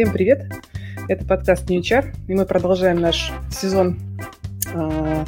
Всем 0.00 0.14
привет! 0.14 0.50
Это 1.10 1.26
подкаст 1.26 1.68
New 1.68 1.78
HR, 1.78 2.14
и 2.26 2.32
мы 2.32 2.46
продолжаем 2.46 3.02
наш 3.02 3.30
сезон 3.50 3.98
э, 4.72 5.24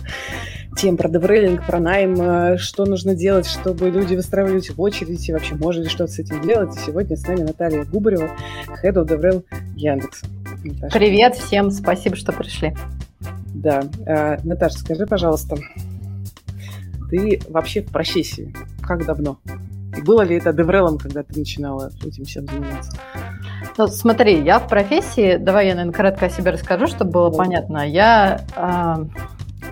тем 0.79 0.97
про 0.97 1.11
деврейлинг, 1.11 1.67
про 1.67 1.79
найм, 1.79 2.19
э, 2.19 2.57
что 2.57 2.87
нужно 2.87 3.15
делать, 3.15 3.47
чтобы 3.47 3.91
люди 3.91 4.15
выстраивались 4.15 4.71
в 4.71 4.81
очередь, 4.81 5.29
и 5.29 5.33
вообще 5.35 5.57
можно 5.57 5.83
ли 5.83 5.91
что-то 5.91 6.11
с 6.11 6.19
этим 6.19 6.41
делать. 6.41 6.75
И 6.75 6.81
сегодня 6.87 7.19
с 7.19 7.27
нами 7.27 7.43
Наталья 7.43 7.85
Губарева, 7.85 8.31
Head 8.83 8.95
of 8.95 9.07
DevRel 9.07 9.45
Яндекса. 9.77 10.25
Наташа. 10.65 10.99
Привет 10.99 11.35
всем, 11.35 11.71
спасибо, 11.71 12.17
что 12.17 12.33
пришли. 12.33 12.75
Да. 13.55 13.83
Э, 14.07 14.39
Наташа, 14.43 14.79
скажи, 14.79 15.07
пожалуйста, 15.07 15.57
ты 17.11 17.43
вообще 17.51 17.83
в 17.83 17.93
профессии 17.93 18.55
как 18.81 19.05
давно? 19.05 19.39
И 19.97 20.03
было 20.03 20.23
ли 20.23 20.37
это 20.37 20.53
деврелом, 20.53 20.99
когда 20.99 21.23
ты 21.23 21.39
начинала 21.39 21.91
этим 22.05 22.25
всем 22.25 22.47
заниматься? 22.47 22.93
Ну, 23.77 23.87
смотри, 23.87 24.43
я 24.43 24.59
в 24.59 24.69
профессии, 24.69 25.37
давай 25.37 25.69
я, 25.69 25.75
наверное, 25.75 25.95
кратко 25.95 26.27
о 26.27 26.31
себе 26.31 26.51
расскажу, 26.51 26.87
чтобы 26.87 27.11
было 27.11 27.31
да. 27.31 27.39
понятно. 27.39 27.89
Я 27.89 28.41
э, 28.57 29.05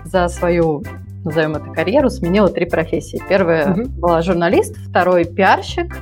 за 0.05 0.27
свою, 0.27 0.83
назовем 1.23 1.55
это, 1.55 1.71
карьеру 1.71 2.09
сменила 2.09 2.49
три 2.49 2.65
профессии. 2.65 3.21
Первая 3.27 3.73
угу. 3.73 3.89
была 3.89 4.21
журналист, 4.21 4.77
второй 4.77 5.25
пиарщик. 5.25 5.97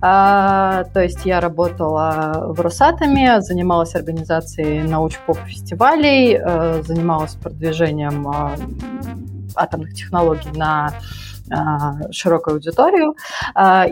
А, 0.00 0.84
то 0.92 1.00
есть 1.00 1.24
я 1.24 1.40
работала 1.40 2.46
в 2.48 2.60
Росатоме, 2.60 3.40
занималась 3.40 3.94
организацией 3.94 4.82
науч-поп-фестивалей, 4.82 6.36
а, 6.36 6.82
занималась 6.82 7.34
продвижением 7.34 8.26
а, 8.28 8.56
атомных 9.54 9.94
технологий 9.94 10.50
на 10.56 10.92
широкую 12.10 12.54
аудиторию. 12.54 13.14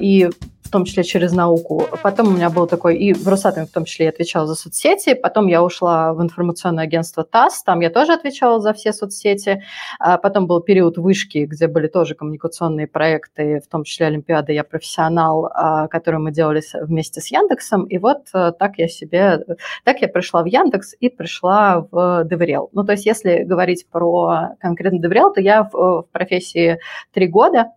И 0.01 0.31
в 0.71 0.73
том 0.73 0.85
числе 0.85 1.03
через 1.03 1.33
науку. 1.33 1.85
Потом 2.01 2.29
у 2.29 2.31
меня 2.31 2.49
был 2.49 2.69
такой, 2.69 2.97
и 2.97 3.13
в 3.13 3.27
Росатоме 3.27 3.67
в 3.67 3.73
том 3.73 3.85
числе 3.85 4.05
я 4.05 4.11
отвечала 4.11 4.47
за 4.47 4.55
соцсети, 4.55 5.15
потом 5.15 5.49
я 5.49 5.65
ушла 5.65 6.15
в 6.15 6.23
информационное 6.23 6.85
агентство 6.85 7.25
ТАСС, 7.25 7.65
там 7.65 7.81
я 7.81 7.91
тоже 7.91 8.13
отвечала 8.13 8.61
за 8.61 8.73
все 8.73 8.93
соцсети. 8.93 9.65
А 9.99 10.17
потом 10.17 10.47
был 10.47 10.61
период 10.61 10.97
Вышки, 10.97 11.39
где 11.39 11.67
были 11.67 11.89
тоже 11.89 12.15
коммуникационные 12.15 12.87
проекты, 12.87 13.61
в 13.67 13.69
том 13.69 13.83
числе 13.83 14.07
Олимпиада 14.07 14.53
«Я 14.53 14.63
профессионал», 14.63 15.51
а, 15.53 15.89
который 15.89 16.21
мы 16.21 16.31
делали 16.31 16.63
вместе 16.81 17.21
с 17.21 17.33
Яндексом. 17.33 17.87
И 17.87 17.99
вот 17.99 18.29
э, 18.33 18.53
так 18.57 18.79
я 18.79 18.87
себе, 18.87 19.45
так 19.83 20.01
я 20.01 20.07
пришла 20.07 20.45
в 20.45 20.47
Яндекс 20.47 20.95
и 21.01 21.09
пришла 21.09 21.85
в 21.91 22.23
DevRel. 22.31 22.71
Ну, 22.75 22.85
то 22.85 22.93
есть 22.93 23.07
если 23.07 23.43
говорить 23.43 23.89
про 23.91 24.51
конкретно 24.61 25.01
DevRel, 25.01 25.33
то 25.33 25.41
я 25.41 25.65
в, 25.65 25.73
в 25.73 26.07
профессии 26.13 26.79
три 27.13 27.27
года, 27.27 27.73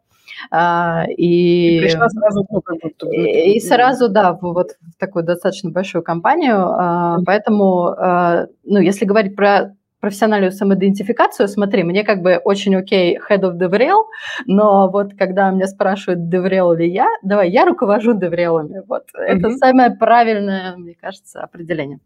и, 0.52 1.78
и 1.78 1.82
пришла 1.82 2.10
сразу, 2.10 2.46
ну, 2.50 2.62
как 2.62 2.78
будто, 2.82 3.08
и, 3.10 3.56
и 3.56 3.60
сразу, 3.60 4.10
да, 4.10 4.34
вот 4.34 4.72
в 4.82 5.00
такую 5.00 5.24
достаточно 5.24 5.72
большую 5.72 6.04
компанию. 6.04 6.56
Mm-hmm. 6.56 7.24
Поэтому, 7.26 7.88
а, 7.98 8.48
ну, 8.64 8.80
если 8.80 9.06
говорить 9.06 9.36
про 9.36 9.76
профессиональную 10.00 10.52
самоидентификацию, 10.52 11.48
смотри, 11.48 11.84
мне 11.84 12.04
как 12.04 12.22
бы 12.22 12.36
очень 12.36 12.76
окей 12.76 13.18
head 13.18 13.40
of 13.40 13.58
DevRel, 13.58 14.04
но 14.46 14.90
вот 14.90 15.14
когда 15.18 15.50
меня 15.50 15.66
спрашивают, 15.66 16.20
DevRel 16.34 16.76
ли 16.76 16.92
я, 16.92 17.08
давай, 17.24 17.50
я 17.50 17.66
руковожу 17.66 18.14
DevRel'ами. 18.14 18.84
Вот 18.86 19.04
mm-hmm. 19.16 19.22
это 19.22 19.52
самое 19.52 19.92
правильное, 19.92 20.76
мне 20.76 20.96
кажется, 21.00 21.42
определение. 21.42 22.00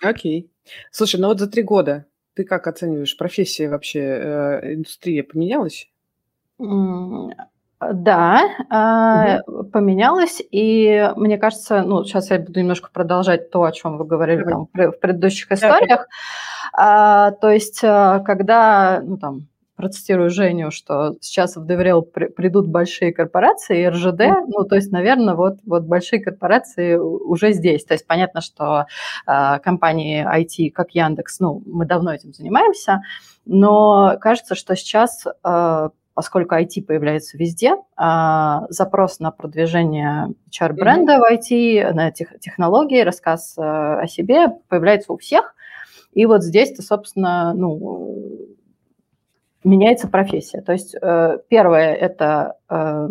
Окей. 0.00 0.50
Слушай, 0.92 1.20
ну 1.20 1.28
вот 1.28 1.40
за 1.40 1.50
три 1.50 1.64
года 1.64 2.06
ты 2.34 2.44
как 2.44 2.66
оцениваешь, 2.66 3.16
профессия 3.16 3.68
вообще, 3.68 4.00
э, 4.00 4.74
индустрия 4.74 5.22
поменялась? 5.24 5.90
Да, 7.92 9.42
угу. 9.46 9.64
поменялось, 9.64 10.42
и 10.50 11.10
мне 11.16 11.38
кажется, 11.38 11.82
ну, 11.82 12.04
сейчас 12.04 12.30
я 12.30 12.38
буду 12.38 12.60
немножко 12.60 12.90
продолжать 12.92 13.50
то, 13.50 13.64
о 13.64 13.72
чем 13.72 13.98
вы 13.98 14.04
говорили 14.04 14.44
там, 14.44 14.68
в 14.72 14.92
предыдущих 14.92 15.50
историях. 15.52 16.06
А, 16.72 17.32
то 17.32 17.50
есть, 17.50 17.80
а, 17.84 18.20
когда, 18.20 19.00
ну, 19.02 19.18
там, 19.18 19.48
процитирую 19.76 20.30
Женю, 20.30 20.70
что 20.70 21.16
сейчас 21.20 21.56
в 21.56 21.66
DevRel 21.66 22.02
придут 22.02 22.68
большие 22.68 23.12
корпорации, 23.12 23.86
РЖД, 23.86 24.20
mm 24.20 24.44
ну, 24.46 24.64
то 24.64 24.76
есть, 24.76 24.92
наверное, 24.92 25.34
вот, 25.34 25.58
вот 25.66 25.82
большие 25.82 26.22
корпорации 26.22 26.94
уже 26.94 27.52
здесь. 27.52 27.84
То 27.84 27.94
есть 27.94 28.06
понятно, 28.06 28.40
что 28.40 28.86
э, 29.26 29.58
компании 29.58 30.24
IT, 30.24 30.70
как 30.70 30.92
Яндекс, 30.92 31.40
ну, 31.40 31.62
мы 31.66 31.84
давно 31.84 32.14
этим 32.14 32.32
занимаемся, 32.32 33.02
но 33.44 34.16
кажется, 34.20 34.54
что 34.54 34.76
сейчас 34.76 35.24
э, 35.26 35.88
поскольку 36.14 36.54
IT 36.54 36.84
появляется 36.86 37.38
везде, 37.38 37.76
а, 37.96 38.66
запрос 38.68 39.18
на 39.20 39.30
продвижение 39.30 40.34
HR-бренда 40.50 41.14
mm-hmm. 41.14 41.18
в 41.18 41.32
IT, 41.32 41.92
на 41.92 42.10
тех, 42.10 42.38
технологии, 42.40 43.00
рассказ 43.00 43.54
э, 43.56 43.62
о 43.62 44.06
себе 44.06 44.48
появляется 44.68 45.12
у 45.12 45.16
всех. 45.16 45.54
И 46.12 46.26
вот 46.26 46.42
здесь-то, 46.42 46.82
собственно, 46.82 47.54
ну, 47.54 48.26
меняется 49.64 50.08
профессия. 50.08 50.60
То 50.60 50.72
есть 50.72 50.94
э, 51.00 51.38
первое– 51.48 51.94
это 51.94 52.56
э, 52.68 53.08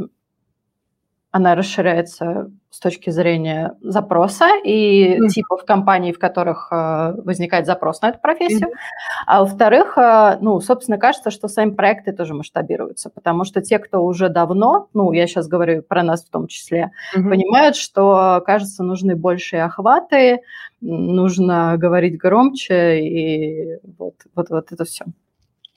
она 1.32 1.56
расширяется 1.56 2.52
с 2.70 2.80
точки 2.80 3.10
зрения 3.10 3.76
запроса 3.82 4.48
и 4.64 5.18
mm-hmm. 5.18 5.28
типов 5.28 5.66
компаний, 5.66 6.14
в 6.14 6.20
которых 6.20 6.70
э, 6.72 7.14
возникает 7.24 7.66
запрос 7.66 8.02
на 8.02 8.10
эту 8.10 8.20
профессию. 8.20 8.70
Mm-hmm. 8.70 9.24
А 9.28 9.40
во-вторых, 9.42 9.98
э, 9.98 10.38
ну, 10.42 10.60
собственно, 10.62 10.98
кажется, 10.98 11.32
что 11.32 11.48
сами 11.48 11.72
проекты 11.72 12.14
тоже 12.14 12.34
масштабируются, 12.34 13.10
потому 13.10 13.44
что 13.44 13.62
те, 13.62 13.80
кто 13.80 14.04
уже 14.04 14.30
давно, 14.30 14.88
ну, 14.94 15.12
я 15.12 15.28
сейчас 15.28 15.48
говорю 15.48 15.84
про 15.84 16.04
нас 16.04 16.24
в 16.24 16.30
том 16.30 16.48
числе, 16.48 16.92
mm-hmm. 17.16 17.30
понимают, 17.30 17.76
что, 17.76 18.42
кажется, 18.46 18.84
нужны 18.84 19.16
большие 19.16 19.64
охваты, 19.64 20.40
нужно 20.80 21.76
говорить 21.78 22.18
громче, 22.18 23.02
и 23.02 23.80
вот, 23.98 24.16
вот, 24.34 24.50
вот 24.50 24.72
это 24.72 24.86
все 24.86 25.06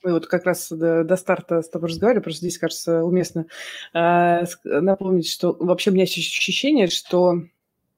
мы 0.05 0.13
вот 0.13 0.27
как 0.27 0.45
раз 0.45 0.69
до, 0.69 1.03
до 1.03 1.17
старта 1.17 1.61
с 1.61 1.69
тобой 1.69 1.89
разговаривали, 1.89 2.23
просто 2.23 2.41
здесь, 2.41 2.59
кажется, 2.59 3.03
уместно 3.03 3.47
э, 3.93 4.43
напомнить, 4.63 5.27
что 5.27 5.57
вообще 5.59 5.89
у 5.89 5.93
меня 5.93 6.03
есть 6.03 6.17
ощущение, 6.17 6.87
что 6.87 7.41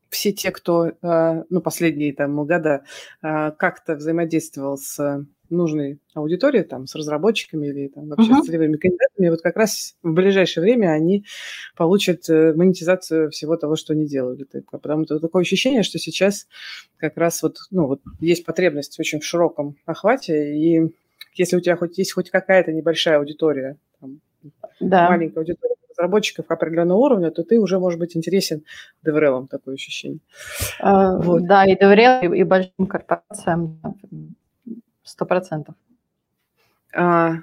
все 0.09 0.31
те, 0.31 0.51
кто, 0.51 0.87
э, 0.87 1.43
ну, 1.49 1.61
последние 1.61 2.13
там 2.13 2.35
года 2.45 2.83
э, 3.21 3.51
как-то 3.51 3.95
взаимодействовал 3.95 4.77
с 4.77 5.25
нужной 5.49 5.99
аудиторией, 6.13 6.63
там, 6.63 6.87
с 6.87 6.95
разработчиками 6.95 7.67
или 7.67 7.87
там 7.87 8.07
вообще 8.09 8.31
uh-huh. 8.31 8.43
с 8.43 8.45
целевыми 8.45 8.77
кандидатами, 8.77 9.29
вот 9.29 9.41
как 9.41 9.55
раз 9.55 9.95
в 10.03 10.13
ближайшее 10.13 10.61
время 10.61 10.91
они 10.91 11.25
получат 11.75 12.29
э, 12.29 12.53
монетизацию 12.53 13.31
всего 13.31 13.57
того, 13.57 13.75
что 13.75 13.93
они 13.93 14.05
делали. 14.05 14.45
Потому 14.71 15.05
что 15.05 15.19
такое 15.19 15.41
ощущение, 15.41 15.83
что 15.83 15.99
сейчас 15.99 16.47
как 16.97 17.17
раз 17.17 17.43
вот, 17.43 17.57
ну, 17.71 17.87
вот 17.87 18.01
есть 18.19 18.45
потребность 18.45 18.99
очень 18.99 19.19
в 19.19 19.25
широком 19.25 19.75
охвате, 19.85 20.55
и 20.57 20.93
если 21.39 21.57
у 21.57 21.59
тебя 21.59 21.75
хоть 21.75 21.97
есть 21.97 22.13
хоть 22.13 22.29
какая-то 22.29 22.71
небольшая 22.71 23.17
аудитория, 23.17 23.77
там, 23.99 24.19
да. 24.79 25.09
маленькая 25.09 25.39
аудитория 25.39 25.75
разработчиков 25.97 26.45
определенного 26.49 26.97
уровня, 26.97 27.31
то 27.31 27.43
ты 27.43 27.59
уже 27.59 27.79
можешь 27.79 27.99
быть 27.99 28.15
интересен 28.15 28.63
DevRel, 29.05 29.47
такое 29.47 29.75
ощущение. 29.75 30.19
А, 30.79 31.17
вот. 31.17 31.45
Да, 31.45 31.65
и 31.65 31.73
и, 31.73 32.39
и 32.39 32.43
большим 32.43 32.87
корпорациям 32.87 33.79
сто 35.03 35.25
процентов. 35.25 35.75
А, 36.93 37.37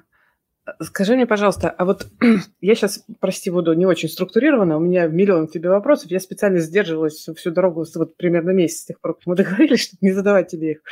скажи 0.80 1.14
мне, 1.14 1.26
пожалуйста, 1.26 1.70
а 1.70 1.84
вот 1.84 2.06
я 2.60 2.74
сейчас, 2.74 3.04
прости, 3.20 3.50
буду 3.50 3.72
не 3.74 3.86
очень 3.86 4.08
структурирована, 4.08 4.76
у 4.76 4.80
меня 4.80 5.06
миллион 5.06 5.48
тебе 5.48 5.68
вопросов, 5.68 6.10
я 6.10 6.20
специально 6.20 6.58
сдерживалась 6.58 7.14
всю, 7.14 7.34
всю 7.34 7.50
дорогу, 7.50 7.84
вот 7.94 8.16
примерно 8.16 8.50
месяц 8.50 8.80
с 8.80 8.84
тех 8.86 9.00
пор, 9.00 9.14
как 9.14 9.26
мы 9.26 9.36
договорились, 9.36 9.80
чтобы 9.80 9.98
не 10.00 10.12
задавать 10.12 10.48
тебе 10.48 10.72
их. 10.72 10.82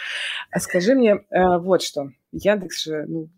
А 0.51 0.61
скажи 0.61 0.95
мне 0.95 1.25
а, 1.31 1.59
вот 1.59 1.83
что. 1.83 2.11
Яндекс 2.33 2.85
же, 2.85 3.05
ну, 3.07 3.29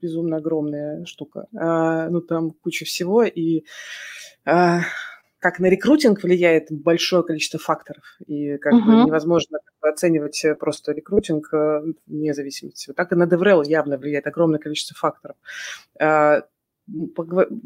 безумно 0.00 0.38
огромная 0.38 1.04
штука. 1.04 1.46
А, 1.56 2.08
ну, 2.08 2.20
там 2.20 2.50
куча 2.50 2.84
всего, 2.84 3.22
и 3.22 3.64
а, 4.44 4.80
как 5.42 5.58
на 5.58 5.66
рекрутинг 5.66 6.22
влияет 6.22 6.68
большое 6.70 7.24
количество 7.24 7.58
факторов, 7.58 8.04
и 8.26 8.58
как 8.58 8.74
uh-huh. 8.74 8.84
бы 8.84 8.92
невозможно 9.06 9.58
оценивать 9.80 10.40
просто 10.60 10.92
рекрутинг 10.92 11.52
э, 11.52 11.82
вне 12.06 12.32
зависимости. 12.32 12.88
Вот 12.88 12.96
так 12.96 13.10
и 13.10 13.16
на 13.16 13.24
DevRel 13.24 13.64
явно 13.66 13.98
влияет 13.98 14.28
огромное 14.28 14.60
количество 14.60 14.96
факторов. 14.96 15.36
А, 16.00 16.42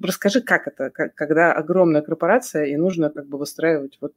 расскажи, 0.02 0.40
как 0.40 0.68
это, 0.68 0.90
когда 0.90 1.52
огромная 1.52 2.00
корпорация, 2.00 2.64
и 2.64 2.76
нужно 2.76 3.10
как 3.10 3.28
бы 3.28 3.36
выстраивать 3.36 3.98
вот 4.00 4.14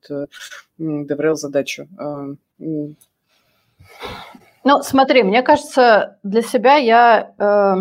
DevRel 0.79 1.33
э, 1.33 1.35
задачу. 1.35 1.89
А, 1.97 2.27
Ну, 4.63 4.81
смотри, 4.83 5.23
мне 5.23 5.41
кажется, 5.41 6.17
для 6.23 6.43
себя 6.43 6.75
я 6.75 7.33
э, 7.37 7.75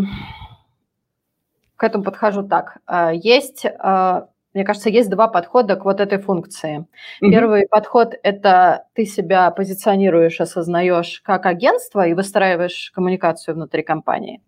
к 1.77 1.85
этому 1.85 2.03
подхожу 2.03 2.43
так. 2.43 2.79
Э, 2.89 3.11
есть, 3.15 3.65
э, 3.65 4.23
мне 4.59 4.65
кажется, 4.65 4.91
есть 4.91 5.09
два 5.09 5.29
подхода 5.29 5.77
к 5.77 5.85
вот 5.85 6.01
этой 6.01 6.19
функции. 6.19 6.81
Mm-hmm. 7.23 7.31
Первый 7.31 7.69
подход– 7.69 8.15
это 8.25 8.87
ты 8.93 9.05
себя 9.05 9.53
позиционируешь, 9.53 10.41
осознаешь 10.41 11.21
как 11.25 11.47
агентство 11.47 12.05
и 12.05 12.13
выстраиваешь 12.13 12.91
коммуникацию 12.93 13.55
внутри 13.55 13.85
компании. 13.85 14.43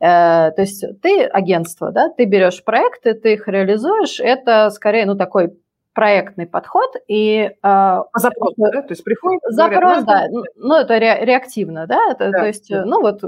Э, 0.00 0.50
то 0.52 0.62
есть 0.62 0.82
ты 1.02 1.24
агентство, 1.24 1.92
да, 1.92 2.08
ты 2.08 2.24
берешь 2.24 2.64
проекты, 2.64 3.12
ты 3.12 3.34
их 3.34 3.46
реализуешь, 3.48 4.18
это 4.18 4.70
скорее, 4.70 5.04
ну, 5.04 5.14
такой 5.14 5.52
проектный 5.92 6.46
подход 6.46 6.94
и 7.08 7.50
а, 7.62 8.04
запрос, 8.14 8.54
да? 8.56 8.70
то 8.70 8.90
есть 8.90 9.04
приходит 9.04 9.40
запрос, 9.48 10.04
говорят, 10.04 10.06
да, 10.06 10.28
ну, 10.56 10.76
это 10.76 10.98
ре, 10.98 11.24
реактивно, 11.26 11.86
да, 11.86 11.98
это, 12.12 12.30
да, 12.30 12.38
то 12.38 12.46
есть, 12.46 12.70
да. 12.70 12.84
ну 12.86 13.00
вот 13.02 13.20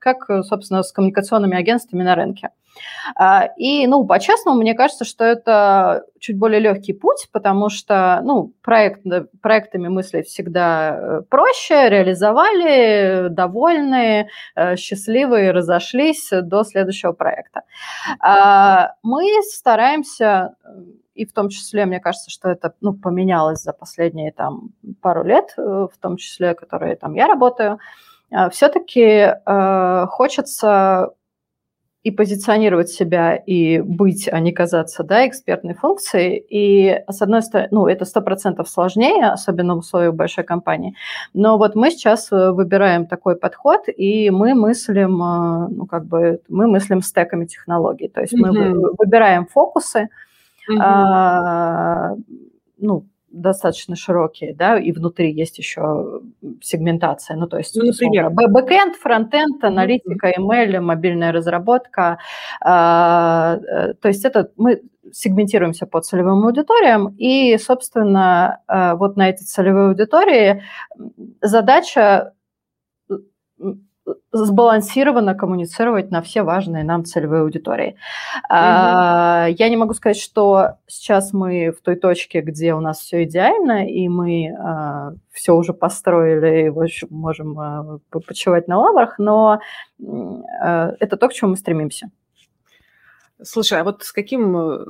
как, 0.00 0.24
собственно, 0.42 0.82
с 0.82 0.90
коммуникационными 0.90 1.56
агентствами 1.56 2.02
на 2.02 2.14
рынке. 2.16 2.48
А, 2.48 2.50
и, 3.56 3.86
ну, 3.86 4.06
по-честному, 4.06 4.60
мне 4.60 4.74
кажется, 4.74 5.04
что 5.04 5.24
это 5.24 6.04
чуть 6.18 6.38
более 6.38 6.60
легкий 6.60 6.92
путь, 6.92 7.28
потому 7.32 7.68
что, 7.68 8.20
ну, 8.24 8.52
проект, 8.62 9.02
проектами 9.40 9.88
мыслить 9.88 10.26
всегда 10.26 10.96
э, 10.96 11.22
проще, 11.28 11.88
реализовали, 11.88 13.28
довольны, 13.28 14.28
э, 14.54 14.76
счастливые, 14.76 15.52
разошлись 15.52 16.28
до 16.30 16.64
следующего 16.64 17.12
проекта. 17.12 17.62
А, 18.20 18.92
мы 19.02 19.24
стараемся 19.42 20.54
и 21.14 21.26
в 21.26 21.32
том 21.32 21.48
числе, 21.48 21.84
мне 21.84 21.98
кажется, 21.98 22.30
что 22.30 22.48
это 22.48 22.74
ну, 22.80 22.94
поменялось 22.94 23.60
за 23.60 23.72
последние 23.72 24.30
там, 24.30 24.70
пару 25.02 25.24
лет, 25.24 25.52
э, 25.56 25.62
в 25.62 25.98
том 26.00 26.16
числе, 26.16 26.54
которые 26.54 26.94
там 26.94 27.14
я 27.14 27.26
работаю, 27.26 27.80
а, 28.30 28.50
все-таки 28.50 29.00
э, 29.00 30.06
хочется 30.10 31.10
и 32.04 32.10
позиционировать 32.10 32.88
себя, 32.88 33.34
и 33.34 33.80
быть, 33.80 34.28
а 34.30 34.40
не 34.40 34.52
казаться, 34.52 35.02
да, 35.02 35.26
экспертной 35.26 35.74
функцией. 35.74 36.44
И, 36.48 37.02
с 37.08 37.22
одной 37.22 37.42
стороны, 37.42 37.68
ну, 37.72 37.86
это 37.86 38.04
сто 38.04 38.20
процентов 38.20 38.68
сложнее, 38.68 39.26
особенно 39.26 39.74
в 39.74 39.78
условиях 39.78 40.14
большой 40.14 40.44
компании. 40.44 40.94
Но 41.34 41.58
вот 41.58 41.74
мы 41.74 41.90
сейчас 41.90 42.30
э, 42.32 42.52
выбираем 42.52 43.06
такой 43.06 43.36
подход, 43.36 43.80
и 43.88 44.30
мы 44.30 44.54
мыслим, 44.54 45.22
э, 45.22 45.68
ну, 45.70 45.86
как 45.86 46.06
бы, 46.06 46.40
мы 46.48 46.66
мыслим 46.68 47.02
стеками 47.02 47.46
технологий. 47.46 48.08
То 48.08 48.20
есть 48.20 48.34
mm-hmm. 48.34 48.46
мы 48.46 48.92
выбираем 48.98 49.46
фокусы, 49.46 50.08
Угу. 50.68 50.78
А, 50.80 52.14
ну, 52.78 53.06
достаточно 53.30 53.96
широкие, 53.96 54.54
да, 54.54 54.78
и 54.78 54.92
внутри 54.92 55.32
есть 55.32 55.58
еще 55.58 56.20
сегментация, 56.62 57.36
ну, 57.36 57.46
то 57.46 57.58
есть, 57.58 57.76
ну, 57.76 57.84
например, 57.84 58.30
бэкэнд, 58.30 58.96
фронтенд, 58.96 59.62
аналитика, 59.64 60.30
email, 60.30 60.80
мобильная 60.80 61.32
разработка, 61.32 62.18
а, 62.60 63.58
э, 63.58 63.94
то 63.94 64.08
есть 64.08 64.24
это 64.24 64.50
мы 64.56 64.82
сегментируемся 65.12 65.86
по 65.86 66.00
целевым 66.00 66.46
аудиториям, 66.46 67.14
и, 67.18 67.56
собственно, 67.58 68.60
э, 68.68 68.94
вот 68.94 69.16
на 69.16 69.30
эти 69.30 69.42
целевые 69.42 69.88
аудитории 69.88 70.62
задача 71.42 72.32
сбалансированно 74.32 75.34
коммуницировать 75.34 76.10
на 76.10 76.22
все 76.22 76.42
важные 76.42 76.84
нам 76.84 77.04
целевые 77.04 77.42
аудитории. 77.42 77.96
Mm-hmm. 78.50 79.54
Я 79.58 79.68
не 79.68 79.76
могу 79.76 79.94
сказать, 79.94 80.18
что 80.18 80.76
сейчас 80.86 81.32
мы 81.32 81.70
в 81.70 81.82
той 81.82 81.96
точке, 81.96 82.40
где 82.40 82.74
у 82.74 82.80
нас 82.80 83.00
все 83.00 83.24
идеально, 83.24 83.86
и 83.86 84.08
мы 84.08 84.54
а, 84.58 85.12
все 85.32 85.54
уже 85.54 85.72
построили, 85.72 86.66
и 86.66 86.68
в 86.70 86.80
общем, 86.80 87.08
можем 87.10 87.58
а, 87.58 87.98
почивать 88.10 88.68
на 88.68 88.78
лаврах, 88.78 89.18
но 89.18 89.60
это 89.98 91.16
то, 91.18 91.28
к 91.28 91.32
чему 91.32 91.50
мы 91.50 91.56
стремимся. 91.56 92.10
Слушай, 93.42 93.80
а 93.80 93.84
вот 93.84 94.02
с 94.02 94.12
каким 94.12 94.56
э, 94.56 94.84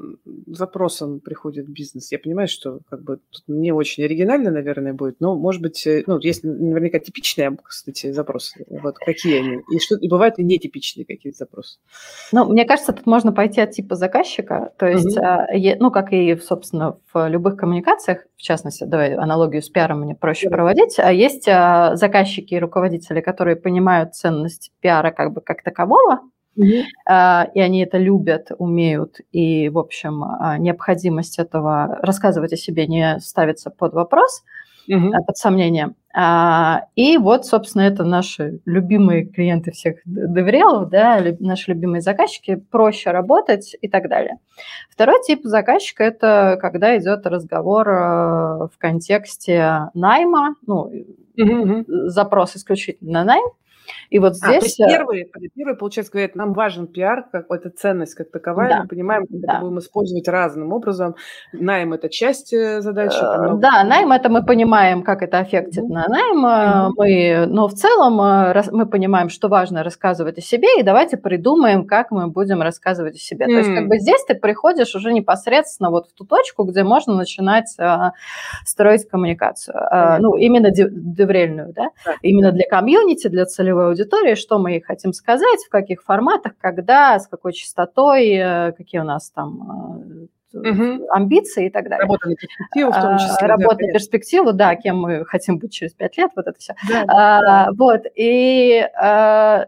запросом 0.46 1.20
приходит 1.20 1.68
бизнес? 1.68 2.10
Я 2.10 2.18
понимаю, 2.18 2.48
что 2.48 2.80
как 2.88 3.02
бы 3.02 3.18
тут 3.30 3.42
не 3.46 3.72
очень 3.72 4.04
оригинально, 4.04 4.50
наверное, 4.50 4.94
будет, 4.94 5.20
но, 5.20 5.36
может 5.36 5.60
быть, 5.60 5.86
э, 5.86 6.02
ну, 6.06 6.18
есть 6.18 6.44
наверняка 6.44 6.98
типичные, 6.98 7.56
кстати, 7.62 8.10
запросы. 8.12 8.64
Вот 8.68 8.96
какие 8.98 9.38
они? 9.38 9.62
И, 9.70 9.78
что, 9.78 9.96
и 9.96 10.08
бывают 10.08 10.38
и 10.38 10.44
нетипичные 10.44 11.04
какие-то 11.04 11.38
запросы? 11.38 11.78
Ну, 12.32 12.46
мне 12.50 12.64
кажется, 12.64 12.92
тут 12.94 13.04
можно 13.04 13.32
пойти 13.32 13.60
от 13.60 13.72
типа 13.72 13.96
заказчика, 13.96 14.72
то 14.78 14.86
есть, 14.86 15.16
угу. 15.16 15.76
ну, 15.78 15.90
как 15.90 16.12
и, 16.12 16.34
собственно, 16.36 16.98
в 17.12 17.28
любых 17.28 17.56
коммуникациях, 17.56 18.24
в 18.36 18.40
частности, 18.40 18.84
давай 18.84 19.14
аналогию 19.14 19.60
с 19.60 19.68
пиаром 19.68 20.00
мне 20.00 20.14
проще 20.14 20.48
да. 20.48 20.56
проводить, 20.56 20.98
а 20.98 21.12
есть 21.12 21.48
а, 21.48 21.96
заказчики 21.96 22.54
и 22.54 22.58
руководители, 22.58 23.20
которые 23.20 23.56
понимают 23.56 24.14
ценность 24.14 24.72
пиара 24.80 25.10
как 25.10 25.34
бы 25.34 25.40
как 25.42 25.62
такового, 25.62 26.20
Mm-hmm. 26.58 27.52
И 27.54 27.60
они 27.60 27.80
это 27.82 27.98
любят, 27.98 28.50
умеют, 28.58 29.20
и, 29.32 29.68
в 29.68 29.78
общем, 29.78 30.24
а, 30.24 30.58
необходимость 30.58 31.38
этого 31.38 31.98
рассказывать 32.02 32.52
о 32.52 32.56
себе 32.56 32.86
не 32.86 33.20
ставится 33.20 33.70
под 33.70 33.92
вопрос, 33.92 34.42
mm-hmm. 34.90 35.12
под 35.26 35.36
сомнение. 35.36 35.94
А, 36.14 36.86
и 36.96 37.16
вот, 37.16 37.46
собственно, 37.46 37.82
это 37.82 38.02
наши 38.02 38.60
любимые 38.64 39.24
клиенты 39.26 39.70
всех 39.70 39.98
доверелов, 40.04 40.90
да, 40.90 41.22
наши 41.38 41.70
любимые 41.70 42.00
заказчики, 42.00 42.56
проще 42.56 43.12
работать 43.12 43.76
и 43.80 43.88
так 43.88 44.08
далее. 44.08 44.38
Второй 44.90 45.22
тип 45.22 45.42
заказчика– 45.44 46.02
это 46.04 46.58
когда 46.60 46.98
идет 46.98 47.24
разговор 47.26 47.86
в 47.86 48.72
контексте 48.78 49.90
найма, 49.94 50.56
ну, 50.66 50.90
mm-hmm. 51.38 51.84
запрос 52.08 52.56
исключительно 52.56 53.12
на 53.12 53.24
найм, 53.24 53.46
и 54.10 54.18
вот 54.18 54.36
здесь... 54.36 54.56
А, 54.56 54.58
то 54.60 54.64
есть 54.64 54.80
э, 54.80 54.86
первый, 54.88 55.30
первый, 55.54 55.76
получается, 55.76 56.12
говорит, 56.12 56.34
нам 56.34 56.52
важен 56.52 56.86
пиар, 56.86 57.24
какая-то 57.30 57.70
ценность 57.70 58.14
как 58.14 58.30
таковая, 58.30 58.70
да. 58.70 58.82
мы 58.82 58.88
понимаем, 58.88 59.26
как 59.26 59.40
да. 59.40 59.52
это 59.52 59.60
будем 59.62 59.78
использовать 59.78 60.28
разным 60.28 60.72
образом. 60.72 61.16
Найм– 61.52 61.92
это 61.94 62.08
часть 62.08 62.52
э, 62.52 62.80
задачи. 62.80 63.18
Много... 63.18 63.56
Э, 63.56 63.60
да, 63.60 63.84
найм– 63.84 64.12
это 64.12 64.28
мы 64.28 64.44
понимаем, 64.44 65.02
как 65.02 65.22
это 65.22 65.38
аффектит 65.38 65.84
mm-hmm. 65.84 65.88
на 65.88 66.08
найм, 66.08 66.46
mm-hmm. 66.46 66.92
мы, 66.96 67.46
но 67.46 67.68
в 67.68 67.74
целом 67.74 68.16
мы 68.72 68.86
понимаем, 68.86 69.28
что 69.28 69.48
важно 69.48 69.82
рассказывать 69.82 70.38
о 70.38 70.40
себе, 70.40 70.68
и 70.78 70.82
давайте 70.82 71.16
придумаем, 71.16 71.86
как 71.86 72.10
мы 72.10 72.28
будем 72.28 72.62
рассказывать 72.62 73.16
о 73.16 73.18
себе. 73.18 73.46
Mm-hmm. 73.46 73.48
То 73.48 73.58
есть 73.58 73.74
как 73.74 73.88
бы 73.88 73.98
здесь 73.98 74.24
ты 74.24 74.34
приходишь 74.34 74.94
уже 74.94 75.12
непосредственно 75.12 75.90
вот 75.90 76.08
в 76.08 76.12
ту 76.12 76.24
точку, 76.24 76.64
где 76.64 76.82
можно 76.82 77.14
начинать 77.14 77.74
а, 77.78 78.12
строить 78.64 79.08
коммуникацию. 79.08 79.76
А, 79.76 80.18
ну, 80.18 80.36
именно 80.36 80.70
деврельную, 80.70 81.72
да? 81.72 81.90
да, 82.04 82.14
именно 82.22 82.52
для 82.52 82.66
комьюнити, 82.68 83.28
для 83.28 83.44
целевой 83.46 83.77
аудитории, 83.86 84.34
что 84.34 84.58
мы 84.58 84.80
хотим 84.80 85.12
сказать, 85.12 85.60
в 85.66 85.70
каких 85.70 86.02
форматах, 86.02 86.52
когда, 86.60 87.18
с 87.18 87.26
какой 87.26 87.52
частотой, 87.52 88.30
э, 88.30 88.72
какие 88.72 89.00
у 89.00 89.04
нас 89.04 89.30
там 89.30 90.28
угу. 90.52 91.06
амбиции 91.10 91.66
и 91.66 91.70
так 91.70 91.84
далее. 91.84 92.02
Работа 92.02 92.28
на 92.28 92.34
перспективу 92.36 92.90
в 92.90 93.00
том 93.00 93.18
числе. 93.18 93.46
Работа 93.46 93.76
да, 93.76 93.86
на 93.86 93.92
перспективу, 93.92 94.52
да, 94.52 94.76
кем 94.76 95.00
мы 95.00 95.24
хотим 95.24 95.58
быть 95.58 95.72
через 95.72 95.92
пять 95.92 96.16
лет, 96.16 96.30
вот 96.36 96.46
это 96.46 96.58
все. 96.58 96.74
Да, 96.88 97.04
а, 97.08 97.40
да. 97.40 97.68
Вот, 97.76 98.02
и 98.14 98.86
а, 99.00 99.66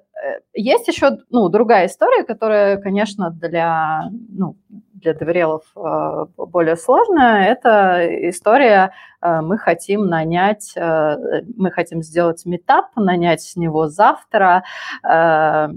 есть 0.54 0.88
еще, 0.88 1.18
ну, 1.30 1.48
другая 1.48 1.86
история, 1.86 2.24
которая, 2.24 2.78
конечно, 2.78 3.30
для, 3.30 4.10
ну, 4.30 4.56
для 4.94 5.14
доверелов 5.14 5.64
а, 5.76 6.26
более 6.36 6.76
сложная. 6.76 7.46
Это 7.46 8.28
история 8.28 8.92
Э, 9.19 9.19
мы 9.22 9.58
хотим 9.58 10.06
нанять, 10.06 10.72
э, 10.76 11.16
мы 11.56 11.70
хотим 11.70 12.02
сделать 12.02 12.46
метап, 12.46 12.86
нанять 12.96 13.42
с 13.42 13.56
него 13.56 13.88
завтра 13.88 14.64
э, 15.02 15.68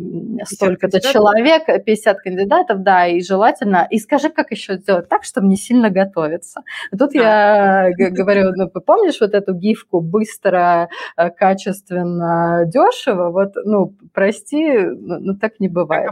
столько-то 0.46 1.02
человек, 1.02 1.64
50 1.86 2.20
кандидатов, 2.20 2.84
да, 2.84 3.08
и 3.08 3.22
желательно, 3.22 3.88
и 3.90 4.00
скажи, 4.00 4.30
как 4.30 4.52
еще 4.52 4.76
сделать 4.76 5.10
так, 5.10 5.24
чтобы 5.24 5.48
не 5.48 5.58
сильно 5.58 5.90
готовиться. 5.90 6.62
Тут 6.98 7.14
я 7.14 7.90
говорю, 7.98 8.52
ну, 8.56 8.70
помнишь 8.70 9.20
вот 9.20 9.34
эту 9.34 9.54
гифку 9.54 10.00
быстро, 10.00 10.90
качественно, 11.38 12.64
дешево? 12.66 13.30
Вот, 13.32 13.54
ну, 13.66 13.94
прости, 14.14 14.80
ну, 14.80 15.20
ну 15.20 15.36
так 15.36 15.60
не 15.60 15.68
бывает. 15.68 16.12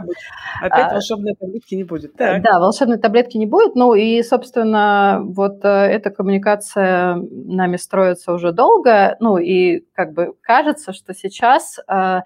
Опять 0.60 0.90
а, 0.90 0.94
волшебной 0.94 1.34
таблетки 1.38 1.74
не 1.74 1.84
будет. 1.84 2.14
Так. 2.14 2.42
Да, 2.42 2.58
волшебной 2.58 2.98
таблетки 2.98 3.36
не 3.36 3.46
будет. 3.46 3.74
Ну 3.74 3.94
и, 3.94 4.22
собственно, 4.22 5.20
вот 5.22 5.64
эта 5.64 6.10
коммуникация 6.10 7.21
нами 7.30 7.76
строится 7.76 8.32
уже 8.32 8.52
долго, 8.52 9.16
ну 9.20 9.38
и 9.38 9.84
как 9.94 10.12
бы 10.12 10.34
кажется, 10.40 10.92
что 10.92 11.14
сейчас 11.14 11.78
э, 11.88 12.20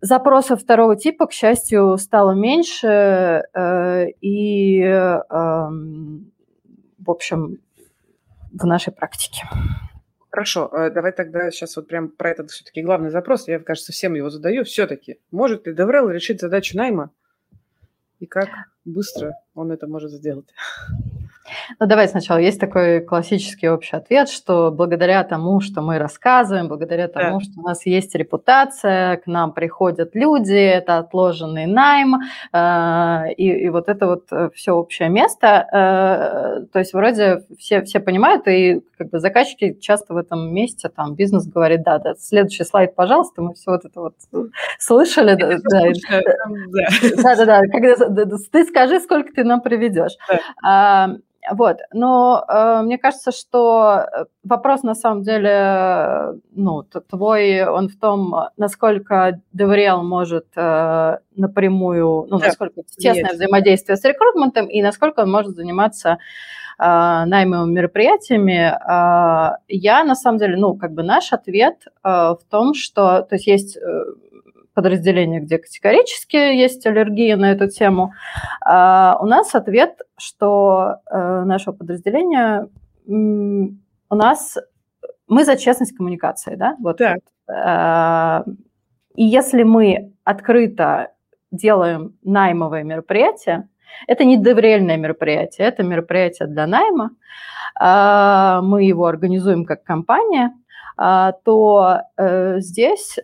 запросов 0.00 0.62
второго 0.62 0.96
типа, 0.96 1.26
к 1.26 1.32
счастью, 1.32 1.96
стало 1.98 2.32
меньше, 2.32 3.42
э, 3.52 4.10
и, 4.20 4.80
э, 4.80 5.20
в 5.30 7.10
общем, 7.10 7.58
в 8.52 8.64
нашей 8.66 8.92
практике. 8.92 9.42
Хорошо, 10.30 10.70
э, 10.72 10.90
давай 10.90 11.12
тогда 11.12 11.50
сейчас 11.50 11.76
вот 11.76 11.88
прям 11.88 12.08
про 12.08 12.30
этот 12.30 12.50
все-таки 12.50 12.82
главный 12.82 13.10
запрос. 13.10 13.48
Я, 13.48 13.58
кажется, 13.58 13.92
всем 13.92 14.14
его 14.14 14.28
задаю. 14.28 14.64
Все-таки, 14.64 15.18
может 15.30 15.66
ли 15.66 15.74
Деврел 15.74 16.10
решить 16.10 16.40
задачу 16.40 16.76
найма? 16.76 17.10
И 18.18 18.26
как 18.26 18.48
быстро 18.84 19.34
он 19.54 19.72
это 19.72 19.86
может 19.86 20.10
сделать? 20.10 20.52
Ну, 21.78 21.86
давай 21.86 22.08
сначала. 22.08 22.38
Есть 22.38 22.60
такой 22.60 23.00
классический 23.00 23.68
общий 23.68 23.96
ответ, 23.96 24.28
что 24.28 24.70
благодаря 24.70 25.22
тому, 25.24 25.60
что 25.60 25.82
мы 25.82 25.98
рассказываем, 25.98 26.68
благодаря 26.68 27.08
тому, 27.08 27.38
да. 27.38 27.44
что 27.44 27.60
у 27.60 27.62
нас 27.62 27.86
есть 27.86 28.14
репутация, 28.14 29.16
к 29.18 29.26
нам 29.26 29.52
приходят 29.52 30.14
люди, 30.14 30.54
это 30.54 30.98
отложенный 30.98 31.66
найм, 31.66 32.16
э, 32.52 33.32
и, 33.36 33.66
и 33.66 33.68
вот 33.68 33.88
это 33.88 34.06
вот 34.06 34.24
э, 34.30 34.50
все 34.54 34.72
общее 34.72 35.08
место. 35.08 35.46
Э, 35.72 36.66
то 36.72 36.78
есть 36.78 36.92
вроде 36.92 37.42
все, 37.58 37.82
все 37.82 38.00
понимают, 38.00 38.46
и 38.48 38.82
как 38.98 39.10
бы 39.10 39.18
заказчики 39.18 39.78
часто 39.80 40.14
в 40.14 40.16
этом 40.16 40.54
месте, 40.54 40.88
там, 40.88 41.14
бизнес 41.14 41.46
говорит, 41.46 41.82
да, 41.82 41.98
да, 41.98 42.14
следующий 42.18 42.64
слайд, 42.64 42.94
пожалуйста, 42.94 43.42
мы 43.42 43.54
все 43.54 43.72
вот 43.72 43.84
это 43.84 44.00
вот 44.00 44.14
слышали. 44.78 45.34
Да, 45.34 45.58
да, 47.36 47.44
да, 47.44 48.24
да, 48.24 48.36
ты 48.50 48.64
скажи, 48.64 49.00
сколько 49.00 49.32
ты 49.32 49.44
нам 49.44 49.60
приведешь. 49.60 50.16
Да. 50.62 51.16
Вот, 51.52 51.78
но 51.92 52.44
э, 52.48 52.82
мне 52.82 52.98
кажется, 52.98 53.30
что 53.30 54.00
э, 54.00 54.24
вопрос 54.42 54.82
на 54.82 54.94
самом 54.94 55.22
деле, 55.22 56.40
ну, 56.52 56.82
твой, 56.82 57.64
он 57.64 57.88
в 57.88 57.96
том, 57.98 58.34
насколько 58.56 59.40
DevRel 59.56 60.02
может 60.02 60.46
э, 60.56 61.18
напрямую, 61.36 62.26
ну, 62.28 62.38
да, 62.38 62.46
насколько 62.46 62.82
тесное 62.82 63.22
есть. 63.22 63.34
взаимодействие 63.34 63.96
с 63.96 64.04
рекрутментом 64.04 64.66
и 64.66 64.82
насколько 64.82 65.20
он 65.20 65.30
может 65.30 65.54
заниматься 65.54 66.18
э, 66.78 67.24
наймовыми 67.26 67.74
мероприятиями. 67.74 68.72
Э, 68.72 69.58
я, 69.68 70.04
на 70.04 70.16
самом 70.16 70.38
деле, 70.38 70.56
ну, 70.56 70.74
как 70.74 70.92
бы 70.92 71.04
наш 71.04 71.32
ответ 71.32 71.76
э, 71.86 72.08
в 72.08 72.40
том, 72.50 72.74
что, 72.74 73.22
то 73.22 73.36
есть 73.36 73.46
есть... 73.46 73.78
Э, 74.76 74.82
подразделения, 74.82 75.40
где 75.40 75.58
категорически 75.58 76.36
есть 76.36 76.86
аллергия 76.86 77.36
на 77.36 77.52
эту 77.52 77.68
тему. 77.68 78.12
А 78.64 79.16
у 79.20 79.26
нас 79.26 79.54
ответ, 79.54 80.02
что 80.18 80.96
э, 81.10 81.44
нашего 81.44 81.74
подразделения 81.74 82.68
у 83.06 84.14
нас 84.14 84.56
мы 85.28 85.44
за 85.44 85.56
честность 85.56 85.96
коммуникации, 85.96 86.56
да? 86.56 86.76
Вот. 86.78 86.98
Так. 86.98 87.18
Э, 87.48 88.44
и 89.14 89.24
если 89.24 89.62
мы 89.62 90.12
открыто 90.24 91.12
делаем 91.50 92.12
наймовое 92.22 92.84
мероприятие, 92.84 93.68
это 94.06 94.24
не 94.24 94.36
доверительное 94.36 94.98
мероприятие, 94.98 95.68
это 95.68 95.82
мероприятие 95.82 96.48
для 96.48 96.66
найма, 96.66 97.10
э, 97.80 98.60
мы 98.62 98.84
его 98.84 99.06
организуем 99.06 99.64
как 99.64 99.84
компания, 99.84 100.52
то 101.44 102.00
здесь 102.56 103.18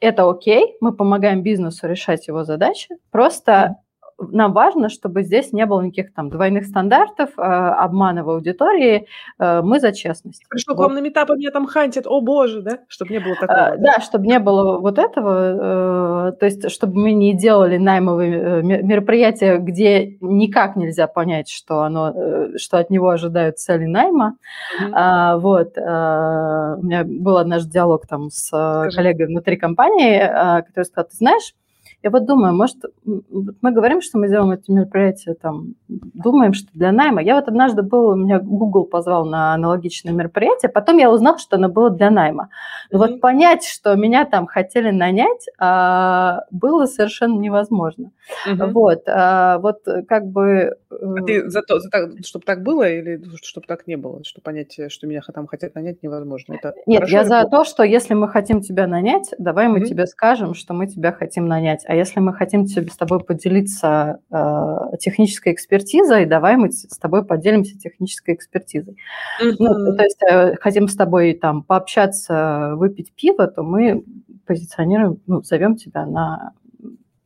это 0.00 0.28
окей, 0.28 0.76
мы 0.80 0.92
помогаем 0.92 1.42
бизнесу 1.42 1.86
решать 1.86 2.26
его 2.28 2.44
задачи, 2.44 2.96
просто 3.10 3.76
нам 4.20 4.52
важно, 4.52 4.88
чтобы 4.88 5.22
здесь 5.22 5.52
не 5.52 5.66
было 5.66 5.80
никаких 5.80 6.12
там 6.12 6.28
двойных 6.28 6.66
стандартов, 6.66 7.30
э, 7.36 7.42
обмана 7.42 8.24
в 8.24 8.30
аудитории. 8.30 9.06
Э, 9.38 9.62
мы 9.62 9.80
за 9.80 9.92
честность. 9.92 10.44
Пришел 10.48 10.74
вот. 10.74 10.82
к 10.82 10.86
вам 10.86 10.94
на 10.94 11.00
метап, 11.00 11.30
меня 11.30 11.50
там 11.50 11.66
хантит, 11.66 12.06
о 12.06 12.20
боже, 12.20 12.62
да? 12.62 12.78
Чтобы 12.88 13.12
не 13.12 13.20
было 13.20 13.34
такого. 13.34 13.56
Э, 13.56 13.76
да, 13.78 13.94
да 13.96 14.00
чтобы 14.00 14.26
не 14.26 14.38
было 14.38 14.78
вот 14.78 14.98
этого, 14.98 16.32
то 16.38 16.46
есть 16.46 16.70
чтобы 16.70 16.98
мы 16.98 17.12
не 17.12 17.36
делали 17.36 17.76
наймовые 17.76 18.62
мероприятия, 18.62 19.58
где 19.58 20.16
никак 20.20 20.76
нельзя 20.76 21.06
понять, 21.06 21.48
что, 21.48 21.82
оно, 21.82 22.56
что 22.56 22.78
от 22.78 22.90
него 22.90 23.10
ожидают 23.10 23.58
цели 23.58 23.86
найма. 23.86 24.36
Mm-hmm. 24.80 24.90
А, 24.92 25.38
вот. 25.38 25.76
У 25.76 26.86
меня 26.86 27.04
был 27.04 27.36
однажды 27.36 27.70
диалог 27.72 28.06
там 28.06 28.30
с 28.30 28.46
Скажи. 28.46 28.96
коллегой 28.96 29.26
внутри 29.26 29.56
компании, 29.56 30.18
который 30.66 30.84
сказал, 30.84 31.08
ты 31.08 31.16
знаешь, 31.16 31.54
я 32.02 32.10
вот 32.10 32.24
думаю, 32.24 32.54
может, 32.54 32.76
мы 33.04 33.72
говорим, 33.72 34.00
что 34.00 34.18
мы 34.18 34.28
делаем 34.28 34.52
это 34.52 34.72
мероприятие, 34.72 35.34
там, 35.34 35.74
думаем, 35.88 36.54
что 36.54 36.68
для 36.72 36.92
найма. 36.92 37.22
Я 37.22 37.34
вот 37.34 37.48
однажды 37.48 37.82
был, 37.82 38.16
меня 38.16 38.38
Google 38.38 38.86
позвал 38.86 39.26
на 39.26 39.52
аналогичное 39.52 40.14
мероприятие, 40.14 40.70
потом 40.70 40.96
я 40.96 41.10
узнал, 41.10 41.38
что 41.38 41.56
оно 41.56 41.68
было 41.68 41.90
для 41.90 42.10
найма. 42.10 42.48
Но 42.90 42.96
mm-hmm. 42.96 43.08
вот 43.08 43.20
понять, 43.20 43.66
что 43.66 43.94
меня 43.96 44.24
там 44.24 44.46
хотели 44.46 44.90
нанять, 44.90 45.46
а, 45.58 46.44
было 46.50 46.86
совершенно 46.86 47.38
невозможно. 47.38 48.12
Mm-hmm. 48.46 48.70
Вот, 48.72 49.02
а, 49.06 49.58
вот 49.58 49.80
как 50.08 50.26
бы... 50.26 50.76
А 50.90 51.22
ты 51.26 51.40
э, 51.40 51.48
за 51.50 51.60
то, 51.60 51.80
за 51.80 51.90
так, 51.90 52.12
чтобы 52.24 52.46
так 52.46 52.62
было 52.62 52.88
или 52.88 53.20
чтобы 53.42 53.66
так 53.66 53.86
не 53.86 53.96
было? 53.96 54.24
Чтобы 54.24 54.44
понять, 54.44 54.78
что 54.90 55.06
меня 55.06 55.20
там 55.34 55.46
хотят 55.46 55.74
нанять, 55.74 56.02
невозможно. 56.02 56.54
Это 56.54 56.72
Нет, 56.86 57.08
я 57.08 57.24
за 57.24 57.44
то, 57.44 57.64
что 57.64 57.82
если 57.82 58.14
мы 58.14 58.28
хотим 58.28 58.62
тебя 58.62 58.86
нанять, 58.86 59.34
давай 59.38 59.68
мы 59.68 59.80
mm-hmm. 59.80 59.84
тебе 59.84 60.06
скажем, 60.06 60.54
что 60.54 60.72
мы 60.72 60.86
тебя 60.86 61.12
хотим 61.12 61.46
нанять 61.46 61.84
а 61.90 61.94
если 61.96 62.20
мы 62.20 62.32
хотим 62.32 62.68
с 62.68 62.96
тобой 62.96 63.18
поделиться 63.18 64.20
э, 64.30 64.96
технической 65.00 65.52
экспертизой, 65.52 66.24
давай 66.24 66.56
мы 66.56 66.70
с 66.70 66.96
тобой 66.98 67.24
поделимся 67.24 67.76
технической 67.76 68.34
экспертизой. 68.34 68.96
Mm-hmm. 69.42 69.56
Ну, 69.58 69.96
то 69.96 70.04
есть 70.04 70.22
э, 70.22 70.54
хотим 70.60 70.86
с 70.86 70.94
тобой 70.94 71.34
там 71.34 71.64
пообщаться, 71.64 72.74
выпить 72.76 73.12
пиво, 73.12 73.48
то 73.48 73.64
мы 73.64 74.04
позиционируем, 74.46 75.20
ну, 75.26 75.42
зовем 75.42 75.74
тебя 75.74 76.06
на... 76.06 76.52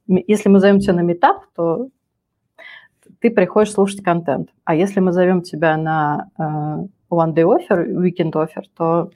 Если 0.07 0.49
мы 0.49 0.61
зовем 0.61 0.81
тебя 0.81 0.95
на 0.95 1.03
метап, 1.03 1.45
то 1.55 1.91
ты 3.21 3.31
приходишь 3.31 3.73
слушать 3.73 4.03
контент. 4.03 4.49
А 4.65 4.75
если 4.75 5.01
мы 5.01 5.13
зовем 5.13 5.43
тебя 5.43 5.77
на 5.77 6.31
э, 6.39 6.43
one 7.11 7.35
day 7.35 7.45
offer, 7.45 7.87
weekend 7.87 8.33
offer, 8.33 8.63
то 8.75 9.11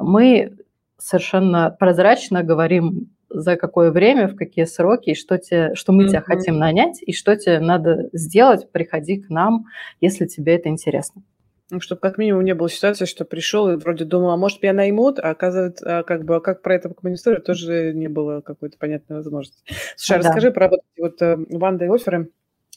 мы 0.00 0.56
совершенно 0.96 1.76
прозрачно 1.78 2.42
говорим 2.42 3.10
за 3.30 3.56
какое 3.56 3.90
время, 3.90 4.28
в 4.28 4.36
какие 4.36 4.64
сроки, 4.64 5.10
и 5.10 5.14
что, 5.14 5.38
тебе, 5.38 5.74
что 5.74 5.92
мы 5.92 6.04
mm-hmm. 6.04 6.08
тебя 6.08 6.20
хотим 6.20 6.58
нанять, 6.58 7.02
и 7.02 7.12
что 7.12 7.36
тебе 7.36 7.60
надо 7.60 8.08
сделать, 8.12 8.70
приходи 8.70 9.20
к 9.20 9.28
нам, 9.28 9.66
если 10.00 10.26
тебе 10.26 10.56
это 10.56 10.68
интересно. 10.68 11.22
Ну, 11.70 11.80
чтобы 11.80 12.00
как 12.00 12.16
минимум 12.16 12.44
не 12.44 12.54
было 12.54 12.70
ситуации, 12.70 13.04
что 13.04 13.26
пришел 13.26 13.68
и 13.70 13.76
вроде 13.76 14.06
думал, 14.06 14.30
а 14.30 14.38
может 14.38 14.62
меня 14.62 14.72
наймут, 14.72 15.18
а 15.18 15.30
оказывается, 15.30 15.98
а 15.98 16.02
как 16.02 16.24
бы, 16.24 16.36
а 16.36 16.40
как 16.40 16.62
про 16.62 16.74
это 16.74 16.88
коммуницировать, 16.88 17.44
тоже 17.44 17.92
не 17.92 18.08
было 18.08 18.40
какой-то 18.40 18.78
понятной 18.78 19.16
возможности. 19.16 19.62
Слушай, 19.94 20.20
а 20.20 20.22
да. 20.22 20.28
расскажи 20.28 20.50
про 20.50 20.68
вот, 20.70 20.80
вот 20.98 21.20
э, 21.20 21.34
one 21.34 21.78
day 21.78 21.94
оферы 21.94 22.30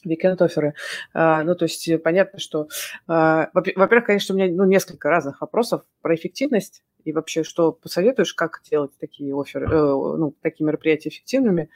Викенд-оферы. 0.04 0.74
А, 1.14 1.42
ну, 1.42 1.54
то 1.54 1.64
есть 1.64 1.88
э, 1.88 1.98
понятно, 1.98 2.38
что... 2.38 2.68
А, 3.06 3.50
во-первых, 3.54 4.04
конечно, 4.04 4.34
у 4.34 4.38
меня 4.38 4.52
ну, 4.52 4.64
несколько 4.64 5.08
разных 5.08 5.40
вопросов 5.40 5.82
про 6.00 6.14
эффективность 6.14 6.82
и 7.04 7.12
вообще, 7.12 7.42
что 7.44 7.72
посоветуешь, 7.72 8.34
как 8.34 8.60
делать 8.70 8.92
такие 8.98 9.34
оферы, 9.38 9.66
э, 9.66 9.70
ну, 9.70 10.34
такие 10.42 10.64
мероприятия 10.66 11.08
эффективными. 11.08 11.68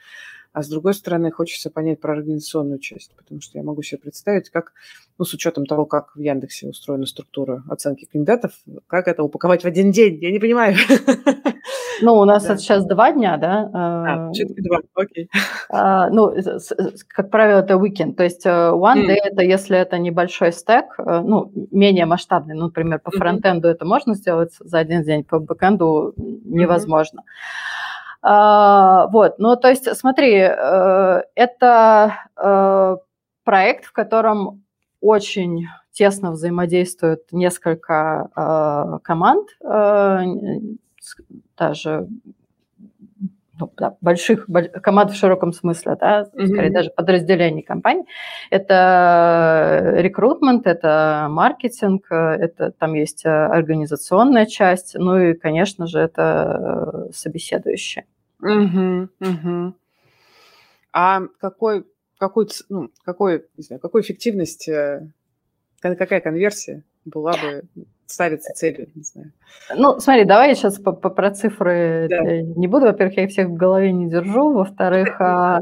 А 0.57 0.63
с 0.63 0.69
другой 0.69 0.95
стороны, 0.95 1.29
хочется 1.29 1.69
понять 1.69 2.01
про 2.01 2.13
организационную 2.13 2.79
часть, 2.79 3.11
потому 3.15 3.41
что 3.41 3.59
я 3.59 3.63
могу 3.63 3.83
себе 3.83 3.99
представить, 3.99 4.49
как, 4.49 4.73
ну, 5.19 5.23
с 5.23 5.31
учетом 5.31 5.67
того, 5.67 5.85
как 5.85 6.15
в 6.15 6.19
Яндексе 6.19 6.67
устроена 6.67 7.05
структура 7.05 7.61
оценки 7.69 8.05
кандидатов, 8.11 8.53
как 8.87 9.07
это 9.07 9.21
упаковать 9.21 9.61
в 9.61 9.67
один 9.67 9.91
день, 9.91 10.17
я 10.19 10.31
не 10.31 10.39
понимаю. 10.39 10.75
Ну, 11.99 12.13
у 12.13 12.25
нас 12.25 12.43
да. 12.43 12.53
это 12.53 12.61
сейчас 12.61 12.85
два 12.85 13.11
дня, 13.11 13.37
да? 13.37 13.71
А, 13.73 14.31
все-таки 14.31 14.61
два, 14.61 14.81
окей. 14.93 15.29
А, 15.69 16.11
ну, 16.11 16.31
как 17.07 17.31
правило, 17.31 17.61
это 17.61 17.73
weekend. 17.73 18.13
То 18.13 18.23
есть 18.23 18.45
э, 18.45 18.49
one 18.49 19.07
day 19.07 19.15
mm. 19.15 19.31
это 19.31 19.41
если 19.41 19.79
это 19.79 19.97
небольшой 19.97 20.51
стек, 20.51 20.85
э, 20.99 21.21
ну, 21.25 21.51
менее 21.71 22.05
масштабный. 22.05 22.53
Ну, 22.53 22.65
например, 22.65 22.99
по 22.99 23.09
фронтенду 23.09 23.67
mm-hmm. 23.67 23.71
это 23.71 23.85
можно 23.85 24.13
сделать 24.13 24.53
за 24.59 24.77
один 24.77 25.01
день, 25.01 25.23
по 25.23 25.39
бэкенду 25.39 26.13
невозможно. 26.17 27.21
Mm-hmm. 27.21 27.86
А, 28.21 29.07
вот, 29.07 29.39
ну, 29.39 29.55
то 29.55 29.69
есть, 29.69 29.95
смотри, 29.95 30.35
э, 30.35 31.21
это 31.35 32.17
проект, 33.43 33.85
в 33.85 33.93
котором 33.93 34.63
очень 35.01 35.67
тесно 35.97 36.31
взаимодействуют 36.31 37.21
несколько 37.31 38.29
э, 38.35 38.99
команд, 39.03 39.47
э, 39.63 40.25
даже 41.57 42.07
ну, 43.59 43.71
да, 43.77 43.95
больших 44.01 44.47
команд 44.81 45.11
в 45.11 45.15
широком 45.15 45.53
смысле, 45.53 45.97
да, 45.99 46.21
mm-hmm. 46.23 46.47
скорее 46.47 46.71
даже 46.71 46.89
подразделений 46.89 47.61
компаний. 47.61 48.05
Это 48.49 49.93
рекрутмент, 49.97 50.67
это 50.67 51.27
маркетинг, 51.29 52.11
это 52.11 52.71
там 52.71 52.93
есть 52.93 53.25
организационная 53.25 54.45
часть, 54.45 54.95
ну 54.95 55.17
и, 55.17 55.33
конечно 55.33 55.87
же, 55.87 55.99
это 55.99 57.07
собеседующие. 57.13 58.05
Mm-hmm. 58.43 59.07
Mm-hmm. 59.19 59.73
А 60.93 61.21
какой, 61.39 61.85
какой, 62.17 62.47
ну, 62.69 62.89
какой, 63.03 63.45
не 63.57 63.63
знаю, 63.63 63.79
какой 63.79 64.01
эффективность, 64.01 64.67
э, 64.67 65.07
какая 65.81 66.21
конверсия 66.21 66.83
была 67.09 67.33
бы 67.33 67.63
ставится 68.07 68.53
целью, 68.53 68.87
не 68.95 69.03
знаю. 69.03 69.31
Ну, 69.75 69.99
смотри, 69.99 70.23
давай 70.23 70.49
я 70.49 70.55
сейчас 70.55 70.79
по, 70.79 70.93
по, 70.93 71.09
про 71.09 71.31
цифры 71.31 72.07
да. 72.09 72.41
не 72.41 72.67
буду. 72.67 72.85
Во-первых, 72.85 73.17
я 73.17 73.23
их 73.25 73.31
всех 73.31 73.49
в 73.49 73.55
голове 73.55 73.91
не 73.91 74.09
держу. 74.09 74.53
Во-вторых, 74.53 75.19
а, 75.19 75.59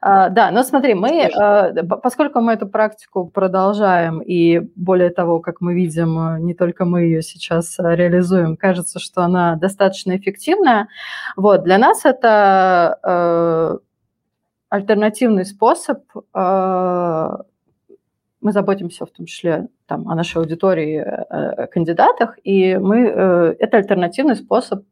а, 0.00 0.28
да, 0.28 0.50
но 0.50 0.62
смотри, 0.62 0.94
мы, 0.94 1.30
а, 1.34 1.72
поскольку 2.02 2.40
мы 2.40 2.52
эту 2.52 2.68
практику 2.68 3.26
продолжаем, 3.26 4.20
и 4.20 4.60
более 4.76 5.10
того, 5.10 5.40
как 5.40 5.60
мы 5.60 5.74
видим, 5.74 6.44
не 6.44 6.54
только 6.54 6.84
мы 6.84 7.02
ее 7.02 7.22
сейчас 7.22 7.76
реализуем, 7.78 8.56
кажется, 8.56 8.98
что 8.98 9.22
она 9.22 9.56
достаточно 9.56 10.16
эффективная. 10.16 10.88
Вот, 11.36 11.64
для 11.64 11.78
нас 11.78 12.04
это 12.04 12.98
э, 13.02 13.78
альтернативный 14.68 15.46
способ 15.46 16.00
э, 16.34 17.36
мы 18.40 18.52
заботимся 18.52 19.04
в 19.06 19.10
том 19.10 19.26
числе 19.26 19.68
там, 19.90 20.08
о 20.08 20.14
нашей 20.14 20.38
аудитории, 20.38 20.98
о 20.98 21.66
кандидатах, 21.66 22.38
и 22.44 22.76
мы, 22.76 22.98
это 23.58 23.78
альтернативный 23.78 24.36
способ 24.36 24.84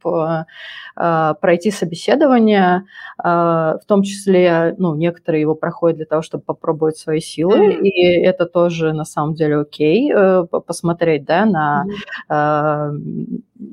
пройти 1.41 1.71
собеседование, 1.71 2.83
в 3.17 3.81
том 3.87 4.03
числе, 4.03 4.75
ну, 4.79 4.97
некоторые 4.97 5.43
его 5.43 5.55
проходят 5.55 5.99
для 5.99 6.07
того, 6.07 6.23
чтобы 6.23 6.43
попробовать 6.43 6.97
свои 6.97 7.21
силы, 7.21 7.59
mm-hmm. 7.59 7.83
и 7.83 8.21
это 8.25 8.47
тоже 8.47 8.93
на 8.93 9.05
самом 9.05 9.35
деле 9.35 9.59
окей, 9.59 10.13
посмотреть, 10.67 11.25
да, 11.25 11.47
на 11.47 11.87
mm-hmm. 12.29 12.99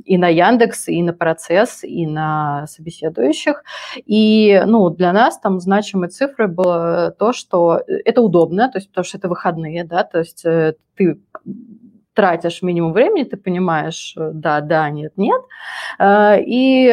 и 0.05 0.17
на 0.19 0.27
Яндекс, 0.27 0.87
и 0.89 1.01
на 1.01 1.13
процесс, 1.13 1.83
и 1.83 2.05
на 2.05 2.67
собеседующих, 2.67 3.63
и, 4.05 4.61
ну, 4.67 4.91
для 4.91 5.11
нас 5.11 5.39
там 5.39 5.59
значимой 5.59 6.09
цифрой 6.09 6.47
было 6.47 7.15
то, 7.17 7.33
что 7.33 7.81
это 7.87 8.21
удобно, 8.21 8.69
то 8.69 8.77
есть 8.77 8.89
потому 8.89 9.03
что 9.03 9.17
это 9.17 9.29
выходные, 9.29 9.83
да, 9.83 10.03
то 10.03 10.19
есть 10.19 10.45
э, 10.45 10.75
тратишь 12.13 12.61
минимум 12.61 12.93
времени, 12.93 13.23
ты 13.23 13.37
понимаешь, 13.37 14.15
э, 14.17 14.31
да, 14.33 14.61
да, 14.61 14.89
нет, 14.89 15.13
нет. 15.17 15.41
Э, 15.99 16.37
и, 16.41 16.89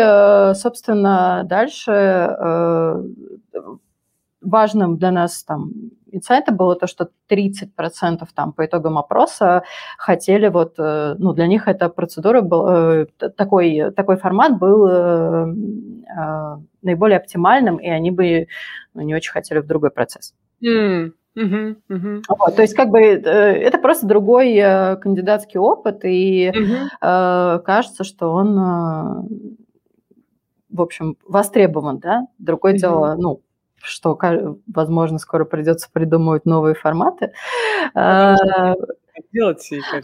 собственно, 0.55 1.43
дальше 1.45 2.99
важным 4.41 4.97
для 4.97 5.13
нас 5.13 5.45
там 5.45 5.71
инсайта 6.11 6.53
было 6.53 6.75
то, 6.75 6.89
что 6.89 7.11
30% 7.31 8.27
там 8.35 8.53
по 8.53 8.67
итогам 8.67 8.99
опроса 8.99 9.63
хотели 9.97 10.49
вот, 10.49 10.77
ну, 10.79 11.33
для 11.33 11.47
них 11.47 11.69
эта 11.69 11.89
процедура 11.89 12.41
был, 12.41 13.07
такой, 13.37 13.93
такой 13.93 14.17
формат 14.17 14.59
был 14.59 14.85
наиболее 16.83 17.19
оптимальным, 17.19 17.77
и 17.77 17.89
они 17.89 18.11
бы 18.11 18.49
ну, 18.95 19.03
не 19.03 19.15
очень 19.15 19.31
хотели 19.33 19.61
в 19.61 19.67
другой 19.67 19.91
процесс. 19.91 20.35
Mm. 20.61 21.13
Угу, 21.35 21.77
угу. 21.89 22.23
Вот, 22.29 22.57
то 22.57 22.63
есть 22.63 22.75
как 22.75 22.91
бы 22.91 23.01
э, 23.01 23.21
это 23.21 23.79
просто 23.79 24.07
другой 24.07 24.55
э, 24.55 24.97
кандидатский 24.97 25.59
опыт, 25.59 26.05
и 26.05 26.53
э, 26.53 27.61
кажется, 27.65 28.05
что 28.05 28.33
он, 28.33 29.29
в 30.69 30.81
общем, 30.81 31.17
востребован, 31.27 31.99
да. 31.99 32.27
Другое 32.39 32.73
угу. 32.73 32.81
дело, 32.81 33.17
ну, 33.19 33.41
что, 33.83 34.19
возможно, 34.73 35.19
скоро 35.19 35.45
придется 35.45 35.89
придумывать 35.91 36.45
новые 36.45 36.75
форматы. 36.75 37.33
Делать 39.33 39.61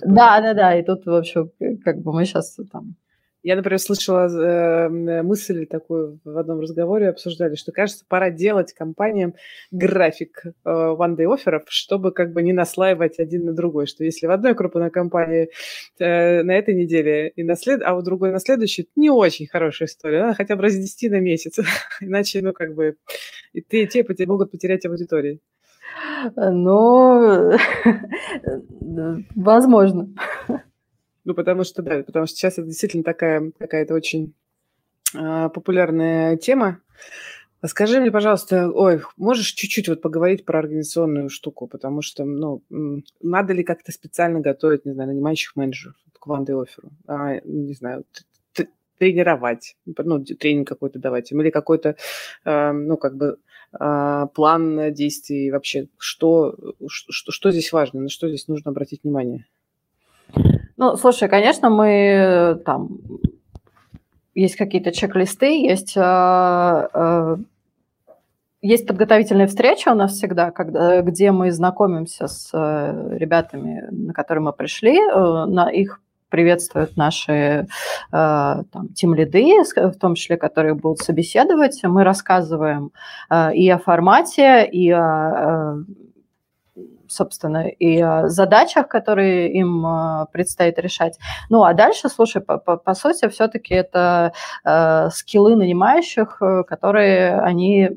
Да, 0.06 0.40
да, 0.40 0.54
да, 0.54 0.74
и 0.74 0.82
тут, 0.82 1.04
в 1.04 1.14
общем, 1.14 1.50
как 1.84 1.98
бы 1.98 2.12
мы 2.12 2.24
сейчас 2.24 2.56
там 2.72 2.94
я, 3.42 3.56
например, 3.56 3.78
слышала 3.78 4.26
э, 4.26 5.22
мысль 5.22 5.66
такую 5.66 6.20
в 6.24 6.36
одном 6.36 6.60
разговоре, 6.60 7.08
обсуждали, 7.08 7.54
что, 7.54 7.72
кажется, 7.72 8.04
пора 8.08 8.30
делать 8.30 8.72
компаниям 8.72 9.34
график 9.70 10.42
э, 10.44 10.50
офферов, 10.64 11.62
чтобы 11.68 12.12
как 12.12 12.32
бы 12.32 12.42
не 12.42 12.52
наслаивать 12.52 13.18
один 13.18 13.44
на 13.44 13.52
другой, 13.52 13.86
что 13.86 14.04
если 14.04 14.26
в 14.26 14.30
одной 14.30 14.54
крупной 14.54 14.90
компании 14.90 15.50
э, 15.98 16.42
на 16.42 16.52
этой 16.52 16.74
неделе, 16.74 17.28
и 17.28 17.44
на 17.44 17.54
след... 17.54 17.80
а 17.84 17.94
у 17.94 18.02
другой 18.02 18.32
на 18.32 18.40
следующей, 18.40 18.88
не 18.96 19.10
очень 19.10 19.46
хорошая 19.46 19.86
история, 19.86 20.22
надо 20.22 20.34
хотя 20.34 20.56
бы 20.56 20.62
разнести 20.62 21.08
на 21.08 21.20
месяц, 21.20 21.58
иначе, 22.00 22.42
ну, 22.42 22.52
как 22.52 22.74
бы, 22.74 22.96
и 23.52 23.60
ты, 23.60 23.82
и 23.82 23.86
те 23.86 24.04
могут 24.26 24.50
потерять 24.50 24.84
аудитории. 24.84 25.40
Ну, 26.36 27.52
возможно. 29.34 30.08
Ну, 31.28 31.34
потому 31.34 31.62
что, 31.62 31.82
да, 31.82 32.02
потому 32.02 32.26
что 32.26 32.36
сейчас 32.36 32.54
это 32.54 32.66
действительно 32.68 33.04
такая 33.04 33.52
какая-то 33.58 33.92
очень 33.92 34.34
э, 35.14 35.50
популярная 35.50 36.38
тема. 36.38 36.80
Скажи 37.66 38.00
мне, 38.00 38.10
пожалуйста, 38.10 38.70
ой, 38.70 39.02
можешь 39.18 39.48
чуть-чуть 39.48 39.90
вот 39.90 40.00
поговорить 40.00 40.46
про 40.46 40.60
организационную 40.60 41.28
штуку, 41.28 41.66
потому 41.66 42.00
что, 42.00 42.24
ну, 42.24 42.62
надо 43.20 43.52
ли 43.52 43.62
как-то 43.62 43.92
специально 43.92 44.40
готовить, 44.40 44.86
не 44.86 44.92
знаю, 44.92 45.10
нанимающих 45.10 45.54
менеджеров 45.54 45.96
к 46.18 46.26
ванды 46.26 46.54
оферу, 46.54 46.92
а, 47.06 47.40
не 47.44 47.74
знаю, 47.74 48.06
тренировать, 48.98 49.76
ну, 49.84 50.24
тренинг 50.24 50.66
какой-то 50.66 50.98
давать 50.98 51.30
им, 51.30 51.42
или 51.42 51.50
какой-то, 51.50 51.96
э, 52.46 52.72
ну, 52.72 52.96
как 52.96 53.18
бы 53.18 53.36
э, 53.78 54.26
план 54.34 54.94
действий 54.94 55.50
вообще, 55.50 55.88
что, 55.98 56.56
что, 56.88 57.32
что 57.32 57.50
здесь 57.50 57.70
важно, 57.70 58.00
на 58.00 58.08
что 58.08 58.28
здесь 58.28 58.48
нужно 58.48 58.70
обратить 58.70 59.02
внимание? 59.02 59.44
Ну, 60.78 60.96
слушай, 60.96 61.28
конечно, 61.28 61.70
мы 61.70 61.88
э, 61.88 62.54
там 62.64 63.00
есть 64.36 64.54
какие-то 64.54 64.92
чек-листы, 64.92 65.60
есть 65.60 65.96
э, 65.96 66.88
э, 66.94 67.36
есть 68.62 68.86
подготовительные 68.86 69.48
встречи 69.48 69.88
у 69.88 69.94
нас 69.94 70.12
всегда, 70.12 70.52
когда, 70.52 71.02
где 71.02 71.32
мы 71.32 71.50
знакомимся 71.50 72.28
с 72.28 72.52
ребятами, 72.52 73.88
на 73.90 74.12
которые 74.12 74.42
мы 74.42 74.52
пришли, 74.52 74.98
на 74.98 75.68
их 75.68 76.00
приветствуют 76.28 76.96
наши 76.96 77.32
э, 77.32 77.66
там, 78.12 78.88
тим-лиды, 78.94 79.62
в 79.74 79.98
том 79.98 80.14
числе, 80.14 80.36
которые 80.36 80.74
будут 80.74 80.98
собеседовать. 80.98 81.80
Мы 81.82 82.04
рассказываем 82.04 82.92
э, 83.30 83.54
и 83.54 83.68
о 83.68 83.78
формате, 83.78 84.68
и 84.70 84.90
о 84.90 85.78
собственно, 87.08 87.68
и 87.68 88.02
задачах, 88.28 88.88
которые 88.88 89.52
им 89.52 89.84
э, 89.86 90.26
предстоит 90.32 90.78
решать. 90.78 91.18
Ну, 91.50 91.62
а 91.62 91.74
дальше, 91.74 92.08
слушай, 92.08 92.40
по, 92.40 92.58
по, 92.58 92.76
по 92.76 92.94
сути, 92.94 93.28
все-таки 93.28 93.74
это 93.74 94.32
э, 94.64 95.08
скиллы 95.10 95.56
нанимающих, 95.56 96.38
э, 96.40 96.64
которые 96.64 97.40
они 97.40 97.90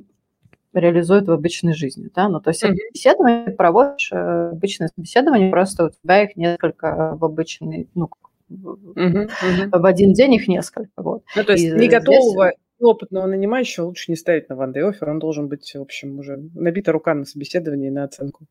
реализуют 0.73 1.27
в 1.27 1.31
обычной 1.31 1.73
жизни, 1.73 2.09
да, 2.15 2.29
ну, 2.29 2.39
то 2.39 2.49
есть 2.49 2.63
mm-hmm. 2.63 2.75
собеседование 2.87 3.51
проводишь, 3.51 4.09
э, 4.13 4.49
обычное 4.51 4.89
собеседование, 4.95 5.51
просто 5.51 5.85
у 5.85 5.89
тебя 5.89 6.23
их 6.23 6.37
несколько 6.37 7.17
в 7.19 7.25
обычной, 7.25 7.89
ну, 7.93 8.09
mm-hmm. 8.49 9.69
в 9.77 9.85
один 9.85 10.13
день 10.13 10.35
их 10.35 10.47
несколько, 10.47 10.91
вот. 10.95 11.23
Ну, 11.35 11.43
то 11.43 11.51
есть 11.51 11.65
и 11.65 11.71
не 11.71 11.89
готового 11.89 12.47
здесь 12.47 12.57
опытного 12.81 13.27
нанимающего 13.27 13.85
лучше 13.85 14.11
не 14.11 14.17
ставить 14.17 14.49
на 14.49 14.53
one 14.53 14.73
day 14.73 14.81
offer, 14.81 15.09
он 15.09 15.19
должен 15.19 15.47
быть, 15.47 15.71
в 15.73 15.81
общем, 15.81 16.19
уже 16.19 16.37
набита 16.55 16.91
рука 16.91 17.13
на 17.13 17.25
собеседовании 17.25 17.87
и 17.87 17.91
на 17.91 18.03
оценку. 18.03 18.45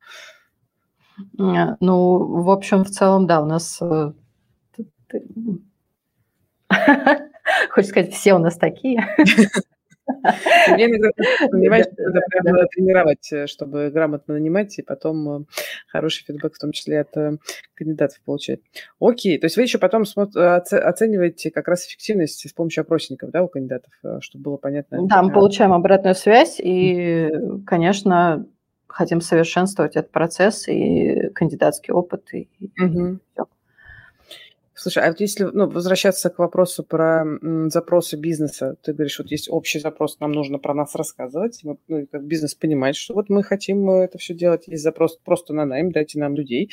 Э, 1.38 1.76
ну, 1.80 2.42
в 2.42 2.50
общем, 2.50 2.84
в 2.84 2.90
целом, 2.90 3.26
да, 3.26 3.40
у 3.42 3.46
нас... 3.46 3.80
Э, 3.80 4.12
хочешь 7.70 7.90
сказать, 7.90 8.12
все 8.12 8.34
у 8.34 8.38
нас 8.38 8.56
такие. 8.56 9.04
Мне 10.68 10.86
иногда, 10.86 11.08
понимаешь, 11.50 11.86
надо 11.96 12.20
прямо 12.28 12.66
тренировать, 12.66 13.32
э, 13.32 13.46
чтобы 13.46 13.90
грамотно 13.90 14.34
нанимать, 14.34 14.78
и 14.78 14.82
потом 14.82 15.46
хороший 15.88 16.24
фидбэк, 16.24 16.54
в 16.54 16.58
том 16.58 16.72
числе 16.72 17.00
от 17.00 17.12
кандидатов 17.74 18.20
получать. 18.24 18.60
Окей, 19.00 19.38
то 19.38 19.46
есть 19.46 19.56
вы 19.56 19.62
еще 19.62 19.78
потом 19.78 20.02
оцениваете 20.02 21.50
как 21.50 21.68
раз 21.68 21.86
эффективность 21.86 22.48
с 22.48 22.52
помощью 22.52 22.82
опросников, 22.82 23.30
да, 23.30 23.42
у 23.42 23.48
кандидатов, 23.48 23.92
чтобы 24.20 24.44
было 24.44 24.56
понятно? 24.56 25.06
Да, 25.06 25.22
мы 25.22 25.32
получаем 25.32 25.72
обратную 25.72 26.14
связь, 26.14 26.60
и, 26.60 27.30
конечно, 27.66 28.46
хотим 28.92 29.20
совершенствовать 29.20 29.96
этот 29.96 30.10
процесс 30.10 30.68
и 30.68 31.30
кандидатский 31.34 31.92
опыт. 31.92 32.32
И, 32.32 32.48
угу. 32.80 33.18
все. 33.32 33.46
Слушай, 34.82 35.04
а 35.04 35.08
вот 35.08 35.20
если 35.20 35.44
ну, 35.44 35.68
возвращаться 35.68 36.30
к 36.30 36.38
вопросу 36.38 36.82
про 36.82 37.20
м, 37.20 37.68
запросы 37.68 38.16
бизнеса, 38.16 38.76
ты 38.82 38.94
говоришь, 38.94 39.18
вот 39.18 39.30
есть 39.30 39.50
общий 39.50 39.78
запрос, 39.78 40.18
нам 40.20 40.32
нужно 40.32 40.58
про 40.58 40.72
нас 40.72 40.94
рассказывать, 40.94 41.60
вот, 41.64 41.80
ну, 41.86 42.06
как 42.10 42.24
бизнес 42.24 42.54
понимает, 42.54 42.96
что 42.96 43.12
вот 43.12 43.28
мы 43.28 43.42
хотим 43.42 43.90
это 43.90 44.16
все 44.16 44.32
делать, 44.32 44.68
есть 44.68 44.82
запрос 44.82 45.18
просто 45.22 45.52
на 45.52 45.66
найм, 45.66 45.92
дайте 45.92 46.18
нам 46.18 46.34
людей, 46.34 46.70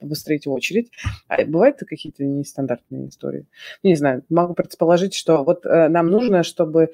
выстроить 0.00 0.46
очередь. 0.46 0.90
А 1.28 1.44
бывают 1.44 1.76
какие-то 1.86 2.24
нестандартные 2.24 3.10
истории? 3.10 3.46
Не 3.82 3.94
знаю, 3.94 4.24
могу 4.30 4.54
предположить, 4.54 5.12
что 5.12 5.44
вот 5.44 5.66
э, 5.66 5.88
нам 5.88 6.06
нужно, 6.06 6.44
чтобы 6.44 6.92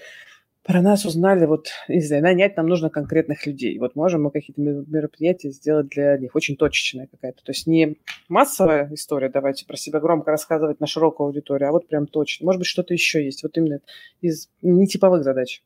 про 0.66 0.82
нас 0.82 1.04
узнали, 1.04 1.46
вот, 1.46 1.68
не 1.86 2.00
знаю, 2.00 2.24
нанять 2.24 2.56
нам 2.56 2.66
нужно 2.66 2.90
конкретных 2.90 3.46
людей. 3.46 3.78
Вот 3.78 3.94
можем 3.94 4.24
мы 4.24 4.32
какие-то 4.32 4.60
мероприятия 4.60 5.50
сделать 5.50 5.88
для 5.88 6.18
них, 6.18 6.34
очень 6.34 6.56
точечная 6.56 7.06
какая-то. 7.06 7.44
То 7.44 7.50
есть 7.52 7.68
не 7.68 7.98
массовая 8.28 8.92
история, 8.92 9.28
давайте 9.28 9.64
про 9.64 9.76
себя 9.76 10.00
громко 10.00 10.32
рассказывать 10.32 10.80
на 10.80 10.88
широкую 10.88 11.28
аудиторию, 11.28 11.68
а 11.68 11.72
вот 11.72 11.86
прям 11.86 12.08
точно. 12.08 12.46
Может 12.46 12.58
быть, 12.58 12.66
что-то 12.66 12.92
еще 12.92 13.24
есть, 13.24 13.44
вот 13.44 13.56
именно 13.56 13.78
из 14.20 14.48
нетиповых 14.60 15.22
задач, 15.22 15.62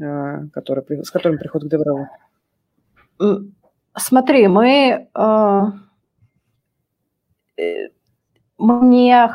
а, 0.00 0.46
которые, 0.54 1.04
с 1.04 1.10
которыми 1.10 1.36
приходят 1.36 1.70
к 1.70 1.74
DevRel. 1.74 3.50
Смотри, 3.94 4.48
мы 4.48 5.08
а, 5.12 5.72
э, 7.58 7.90
мы 8.64 8.86
не, 8.86 9.28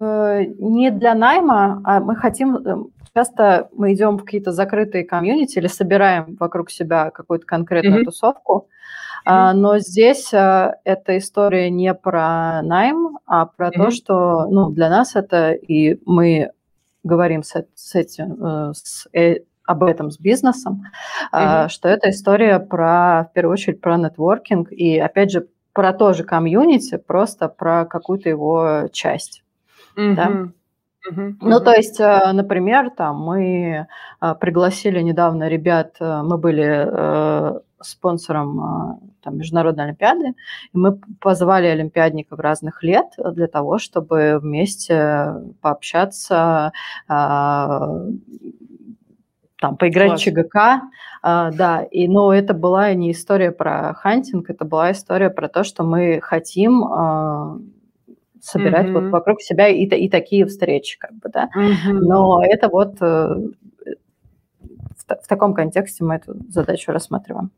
э, 0.00 0.44
не 0.58 0.90
для 0.90 1.14
найма, 1.14 1.80
а 1.84 2.00
мы 2.00 2.16
хотим 2.16 2.56
э, 2.56 2.76
часто 3.14 3.68
мы 3.72 3.94
идем 3.94 4.18
в 4.18 4.24
какие-то 4.24 4.52
закрытые 4.52 5.04
комьюнити 5.04 5.58
или 5.58 5.68
собираем 5.68 6.36
вокруг 6.40 6.70
себя 6.70 7.10
какую-то 7.10 7.46
конкретную 7.46 8.02
mm-hmm. 8.02 8.04
тусовку, 8.04 8.68
mm-hmm. 9.26 9.52
но 9.52 9.78
здесь 9.78 10.32
а, 10.34 10.76
эта 10.84 11.18
история 11.18 11.70
не 11.70 11.94
про 11.94 12.62
найм, 12.62 13.18
а 13.26 13.46
про 13.46 13.68
mm-hmm. 13.68 13.72
то, 13.76 13.90
что 13.90 14.46
ну, 14.46 14.70
для 14.70 14.88
нас 14.88 15.14
это, 15.14 15.52
и 15.52 16.00
мы 16.06 16.50
говорим 17.04 17.42
с, 17.42 17.64
с 17.74 17.94
этим, 17.94 18.44
э, 18.44 18.72
с, 18.74 19.06
об 19.64 19.84
этом 19.84 20.10
с 20.10 20.18
бизнесом, 20.18 20.86
mm-hmm. 21.32 21.68
что 21.68 21.88
это 21.88 22.10
история 22.10 22.58
про, 22.58 23.28
в 23.30 23.32
первую 23.32 23.52
очередь, 23.52 23.80
про 23.80 23.96
нетворкинг, 23.96 24.72
и 24.72 24.98
опять 24.98 25.30
же, 25.30 25.46
про 25.72 25.92
то 25.92 26.12
же 26.12 26.24
комьюнити, 26.24 26.96
просто 26.98 27.48
про 27.48 27.84
какую-то 27.84 28.28
его 28.28 28.88
часть. 28.92 29.42
Mm-hmm. 29.96 30.14
Да? 30.14 30.52
Uh-huh, 31.10 31.34
Ну, 31.40 31.60
то 31.60 31.72
есть, 31.72 31.98
э, 31.98 32.32
например, 32.32 32.90
там 32.90 33.20
мы 33.20 33.86
э, 34.20 34.34
пригласили 34.40 35.00
недавно 35.00 35.48
ребят, 35.48 35.96
э, 36.00 36.22
мы 36.22 36.38
были 36.38 37.60
спонсором 37.84 39.00
там, 39.24 39.38
Международной 39.38 39.86
Олимпиады, 39.86 40.34
и 40.72 40.78
мы 40.78 41.00
позвали 41.20 41.66
олимпиадников 41.66 42.38
разных 42.38 42.84
лет 42.84 43.06
для 43.18 43.48
того, 43.48 43.78
чтобы 43.78 44.38
вместе 44.40 45.34
пообщаться, 45.60 46.70
там, 49.62 49.76
поиграть 49.76 50.08
Класс. 50.08 50.20
в 50.20 50.24
ЧГК, 50.24 50.82
да, 51.22 51.86
и, 51.88 52.08
но 52.08 52.34
это 52.34 52.52
была 52.52 52.92
не 52.94 53.12
история 53.12 53.52
про 53.52 53.94
хантинг, 53.94 54.50
это 54.50 54.64
была 54.64 54.90
история 54.90 55.30
про 55.30 55.48
то, 55.48 55.62
что 55.62 55.84
мы 55.84 56.20
хотим 56.20 56.82
собирать 58.42 58.86
mm-hmm. 58.86 59.00
вот 59.00 59.10
вокруг 59.10 59.40
себя 59.40 59.68
и, 59.68 59.84
и 59.84 60.08
такие 60.08 60.46
встречи, 60.46 60.98
как 60.98 61.12
бы, 61.12 61.30
да. 61.32 61.48
Mm-hmm. 61.56 61.92
Но 61.92 62.42
это 62.44 62.68
вот 62.68 62.96
э, 63.00 63.04
в, 63.04 63.54
в 65.06 65.28
таком 65.28 65.54
контексте 65.54 66.02
мы 66.02 66.16
эту 66.16 66.34
задачу 66.48 66.90
рассматриваем. 66.90 67.52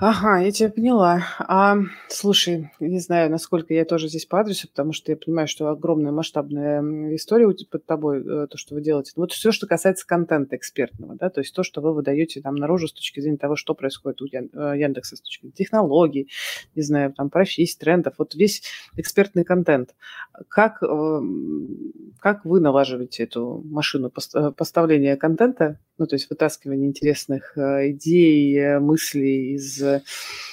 Ага, 0.00 0.38
я 0.38 0.52
тебя 0.52 0.70
поняла. 0.70 1.24
А, 1.40 1.76
слушай, 2.08 2.70
не 2.78 3.00
знаю, 3.00 3.32
насколько 3.32 3.74
я 3.74 3.84
тоже 3.84 4.06
здесь 4.08 4.26
по 4.26 4.38
адресу, 4.38 4.68
потому 4.68 4.92
что 4.92 5.10
я 5.10 5.16
понимаю, 5.16 5.48
что 5.48 5.68
огромная 5.70 6.12
масштабная 6.12 7.16
история 7.16 7.52
под 7.68 7.84
тобой, 7.84 8.20
э, 8.20 8.46
то, 8.46 8.56
что 8.56 8.76
вы 8.76 8.80
делаете. 8.80 9.10
Вот 9.16 9.32
все, 9.32 9.50
что 9.50 9.66
касается 9.66 10.06
контента 10.06 10.54
экспертного, 10.54 11.16
да, 11.16 11.30
то 11.30 11.40
есть 11.40 11.52
то, 11.52 11.64
что 11.64 11.80
вы 11.80 11.92
выдаете 11.94 12.40
там 12.40 12.54
наружу 12.54 12.86
с 12.86 12.92
точки 12.92 13.18
зрения 13.18 13.38
того, 13.38 13.56
что 13.56 13.74
происходит 13.74 14.22
у 14.22 14.26
э, 14.26 14.78
Яндекса 14.78 15.16
с 15.16 15.20
точки 15.20 15.40
зрения 15.40 15.54
технологий, 15.56 16.30
не 16.76 16.82
знаю, 16.82 17.12
там 17.12 17.28
профессий, 17.28 17.76
трендов, 17.76 18.14
вот 18.18 18.36
весь 18.36 18.62
экспертный 18.96 19.42
контент. 19.42 19.96
Как, 20.46 20.80
эм, 20.80 21.92
как 22.20 22.44
вы 22.44 22.60
налаживаете 22.60 23.24
эту 23.24 23.64
машину 23.64 24.12
э, 24.34 24.52
поставления 24.52 25.16
контента, 25.16 25.80
ну, 25.98 26.06
то 26.06 26.14
есть 26.14 26.30
вытаскивание 26.30 26.88
интересных 26.88 27.56
идей, 27.56 28.78
мыслей 28.78 29.54
из 29.54 29.82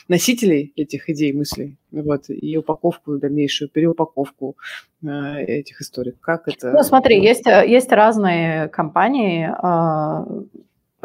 носителей 0.07 0.73
этих 0.75 1.09
идей, 1.09 1.33
мыслей, 1.33 1.77
вот, 1.91 2.25
и 2.29 2.57
упаковку, 2.57 3.17
дальнейшую 3.17 3.69
переупаковку 3.69 4.55
э, 5.03 5.43
этих 5.43 5.81
историй. 5.81 6.13
Как 6.21 6.47
это? 6.47 6.71
Ну, 6.71 6.83
смотри, 6.83 7.21
есть, 7.21 7.47
э, 7.47 7.65
есть 7.67 7.91
разные 7.91 8.67
компании, 8.69 9.49
а, 9.57 10.25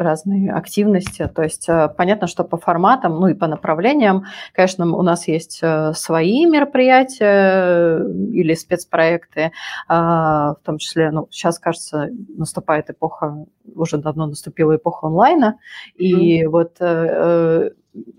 разные 0.01 0.51
активности. 0.51 1.29
То 1.33 1.43
есть 1.43 1.67
э, 1.69 1.89
понятно, 1.97 2.27
что 2.27 2.43
по 2.43 2.57
форматам, 2.57 3.19
ну 3.19 3.27
и 3.27 3.33
по 3.33 3.47
направлениям, 3.47 4.25
конечно, 4.53 4.85
у 4.85 5.01
нас 5.01 5.27
есть 5.27 5.61
свои 5.93 6.45
мероприятия 6.45 8.03
или 8.31 8.53
спецпроекты, 8.53 9.51
а, 9.87 10.53
в 10.55 10.65
том 10.65 10.77
числе, 10.77 11.11
ну, 11.11 11.27
сейчас, 11.31 11.59
кажется, 11.59 12.09
наступает 12.37 12.89
эпоха, 12.89 13.45
уже 13.75 13.97
давно 13.97 14.27
наступила 14.27 14.75
эпоха 14.75 15.07
онлайна, 15.07 15.59
и 15.95 16.43
mm-hmm. 16.43 16.49
вот 16.49 16.77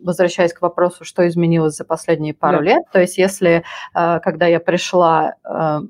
возвращаясь 0.02 0.52
к 0.52 0.62
вопросу, 0.62 1.04
что 1.04 1.26
изменилось 1.26 1.76
за 1.76 1.84
последние 1.84 2.34
пару 2.34 2.58
да. 2.58 2.64
лет, 2.64 2.82
то 2.92 3.00
есть 3.00 3.18
если, 3.18 3.64
э, 3.94 4.20
когда 4.20 4.46
я 4.46 4.60
пришла, 4.60 5.34
э, 5.44 5.80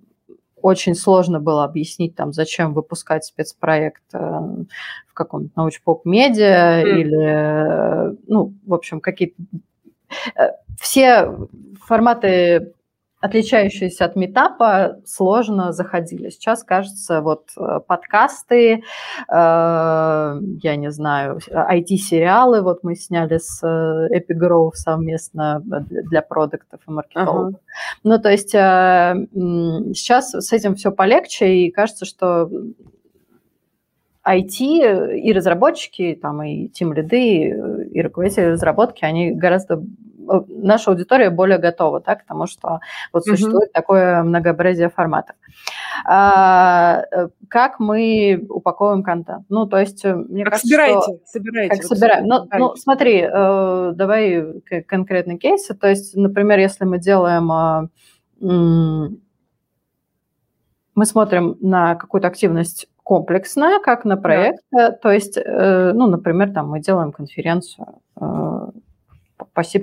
очень 0.62 0.94
сложно 0.94 1.40
было 1.40 1.64
объяснить, 1.64 2.14
там, 2.14 2.33
зачем 2.33 2.72
выпускать 2.72 3.25
спецпроект 3.25 4.03
э, 4.14 4.18
в 4.18 5.14
каком-то 5.14 5.51
научпоп-медиа 5.57 6.83
mm. 6.83 7.01
или, 7.01 8.16
ну, 8.27 8.55
в 8.66 8.75
общем, 8.75 9.01
какие-то... 9.01 9.35
Все 10.79 11.31
форматы 11.85 12.75
отличающиеся 13.22 14.04
от 14.04 14.16
метапа, 14.16 14.98
сложно 15.06 15.72
заходили. 15.72 16.28
Сейчас, 16.30 16.64
кажется, 16.64 17.20
вот 17.20 17.50
э, 17.56 17.78
подкасты, 17.87 18.72
э, 18.74 18.82
я 19.28 20.76
не 20.76 20.90
знаю, 20.90 21.38
IT-сериалы, 21.48 22.62
вот 22.62 22.82
мы 22.82 22.96
сняли 22.96 23.38
с 23.38 23.62
э, 23.62 24.08
Epigrove 24.18 24.72
совместно 24.74 25.62
для 25.64 26.20
продуктов 26.20 26.80
и 26.87 26.90
маркетологов. 26.90 27.54
Ага. 27.54 27.61
Ну, 28.02 28.18
то 28.18 28.28
есть 28.28 28.54
э, 28.56 29.14
сейчас 29.94 30.32
с 30.32 30.52
этим 30.52 30.74
все 30.74 30.90
полегче, 30.90 31.54
и 31.54 31.70
кажется, 31.70 32.04
что 32.04 32.50
IT 34.26 35.16
и 35.16 35.32
разработчики, 35.32 36.18
там, 36.20 36.42
и 36.42 36.66
тим 36.68 36.92
лиды, 36.92 37.88
и 37.92 38.02
руководители 38.02 38.46
разработки, 38.46 39.04
они 39.04 39.30
гораздо 39.30 39.80
наша 40.49 40.90
аудитория 40.90 41.31
более 41.31 41.59
готова 41.59 42.01
да, 42.01 42.16
к 42.16 42.25
тому, 42.25 42.47
что 42.47 42.81
вот 43.12 43.25
существует 43.25 43.71
mm-hmm. 43.71 43.75
такое 43.75 44.23
многообразие 44.23 44.88
форматов. 44.88 45.37
А, 46.05 47.05
э, 47.11 47.29
как 47.49 47.79
мы 47.79 48.45
упаковываем 48.49 49.03
контент? 49.03 49.45
Ну, 49.49 49.66
то 49.66 49.79
есть, 49.79 50.05
э, 50.05 50.14
мне 50.14 50.45
как 50.45 50.55
кажется, 50.55 50.68
собираете, 50.68 51.01
что... 51.01 51.18
собираете. 51.27 51.75
Как 51.77 51.83
вот 51.83 51.99
собираем. 51.99 52.27
Ну, 52.27 52.49
ну, 52.59 52.77
смотри, 52.77 53.21
э, 53.23 53.92
давай 53.95 54.62
конкретный 54.87 55.38
кейс. 55.38 55.66
То 55.66 55.88
есть, 55.88 56.16
например, 56.16 56.59
если 56.59 56.85
мы 56.85 56.99
делаем 56.99 57.90
мы 60.95 61.07
смотрим 61.07 61.57
на 61.61 61.95
какую-то 61.95 62.29
активность 62.29 62.88
комплексная, 63.03 63.79
как 63.81 64.05
на 64.05 64.16
проект. 64.16 64.59
Да. 64.73 64.90
То 64.90 65.11
есть, 65.11 65.38
ну, 65.47 66.07
например, 66.07 66.53
там 66.53 66.68
мы 66.71 66.81
делаем 66.81 67.12
конференцию 67.12 68.01
по 69.55 69.62
C++, 69.62 69.83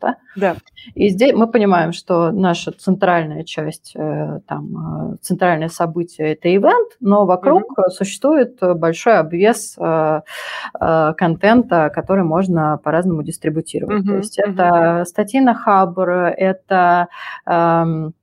да? 0.00 0.16
Да. 0.36 0.56
И 0.94 1.08
здесь 1.08 1.32
мы 1.32 1.46
понимаем, 1.46 1.92
что 1.92 2.30
наша 2.30 2.72
центральная 2.72 3.44
часть, 3.44 3.92
э, 3.94 4.40
там, 4.46 5.12
э, 5.12 5.16
центральное 5.22 5.68
событие– 5.68 6.32
это 6.34 6.54
ивент, 6.54 6.96
но 7.00 7.26
вокруг 7.26 7.78
mm-hmm. 7.78 7.90
существует 7.90 8.58
большой 8.60 9.18
обвес 9.18 9.76
э, 9.78 10.20
контента, 11.16 11.90
который 11.94 12.24
можно 12.24 12.78
по-разному 12.82 13.22
дистрибутировать. 13.22 14.04
Mm-hmm. 14.04 14.08
То 14.08 14.16
есть 14.16 14.38
mm-hmm. 14.38 14.52
это 14.52 15.04
статьи 15.04 15.40
на 15.40 15.54
Хабр, 15.54 16.10
это 16.10 17.08
эм, 17.46 18.14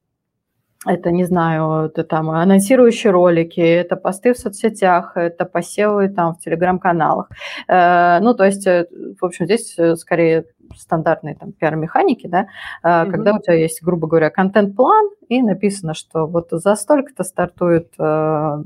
это, 0.86 1.12
не 1.12 1.26
знаю, 1.26 1.86
это 1.88 2.04
там 2.04 2.30
анонсирующие 2.30 3.12
ролики, 3.12 3.60
это 3.60 3.96
посты 3.96 4.34
в 4.34 4.38
соцсетях, 4.38 5.18
это 5.18 5.46
посевы 5.46 6.10
там 6.10 6.36
в 6.36 6.40
телеграм-каналах. 6.40 7.30
Ну, 7.68 8.34
то 8.34 8.44
есть, 8.46 8.66
в 8.66 9.26
общем, 9.26 9.46
здесь 9.46 9.76
скорее 9.96 10.46
стандартные 10.76 11.36
там 11.36 11.52
пиар-механики, 11.52 12.28
да, 12.28 12.48
mm-hmm. 12.84 13.12
когда 13.12 13.34
у 13.34 13.40
тебя 13.40 13.56
есть, 13.56 13.82
грубо 13.84 14.08
говоря, 14.08 14.30
контент-план, 14.30 15.10
и 15.28 15.42
написано, 15.42 15.94
что 15.94 16.26
вот 16.26 16.48
за 16.52 16.76
столько-то 16.76 17.24
стартует 17.24 17.94
э, 18.00 18.64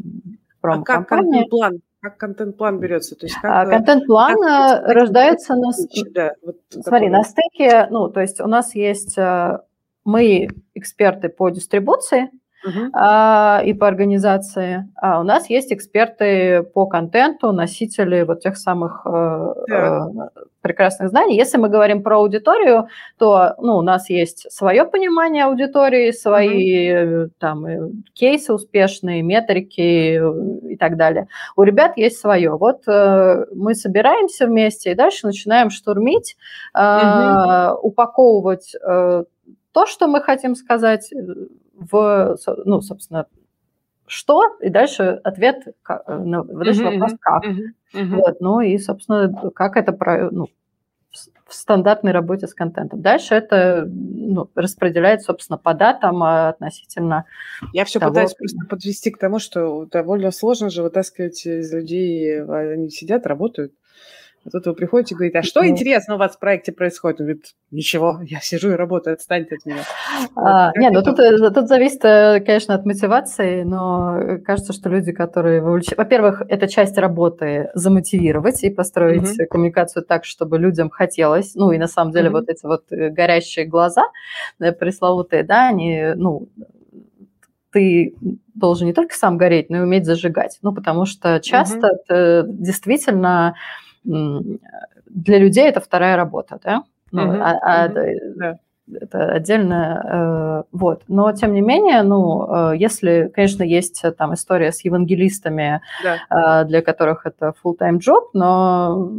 промо 0.62 0.82
А 0.82 0.84
как 0.84 1.08
контент-план? 1.08 1.82
Как 2.02 2.18
контент-план 2.18 2.80
берется? 2.80 3.16
То 3.16 3.26
есть 3.26 3.38
как, 3.42 3.52
а, 3.52 3.66
контент-план 3.66 4.36
как 4.36 4.90
э, 4.90 4.94
рождается 4.94 5.56
на... 5.56 5.72
Да, 6.14 6.34
вот 6.46 6.58
Смотри, 6.70 7.08
такой. 7.08 7.10
на 7.10 7.24
стыке, 7.24 7.88
ну, 7.90 8.10
то 8.10 8.22
есть 8.22 8.40
у 8.42 8.48
нас 8.48 8.76
есть... 8.76 9.18
Э, 10.06 10.10
мы 10.10 10.48
эксперты 10.76 11.30
по 11.30 11.50
дистрибуции, 11.50 12.30
uh-huh. 12.66 13.66
и 13.66 13.74
по 13.74 13.88
организации. 13.88 14.90
А 14.96 15.20
у 15.20 15.24
нас 15.24 15.50
есть 15.50 15.72
эксперты 15.74 16.64
по 16.64 16.86
контенту, 16.86 17.52
носители 17.52 18.24
вот 18.24 18.42
тех 18.42 18.58
самых 18.58 19.06
yeah. 19.06 19.54
Э, 19.70 20.40
прекрасных 20.62 21.10
знаний. 21.10 21.36
Если 21.36 21.58
мы 21.58 21.68
говорим 21.68 22.04
про 22.04 22.18
аудиторию, 22.18 22.88
то 23.18 23.54
ну, 23.60 23.76
у 23.78 23.82
нас 23.82 24.10
есть 24.10 24.50
свое 24.50 24.86
понимание 24.86 25.46
аудитории, 25.46 26.12
свои 26.12 26.90
uh-huh. 26.90 27.30
там 27.38 27.66
э, 27.66 27.90
кейсы 28.14 28.54
успешные, 28.54 29.22
метрики 29.24 30.22
и 30.70 30.78
так 30.78 30.96
далее. 30.96 31.28
У 31.56 31.64
ребят 31.64 31.98
есть 31.98 32.20
свое. 32.20 32.52
Вот 32.52 32.88
мы 32.88 33.76
собираемся 33.76 34.48
вместе 34.48 34.92
и 34.92 34.96
дальше 34.96 35.28
начинаем 35.28 35.70
штурмить, 35.70 36.38
uh-huh. 36.76 37.76
упаковывать 37.82 38.74
то, 39.74 39.86
что 39.86 40.08
мы 40.08 40.22
хотим 40.22 40.56
сказать, 40.56 41.12
в, 41.74 42.38
ну, 42.66 42.82
собственно, 42.82 43.26
что, 44.06 44.58
и 44.62 44.70
дальше 44.70 45.20
ответ 45.24 45.76
на 46.08 46.44
вот 46.44 46.68
этот 46.68 46.82
mm-hmm. 46.82 46.92
вопрос 46.92 47.14
как. 47.20 47.46
Mm-hmm. 47.46 48.16
Вот, 48.16 48.42
ну 48.42 48.60
и, 48.62 48.78
собственно, 48.78 49.52
как 49.56 49.76
это 49.76 49.92
про, 49.92 50.30
ну, 50.30 50.48
в 51.48 51.54
стандартной 51.54 52.12
работе 52.12 52.48
с 52.48 52.54
контентом. 52.54 53.02
Дальше 53.02 53.36
это 53.36 53.86
ну, 53.88 54.50
распределяется, 54.56 55.28
собственно, 55.28 55.58
по 55.58 55.74
датам 55.74 56.24
а, 56.24 56.50
относительно. 56.50 57.26
Я 57.74 57.86
все 57.86 58.00
того, 58.00 58.12
пытаюсь 58.12 58.34
просто 58.34 58.60
подвести 58.68 59.12
к 59.12 59.20
тому, 59.20 59.40
что 59.40 59.86
довольно 59.86 60.32
сложно 60.32 60.70
же 60.70 60.82
вытаскивать 60.82 61.46
из 61.46 61.72
людей, 61.72 62.42
они 62.44 62.90
сидят, 62.90 63.28
работают, 63.28 63.74
А 64.46 64.50
тут 64.50 64.66
вы 64.66 64.74
приходите 64.74 65.16
и 65.16 65.18
говорите, 65.18 65.40
а 65.40 65.44
что 65.44 65.66
интересно 65.66 66.16
у 66.16 66.18
вас 66.18 66.36
в 66.36 66.40
проекте 66.40 66.74
происходит? 66.74 67.22
Он 67.22 67.26
говорит, 67.28 67.46
ничего, 67.72 68.20
я 68.24 68.40
сижу 68.42 68.72
и 68.72 68.76
работаю, 68.76 69.14
отстаньте 69.14 69.56
от 69.56 69.66
меня. 69.66 69.84
А, 70.36 70.68
вот, 70.68 70.78
нет, 70.78 70.94
ну 70.94 71.04
тут, 71.04 71.20
э, 71.20 71.52
тут 71.52 71.68
зависит, 71.68 72.04
э, 72.04 72.42
конечно, 72.46 72.74
от 72.76 72.86
мотивации, 72.86 73.64
но 73.64 74.40
кажется, 74.44 74.74
что 74.74 74.90
люди, 74.90 75.12
которые 75.12 75.62
вовлечены... 75.62 75.96
Во-первых, 75.98 76.42
это 76.50 76.68
часть 76.68 76.98
работы 76.98 77.70
замотивировать 77.74 78.64
и 78.64 78.70
построить 78.70 79.40
mm-hmm. 79.40 79.46
коммуникацию 79.46 80.04
так, 80.04 80.26
чтобы 80.26 80.58
людям 80.58 80.90
хотелось. 80.90 81.56
Ну 81.56 81.72
и 81.72 81.78
на 81.78 81.88
самом 81.88 82.12
деле 82.12 82.30
mm-hmm. 82.30 82.32
вот 82.32 82.50
эти 82.50 82.66
вот 82.66 82.84
э, 82.92 83.10
горящие 83.10 83.66
глаза 83.66 84.04
пресловутые, 84.58 85.44
да, 85.44 85.68
они, 85.68 86.14
ну, 86.16 86.50
ты 87.72 88.16
должен 88.54 88.88
не 88.88 88.94
только 88.94 89.16
сам 89.16 89.38
гореть, 89.38 89.70
но 89.70 89.78
и 89.78 89.82
уметь 89.82 90.06
зажигать. 90.06 90.60
Ну, 90.62 90.74
потому 90.74 91.06
что 91.06 91.40
часто 91.40 91.88
mm-hmm. 91.88 91.98
это 92.06 92.46
действительно 92.48 93.56
для 94.04 95.38
людей 95.40 95.68
это 95.68 95.80
вторая 95.82 96.16
работа, 96.16 96.60
да? 96.64 96.84
Ну, 97.12 97.22
mm-hmm. 97.22 97.42
а, 97.42 97.84
а, 97.84 97.88
mm-hmm. 97.88 98.58
Это 98.92 99.32
отдельно, 99.32 100.66
э, 100.68 100.78
вот. 100.78 101.04
Но 101.08 101.32
тем 101.32 101.54
не 101.54 101.62
менее, 101.62 102.04
ну, 102.04 102.72
э, 102.74 102.78
если, 102.78 103.32
конечно, 103.34 103.64
есть 103.64 104.04
э, 104.04 104.12
там 104.12 104.34
история 104.34 104.74
с 104.74 104.84
евангелистами, 104.84 105.82
да. 106.04 106.66
для 106.66 106.82
которых 106.82 107.26
это 107.26 107.54
full-time 107.64 108.00
job, 108.00 108.30
но 108.34 109.10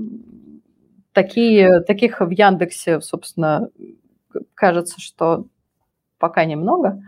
такие, 1.12 1.80
таких 1.80 2.20
в 2.20 2.28
Яндексе, 2.28 3.00
собственно, 3.00 3.70
кажется, 4.54 5.00
что 5.00 5.46
пока 6.18 6.44
немного. 6.44 7.02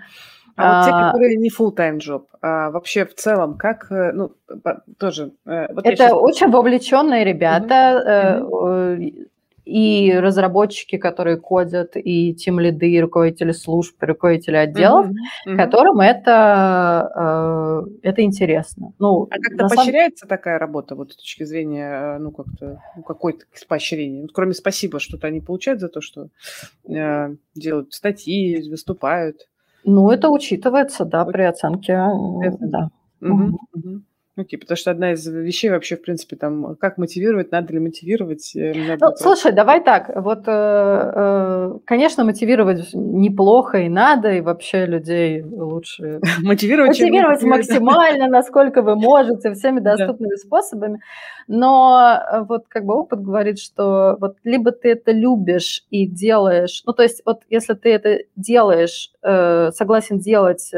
А, 0.56 0.78
вот 0.78 0.86
те, 0.86 0.90
а, 0.94 1.12
которые 1.12 1.36
не 1.36 1.50
full-time 1.50 1.98
job, 1.98 2.24
а 2.40 2.70
вообще 2.70 3.04
в 3.04 3.14
целом, 3.14 3.58
как, 3.58 3.92
э, 3.92 4.12
ну, 4.12 4.32
тоже... 4.98 5.32
Э, 5.44 5.72
вот 5.72 5.84
это 5.84 5.96
сейчас... 5.96 6.12
очень 6.14 6.50
вовлеченные 6.50 7.24
ребята, 7.24 8.40
mm-hmm. 8.40 9.26
и 9.66 10.14
разработчики, 10.14 10.96
которые 10.96 11.36
кодят, 11.36 11.92
и 11.96 12.34
тем 12.34 12.58
лиды, 12.58 12.90
и 12.90 13.00
руководители 13.00 13.52
служб, 13.52 14.02
и 14.02 14.06
руководители 14.06 14.56
отделов, 14.56 15.08
mm-hmm. 15.08 15.56
которым 15.56 16.00
это, 16.00 17.84
это 18.02 18.22
интересно. 18.22 18.94
Ну, 18.98 19.28
а 19.30 19.36
как-то 19.38 19.68
поощряется 19.68 20.26
самом... 20.26 20.38
такая 20.38 20.58
работа, 20.58 20.94
вот 20.94 21.12
с 21.12 21.16
точки 21.16 21.44
зрения, 21.44 22.16
ну, 22.18 22.30
как-то, 22.30 22.80
ну, 22.96 23.02
какой-то 23.02 23.44
поощрение? 23.68 24.22
Вот, 24.22 24.30
кроме 24.32 24.54
спасибо, 24.54 25.00
что-то 25.00 25.26
они 25.26 25.42
получают 25.42 25.80
за 25.80 25.90
то, 25.90 26.00
что 26.00 26.28
э, 26.88 27.34
делают 27.54 27.92
статьи, 27.92 28.70
выступают? 28.70 29.48
Ну, 29.84 30.10
это 30.10 30.28
учитывается, 30.30 31.04
да, 31.04 31.24
при 31.24 31.42
оценке, 31.42 31.92
это, 32.42 32.58
да. 32.60 32.88
Угу, 33.20 33.58
угу. 33.72 34.02
Окей, 34.38 34.58
потому 34.58 34.76
что 34.76 34.90
одна 34.90 35.12
из 35.12 35.26
вещей 35.26 35.70
вообще, 35.70 35.96
в 35.96 36.02
принципе, 36.02 36.36
там, 36.36 36.76
как 36.76 36.98
мотивировать, 36.98 37.52
надо 37.52 37.72
ли 37.72 37.78
мотивировать? 37.78 38.54
Э, 38.54 38.74
надо 38.74 39.06
ну, 39.06 39.16
слушай, 39.16 39.50
давай 39.50 39.82
так, 39.82 40.10
вот, 40.14 40.40
э, 40.46 40.52
э, 40.52 41.78
конечно, 41.86 42.22
мотивировать 42.22 42.90
неплохо 42.92 43.78
и 43.78 43.88
надо, 43.88 44.32
и 44.32 44.42
вообще 44.42 44.84
людей 44.84 45.42
лучше 45.42 46.20
мотивировать, 46.42 46.90
мотивировать 46.90 47.42
максимально, 47.44 48.28
насколько 48.28 48.82
вы 48.82 48.94
можете, 48.94 49.54
всеми 49.54 49.80
доступными 49.86 50.34
способами, 50.34 51.00
но 51.48 52.20
вот 52.46 52.64
как 52.68 52.84
бы 52.84 52.94
опыт 52.94 53.22
говорит, 53.22 53.58
что 53.58 54.18
вот 54.20 54.36
либо 54.44 54.70
ты 54.70 54.90
это 54.90 55.12
любишь 55.12 55.84
и 55.88 56.06
делаешь, 56.06 56.82
ну, 56.84 56.92
то 56.92 57.02
есть 57.02 57.22
вот 57.24 57.40
если 57.48 57.72
ты 57.72 57.90
это 57.90 58.18
делаешь, 58.36 59.12
согласен 59.22 60.18
делать 60.18 60.72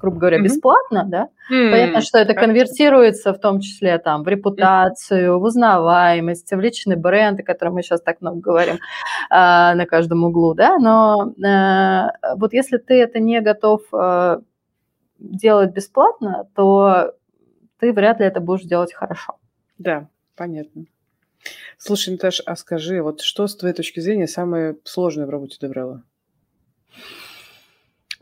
грубо 0.00 0.18
говоря, 0.18 0.38
mm-hmm. 0.38 0.42
бесплатно, 0.42 1.04
да, 1.06 1.28
mm-hmm. 1.52 1.70
понятно, 1.70 2.00
что 2.00 2.18
это 2.18 2.34
конвертируется 2.34 3.32
в 3.32 3.38
том 3.38 3.60
числе 3.60 3.98
там 3.98 4.22
в 4.22 4.28
репутацию, 4.28 5.38
в 5.38 5.42
узнаваемость, 5.42 6.50
в 6.52 6.60
личный 6.60 6.96
бренд, 6.96 7.40
о 7.40 7.42
котором 7.42 7.74
мы 7.74 7.82
сейчас 7.82 8.00
так 8.00 8.20
много 8.20 8.40
говорим 8.40 8.76
э, 8.76 8.78
на 9.30 9.86
каждом 9.86 10.24
углу, 10.24 10.54
да, 10.54 10.78
но 10.78 11.32
э, 11.32 12.34
вот 12.36 12.52
если 12.52 12.78
ты 12.78 12.94
это 12.94 13.20
не 13.20 13.40
готов 13.40 13.82
э, 13.92 14.40
делать 15.18 15.72
бесплатно, 15.72 16.48
то 16.54 17.12
ты 17.78 17.92
вряд 17.92 18.20
ли 18.20 18.26
это 18.26 18.40
будешь 18.40 18.64
делать 18.64 18.94
хорошо. 18.94 19.36
Да, 19.78 20.08
понятно. 20.36 20.84
Слушай, 21.78 22.10
Наташ, 22.10 22.42
а 22.44 22.56
скажи, 22.56 23.02
вот 23.02 23.22
что 23.22 23.46
с 23.46 23.56
твоей 23.56 23.74
точки 23.74 24.00
зрения 24.00 24.26
самое 24.26 24.76
сложное 24.84 25.26
в 25.26 25.30
работе 25.30 25.56
Деврела? 25.60 26.02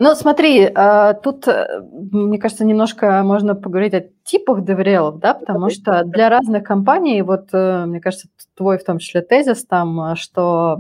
Ну, 0.01 0.15
смотри, 0.15 0.61
э, 0.63 1.15
тут, 1.25 1.49
э, 1.49 1.81
мне 2.13 2.39
кажется, 2.39 2.65
немножко 2.65 3.23
можно 3.25 3.57
поговорить 3.57 3.95
о 3.95 4.05
типах 4.23 4.63
доверелов, 4.63 5.19
да, 5.19 5.35
потому 5.35 5.71
что 5.71 6.05
для 6.05 6.29
разных 6.29 6.63
компаний, 6.63 7.21
вот, 7.23 7.49
э, 7.53 7.85
мне 7.85 8.01
кажется, 8.01 8.29
твой 8.57 8.79
в 8.79 8.85
том 8.85 8.99
числе 8.99 9.23
тезис 9.23 9.65
там, 9.67 10.15
что 10.15 10.79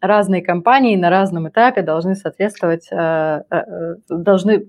разные 0.00 0.42
компании 0.42 0.94
на 0.94 1.10
разном 1.10 1.48
этапе 1.48 1.82
должны 1.82 2.14
соответствовать, 2.14 2.88
должны 4.08 4.66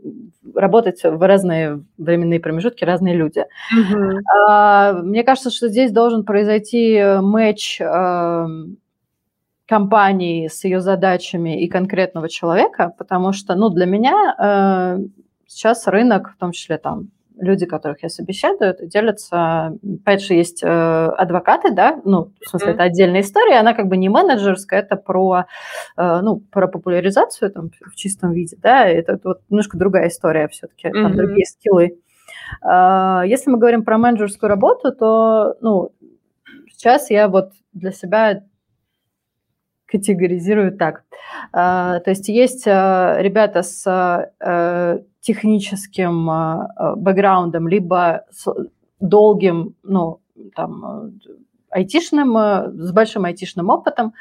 работать 0.55 1.01
в 1.03 1.27
разные 1.27 1.83
временные 1.97 2.39
промежутки 2.39 2.83
разные 2.83 3.15
люди. 3.15 3.45
Угу. 3.75 5.07
Мне 5.07 5.23
кажется, 5.23 5.49
что 5.49 5.67
здесь 5.67 5.91
должен 5.91 6.25
произойти 6.25 7.01
матч 7.21 7.81
компании 9.67 10.47
с 10.47 10.63
ее 10.63 10.82
задачами 10.82 11.62
и 11.62 11.67
конкретного 11.67 12.30
человека, 12.30 12.93
потому 12.97 13.34
что, 13.34 13.56
ну, 13.56 13.69
для 13.69 13.86
меня 13.86 14.36
э, 14.39 15.06
сейчас 15.45 15.88
рынок, 15.88 16.32
в 16.36 16.38
том 16.38 16.51
числе 16.51 16.77
там 16.77 17.10
люди, 17.39 17.65
которых 17.65 18.01
я 18.03 18.10
собеседую, 18.10 18.75
делятся, 18.82 19.77
опять 20.01 20.23
же, 20.23 20.34
есть 20.34 20.63
э, 20.63 20.67
адвокаты, 20.67 21.71
да, 21.71 22.01
ну, 22.03 22.32
в 22.43 22.49
смысле, 22.49 22.71
mm-hmm. 22.71 22.73
это 22.73 22.84
отдельная 22.84 23.21
история, 23.21 23.60
она 23.60 23.73
как 23.73 23.88
бы 23.88 23.97
не 23.97 24.10
менеджерская, 24.10 24.82
это 24.82 24.95
про, 24.95 25.45
э, 25.97 26.21
ну, 26.21 26.39
про 26.51 26.67
популяризацию 26.67 27.51
там 27.51 27.69
в 27.86 27.95
чистом 27.95 28.32
виде, 28.32 28.58
да, 28.62 28.88
это, 28.88 29.13
это 29.13 29.27
вот 29.30 29.41
немножко 29.49 29.77
другая 29.77 30.08
история 30.08 30.47
все-таки, 30.47 30.88
mm-hmm. 30.88 31.03
там 31.03 31.15
другие 31.15 31.45
скиллы. 31.45 31.99
Э, 32.63 33.21
если 33.27 33.51
мы 33.51 33.58
говорим 33.58 33.84
про 33.84 33.97
менеджерскую 33.97 34.49
работу, 34.49 34.91
то, 34.91 35.56
ну, 35.62 35.91
сейчас 36.71 37.10
я 37.10 37.27
вот 37.27 37.51
для 37.73 37.91
себя 37.91 38.43
категоризирую 39.88 40.78
так. 40.78 41.04
А, 41.52 42.00
то 42.00 42.10
есть 42.12 42.30
есть 42.30 42.67
а, 42.67 43.17
ребята 43.19 43.63
с 43.63 43.86
э, 44.39 45.00
техническим 45.21 46.30
а, 46.30 46.95
бэкграундом, 46.95 47.67
либо 47.67 48.26
с 48.32 48.47
долгим, 49.00 49.76
ну, 49.84 50.19
там, 50.56 51.13
айтишным, 51.69 52.36
с 52.36 52.91
большим 52.91 53.26
айтишным 53.26 53.69
опытом, 53.69 54.13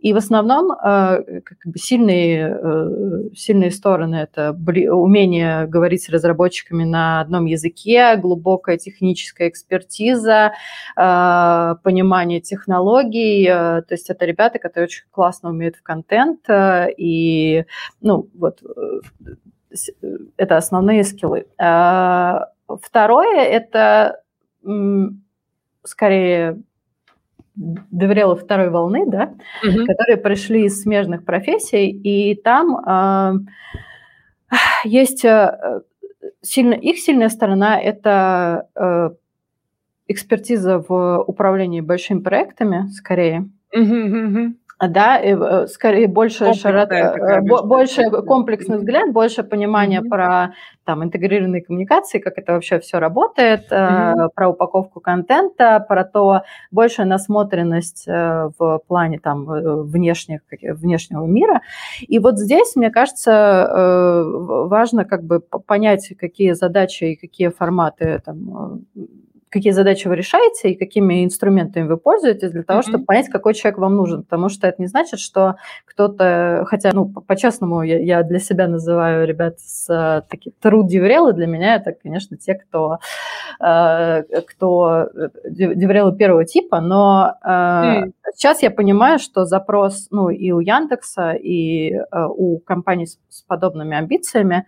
и 0.00 0.14
в 0.14 0.16
основном 0.16 0.72
э, 0.72 1.40
как 1.44 1.58
бы 1.66 1.78
сильные, 1.78 2.58
э, 2.58 3.34
сильные 3.34 3.70
стороны– 3.70 4.14
это 4.16 4.52
умение 4.52 5.66
говорить 5.66 6.04
с 6.04 6.08
разработчиками 6.08 6.84
на 6.84 7.20
одном 7.20 7.44
языке, 7.44 8.16
глубокая 8.16 8.78
техническая 8.78 9.48
экспертиза, 9.48 10.52
э, 10.96 11.74
понимание 11.82 12.40
технологий. 12.40 13.46
То 13.46 13.86
есть 13.90 14.08
это 14.08 14.24
ребята, 14.24 14.58
которые 14.58 14.86
очень 14.86 15.04
классно 15.10 15.50
умеют 15.50 15.76
в 15.76 15.82
контент. 15.82 16.46
И, 16.96 17.64
ну, 18.00 18.28
вот, 18.34 18.62
это 20.36 20.56
основные 20.56 21.04
скиллы. 21.04 21.46
Второе– 21.56 23.44
это 23.44 24.22
скорее 25.84 26.62
доверяла 27.60 28.36
второй 28.36 28.70
волны, 28.70 29.04
да, 29.06 29.34
угу. 29.62 29.86
которые 29.86 30.16
пришли 30.16 30.64
из 30.64 30.82
смежных 30.82 31.24
профессий, 31.24 31.90
и 31.90 32.34
там 32.34 32.76
э, 32.76 34.56
есть 34.84 35.24
сильно, 36.42 36.74
их 36.74 36.98
сильная 36.98 37.28
сторона– 37.28 37.80
это 37.82 38.68
э, 38.74 39.10
экспертиза 40.08 40.78
в 40.78 41.22
управлении 41.26 41.80
большими 41.80 42.20
проектами, 42.20 42.88
скорее. 42.88 43.50
Угу, 43.72 43.94
угу 43.94 44.54
да, 44.88 45.20
э, 45.20 45.66
скорее 45.66 46.08
больше 46.08 46.54
широта, 46.54 47.14
э, 47.14 47.40
больше 47.42 48.10
комплексный 48.10 48.78
взгляд, 48.78 49.12
больше 49.12 49.42
понимания 49.42 50.00
mm-hmm. 50.00 50.08
про 50.08 50.54
там 50.84 51.04
интегрированные 51.04 51.62
коммуникации, 51.62 52.18
как 52.18 52.38
это 52.38 52.54
вообще 52.54 52.80
все 52.80 52.98
работает, 52.98 53.70
mm-hmm. 53.70 54.30
про 54.34 54.48
упаковку 54.48 55.00
контента, 55.00 55.84
про 55.86 56.04
то 56.04 56.42
большая 56.70 57.06
насмотренность 57.06 58.06
в 58.06 58.80
плане 58.88 59.18
там 59.18 59.44
внешних, 59.44 60.40
внешнего 60.62 61.26
мира. 61.26 61.60
И 62.00 62.18
вот 62.18 62.38
здесь, 62.38 62.74
мне 62.74 62.90
кажется, 62.90 64.24
важно 64.66 65.04
как 65.04 65.22
бы 65.22 65.40
понять, 65.40 66.12
какие 66.18 66.52
задачи 66.52 67.04
и 67.04 67.16
какие 67.16 67.48
форматы 67.48 68.20
там 68.24 68.84
какие 69.50 69.72
задачи 69.72 70.06
вы 70.08 70.16
решаете 70.16 70.70
и 70.70 70.78
какими 70.78 71.24
инструментами 71.24 71.86
вы 71.86 71.96
пользуетесь 71.96 72.50
для 72.50 72.62
того, 72.62 72.80
mm-hmm. 72.80 72.88
чтобы 72.88 73.04
понять, 73.04 73.28
какой 73.28 73.54
человек 73.54 73.78
вам 73.78 73.96
нужен. 73.96 74.22
Потому 74.22 74.48
что 74.48 74.66
это 74.66 74.80
не 74.80 74.86
значит, 74.86 75.18
что 75.20 75.56
кто-то, 75.84 76.64
хотя, 76.68 76.90
ну, 76.92 77.06
по-честному, 77.08 77.82
я, 77.82 77.98
я 77.98 78.22
для 78.22 78.38
себя 78.38 78.68
называю 78.68 79.26
ребят 79.26 79.58
с 79.60 80.24
такие 80.30 80.54
true 80.62 80.86
деврелы, 80.86 81.32
для 81.32 81.46
меня 81.46 81.74
это, 81.74 81.92
конечно, 81.92 82.36
те, 82.36 82.54
кто 82.54 82.98
кто 83.58 85.08
деврелы 85.44 86.16
первого 86.16 86.44
типа, 86.44 86.80
но 86.80 87.34
mm. 87.44 88.12
сейчас 88.34 88.62
я 88.62 88.70
понимаю, 88.70 89.18
что 89.18 89.44
запрос 89.44 90.08
ну, 90.10 90.30
и 90.30 90.50
у 90.52 90.60
Яндекса, 90.60 91.32
и 91.32 92.00
у 92.12 92.58
компаний 92.60 93.06
с 93.06 93.42
подобными 93.46 93.96
амбициями 93.96 94.66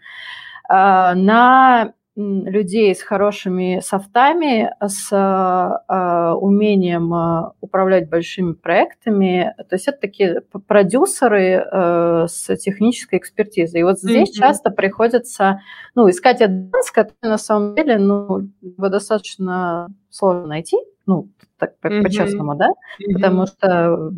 на 0.68 1.92
людей 2.14 2.94
с 2.94 3.00
хорошими 3.00 3.80
софтами, 3.82 4.74
с 4.86 5.10
э, 5.10 6.32
умением 6.34 7.12
э, 7.14 7.52
управлять 7.60 8.10
большими 8.10 8.52
проектами. 8.52 9.54
То 9.56 9.76
есть 9.76 9.88
это 9.88 9.98
такие 9.98 10.42
продюсеры 10.66 11.64
э, 11.64 12.26
с 12.28 12.54
технической 12.56 13.18
экспертизой. 13.18 13.80
И 13.80 13.84
вот 13.84 13.98
здесь 13.98 14.28
mm-hmm. 14.28 14.40
часто 14.40 14.70
приходится 14.70 15.62
ну, 15.94 16.08
искать 16.10 16.42
адванс, 16.42 16.90
который 16.90 17.16
на 17.22 17.38
самом 17.38 17.74
деле 17.76 17.98
ну, 17.98 18.48
его 18.60 18.88
достаточно 18.90 19.88
сложно 20.10 20.48
найти, 20.48 20.76
ну, 21.06 21.30
так 21.58 21.76
mm-hmm. 21.82 22.02
по-честному, 22.02 22.54
да, 22.56 22.68
mm-hmm. 22.68 23.14
потому 23.14 23.46
что 23.46 24.12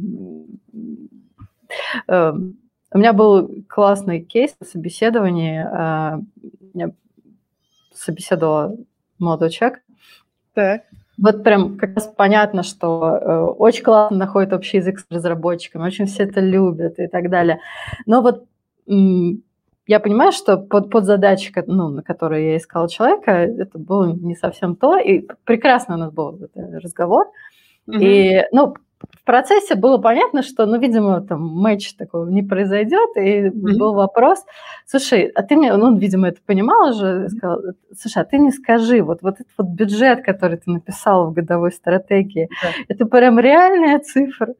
э, 2.09 2.33
у 2.93 2.99
меня 2.99 3.13
был 3.13 3.65
классный 3.69 4.21
кейс 4.21 4.57
на 4.59 4.67
собеседовании. 4.67 5.63
Э, 5.63 6.21
собеседовала 8.05 8.77
молодой 9.19 9.51
человек. 9.51 9.81
Так. 10.55 10.83
Вот 11.17 11.45
прям 11.45 11.77
как 11.77 11.95
раз 11.95 12.13
понятно, 12.17 12.63
что 12.63 13.19
э, 13.21 13.41
очень 13.59 13.85
классно 13.85 14.17
находит 14.17 14.53
общий 14.53 14.79
язык 14.79 14.99
с 14.99 15.07
разработчиками, 15.11 15.85
очень 15.85 16.07
все 16.07 16.25
это 16.25 16.41
любят 16.41 16.99
и 16.99 17.07
так 17.07 17.31
далее. 17.31 17.61
Но 18.05 18.21
вот 18.21 18.47
я 19.87 20.01
понимаю, 20.01 20.33
что 20.33 20.57
под, 20.57 20.91
под 20.91 21.05
задачи, 21.05 21.53
ну, 21.67 21.89
на 21.89 22.03
которые 22.03 22.53
я 22.53 22.57
искала 22.57 22.89
человека, 22.89 23.33
это 23.33 23.79
было 23.79 24.13
не 24.13 24.35
совсем 24.35 24.77
то. 24.77 24.99
И 24.99 25.27
прекрасно 25.45 25.95
у 25.95 25.99
нас 25.99 26.13
был 26.13 26.37
этот 26.37 26.83
разговор. 26.83 27.27
Mm-hmm. 27.89 27.99
И, 28.01 28.47
ну, 28.51 28.75
в 29.11 29.25
процессе 29.25 29.75
было 29.75 29.99
понятно, 29.99 30.43
что, 30.43 30.67
ну, 30.67 30.79
видимо, 30.79 31.21
там 31.21 31.41
матч 31.41 31.95
такого 31.95 32.29
не 32.29 32.43
произойдет, 32.43 33.17
и 33.17 33.49
mm-hmm. 33.49 33.79
был 33.79 33.95
вопрос, 33.95 34.45
слушай, 34.87 35.27
а 35.27 35.43
ты 35.43 35.57
мне, 35.57 35.75
ну, 35.77 35.87
он, 35.87 35.99
видимо, 35.99 36.29
это 36.29 36.41
понимал 36.45 36.91
уже, 36.91 37.29
сказал, 37.29 37.61
слушай, 37.99 38.23
а 38.23 38.25
ты 38.25 38.39
мне 38.39 38.51
скажи, 38.51 39.03
вот, 39.03 39.23
вот 39.23 39.35
этот 39.35 39.53
вот 39.57 39.69
бюджет, 39.69 40.25
который 40.25 40.59
ты 40.59 40.71
написал 40.71 41.31
в 41.31 41.33
годовой 41.33 41.73
стратегии, 41.73 42.49
yeah. 42.65 42.85
это 42.89 43.07
прям 43.07 43.39
реальная 43.39 43.99
цифра. 44.01 44.55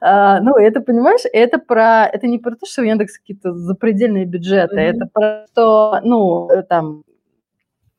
А, 0.00 0.40
ну, 0.40 0.56
это, 0.56 0.80
понимаешь, 0.80 1.22
это 1.32 1.58
про, 1.58 2.06
это 2.06 2.26
не 2.26 2.38
про 2.38 2.52
то, 2.52 2.66
что 2.66 2.82
у 2.82 2.84
Яндекса 2.84 3.20
какие-то 3.20 3.54
запредельные 3.54 4.26
бюджеты, 4.26 4.76
mm-hmm. 4.76 4.94
это 4.94 5.06
про 5.12 5.46
то, 5.54 6.00
ну, 6.02 6.48
там, 6.68 7.02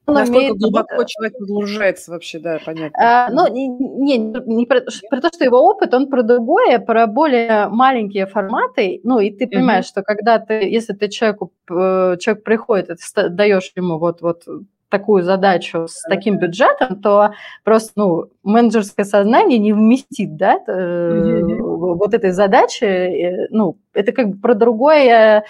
Насколько 0.08 0.38
умеет... 0.38 0.58
глубоко 0.58 1.04
человек 1.04 1.38
погружается 1.38 2.12
вообще, 2.12 2.40
да, 2.40 2.60
понятно. 2.66 2.98
А, 3.00 3.30
ну, 3.32 3.48
не, 3.54 3.68
не, 3.68 4.18
не 4.18 4.66
про, 4.66 4.82
про 5.10 5.22
то, 5.22 5.30
что 5.34 5.44
его 5.44 5.62
опыт, 5.62 5.94
он 5.94 6.08
про 6.08 6.24
другое, 6.24 6.80
про 6.80 7.08
более 7.08 7.68
маленькие 7.68 8.26
форматы. 8.26 9.00
Ну, 9.04 9.20
и 9.20 9.32
ты 9.32 9.48
понимаешь, 9.48 9.86
угу. 9.86 9.90
что 9.90 10.02
когда 10.04 10.40
ты, 10.40 10.54
если 10.70 10.94
ты 10.94 11.08
человеку, 11.08 11.52
э, 11.70 12.18
человек 12.20 12.44
приходит, 12.44 12.88
ты 12.88 13.30
даешь 13.30 13.72
ему 13.76 14.00
вот, 14.00 14.22
вот 14.22 14.44
такую 14.90 15.24
задачу 15.24 15.88
с 15.88 16.02
таким 16.10 16.38
бюджетом, 16.38 17.02
то 17.02 17.34
просто, 17.64 17.94
ну, 17.96 18.26
менеджерское 18.44 19.06
сознание 19.06 19.58
не 19.58 19.72
вместит, 19.72 20.36
да, 20.36 20.60
mm-hmm. 20.68 21.58
вот 21.96 22.14
этой 22.14 22.32
задачи, 22.32 23.48
ну, 23.50 23.78
это 23.94 24.12
как 24.12 24.30
бы 24.30 24.38
про 24.38 24.54
другое, 24.54 25.46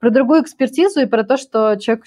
про 0.00 0.10
другую 0.10 0.42
экспертизу 0.42 1.02
и 1.02 1.06
про 1.06 1.22
то, 1.22 1.36
что 1.36 1.76
человек 1.76 2.06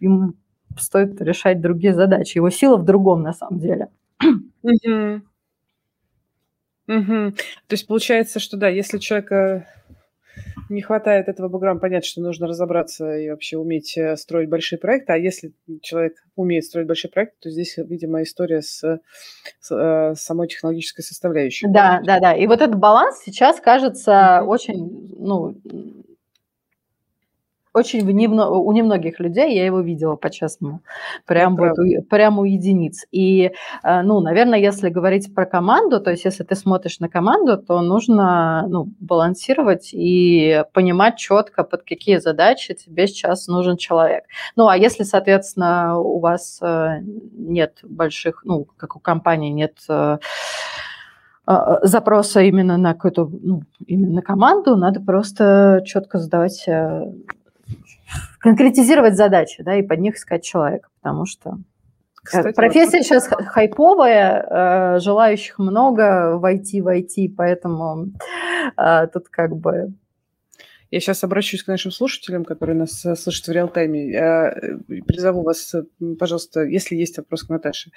ему 0.00 0.34
стоит 0.78 1.20
решать 1.20 1.60
другие 1.60 1.94
задачи. 1.94 2.38
Его 2.38 2.50
сила 2.50 2.76
в 2.76 2.84
другом, 2.84 3.22
на 3.22 3.32
самом 3.32 3.58
деле. 3.58 3.88
Угу. 4.62 5.22
Угу. 6.88 7.32
То 7.32 7.72
есть 7.72 7.86
получается, 7.86 8.38
что 8.38 8.56
да, 8.56 8.68
если 8.68 8.98
человека 8.98 9.66
не 10.68 10.82
хватает 10.82 11.28
этого 11.28 11.48
бэкграунда, 11.48 11.80
понятно, 11.80 12.06
что 12.06 12.20
нужно 12.20 12.46
разобраться 12.46 13.16
и 13.16 13.30
вообще 13.30 13.56
уметь 13.56 13.96
э, 13.96 14.16
строить 14.16 14.48
большие 14.48 14.78
проекты. 14.78 15.12
А 15.12 15.16
если 15.16 15.52
человек 15.82 16.14
умеет 16.34 16.64
строить 16.64 16.86
большие 16.86 17.10
проекты, 17.10 17.36
то 17.40 17.50
здесь, 17.50 17.76
видимо, 17.76 18.22
история 18.22 18.62
с, 18.62 19.00
с 19.60 19.70
э, 19.70 20.14
самой 20.16 20.48
технологической 20.48 21.04
составляющей. 21.04 21.66
Да, 21.68 22.00
да, 22.04 22.20
да. 22.20 22.34
И 22.34 22.46
вот 22.46 22.60
этот 22.60 22.76
баланс 22.76 23.22
сейчас 23.24 23.60
кажется 23.60 24.40
mm-hmm. 24.42 24.46
очень, 24.46 25.16
ну, 25.18 25.56
очень 27.76 28.06
в 28.06 28.10
немно, 28.10 28.48
у 28.48 28.72
немногих 28.72 29.20
людей 29.20 29.54
я 29.54 29.66
его 29.66 29.80
видела, 29.80 30.16
по-честному, 30.16 30.80
прям, 31.26 31.56
вот, 31.56 31.78
у, 31.78 32.02
прям 32.04 32.38
у 32.38 32.44
единиц. 32.44 33.04
И, 33.12 33.52
э, 33.82 34.02
ну, 34.02 34.20
наверное, 34.20 34.58
если 34.58 34.88
говорить 34.88 35.34
про 35.34 35.44
команду, 35.44 36.00
то 36.00 36.10
есть 36.10 36.24
если 36.24 36.42
ты 36.42 36.54
смотришь 36.54 37.00
на 37.00 37.10
команду, 37.10 37.58
то 37.58 37.82
нужно 37.82 38.64
ну, 38.68 38.88
балансировать 38.98 39.90
и 39.92 40.64
понимать 40.72 41.18
четко, 41.18 41.64
под 41.64 41.82
какие 41.82 42.16
задачи 42.16 42.72
тебе 42.74 43.06
сейчас 43.06 43.46
нужен 43.46 43.76
человек. 43.76 44.24
Ну, 44.56 44.68
а 44.68 44.76
если, 44.76 45.02
соответственно, 45.02 45.98
у 45.98 46.18
вас 46.18 46.58
э, 46.62 47.00
нет 47.02 47.80
больших, 47.82 48.40
ну, 48.44 48.66
как 48.78 48.96
у 48.96 49.00
компании 49.00 49.50
нет 49.50 49.76
э, 49.90 50.16
запроса 51.82 52.40
именно 52.40 52.78
на 52.78 52.94
какую-то, 52.94 53.30
ну, 53.42 53.62
именно 53.86 54.14
на 54.14 54.22
команду, 54.22 54.76
надо 54.76 55.00
просто 55.00 55.82
четко 55.84 56.18
задавать 56.18 56.66
конкретизировать 58.40 59.16
задачи, 59.16 59.62
да, 59.62 59.76
и 59.76 59.82
под 59.82 60.00
них 60.00 60.16
искать 60.16 60.44
человека, 60.44 60.88
потому 61.00 61.26
что 61.26 61.50
э, 61.50 61.56
Кстати, 62.22 62.54
профессия 62.54 62.98
вот... 62.98 63.06
сейчас 63.06 63.28
хайповая, 63.28 64.96
э, 64.96 65.00
желающих 65.00 65.58
много 65.58 66.38
войти, 66.38 66.80
войти, 66.80 67.28
поэтому 67.28 68.12
э, 68.76 69.06
тут 69.12 69.28
как 69.28 69.56
бы 69.56 69.92
я 70.92 71.00
сейчас 71.00 71.24
обращусь 71.24 71.64
к 71.64 71.66
нашим 71.66 71.90
слушателям, 71.90 72.44
которые 72.44 72.76
нас 72.76 73.04
слышат 73.16 73.48
в 73.48 73.50
реал-тайме. 73.50 74.08
Я 74.08 74.56
призову 75.06 75.42
вас, 75.42 75.74
пожалуйста, 76.18 76.62
если 76.62 76.94
есть 76.94 77.18
вопрос 77.18 77.42
к 77.42 77.48
Наташе, 77.48 77.90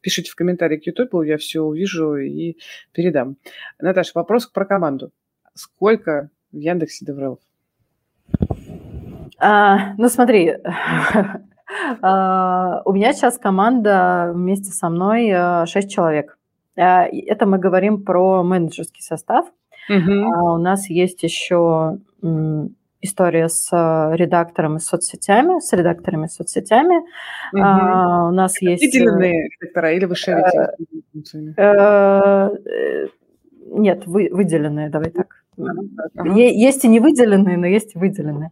пишите 0.00 0.30
в 0.30 0.36
комментарии 0.36 0.76
к 0.76 0.86
YouTube, 0.86 1.26
я 1.26 1.38
все 1.38 1.60
увижу 1.60 2.16
и 2.16 2.56
передам. 2.92 3.36
Наташа, 3.80 4.12
вопрос 4.14 4.46
про 4.46 4.64
команду. 4.64 5.10
Сколько 5.54 6.30
в 6.52 6.58
Яндексе 6.58 7.04
Деврелов? 7.04 7.40
А, 9.38 9.94
ну, 9.96 10.08
смотри, 10.08 10.54
а, 12.02 12.82
у 12.84 12.92
меня 12.92 13.12
сейчас 13.12 13.38
команда 13.38 14.32
вместе 14.34 14.70
со 14.70 14.88
мной 14.88 15.26
6 15.26 15.34
а, 15.34 15.66
человек. 15.88 16.38
А, 16.76 17.06
это 17.06 17.46
мы 17.46 17.58
говорим 17.58 18.02
про 18.04 18.42
менеджерский 18.42 19.02
состав. 19.02 19.46
Угу. 19.88 20.54
У 20.54 20.58
нас 20.58 20.88
есть 20.88 21.22
еще 21.22 21.98
история 23.02 23.48
с 23.48 23.70
редактором 24.14 24.76
и 24.76 24.80
соцсетями, 24.80 25.60
с 25.60 25.72
редакторами 25.72 26.26
и 26.26 26.28
соцсетями. 26.28 26.98
Угу. 27.52 27.62
А, 27.62 28.28
у 28.28 28.32
нас 28.32 28.56
это 28.56 28.70
есть... 28.70 28.84
Выделенные 28.84 29.48
редактора 29.60 29.92
или 29.92 30.04
вы 30.06 30.16
шерите? 30.16 30.70
Э, 31.56 32.50
э, 32.66 33.06
нет, 33.70 34.06
вы, 34.06 34.28
выделенные, 34.32 34.90
давай 34.90 35.10
так. 35.10 35.45
Есть 36.36 36.84
и 36.84 36.88
не 36.88 37.00
выделенные, 37.00 37.56
но 37.56 37.66
есть 37.66 37.94
и 37.94 37.98
выделенные. 37.98 38.50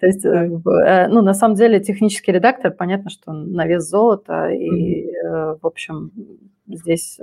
То 0.00 0.06
есть, 0.06 0.24
э, 0.24 0.28
э, 0.28 1.08
ну, 1.08 1.22
на 1.22 1.34
самом 1.34 1.54
деле, 1.56 1.80
технический 1.80 2.32
редактор, 2.32 2.70
понятно, 2.70 3.10
что 3.10 3.30
он 3.30 3.52
на 3.52 3.66
вес 3.66 3.84
золота, 3.84 4.50
и, 4.50 5.06
mm-hmm. 5.06 5.58
в 5.60 5.66
общем, 5.66 6.12
здесь 6.66 7.20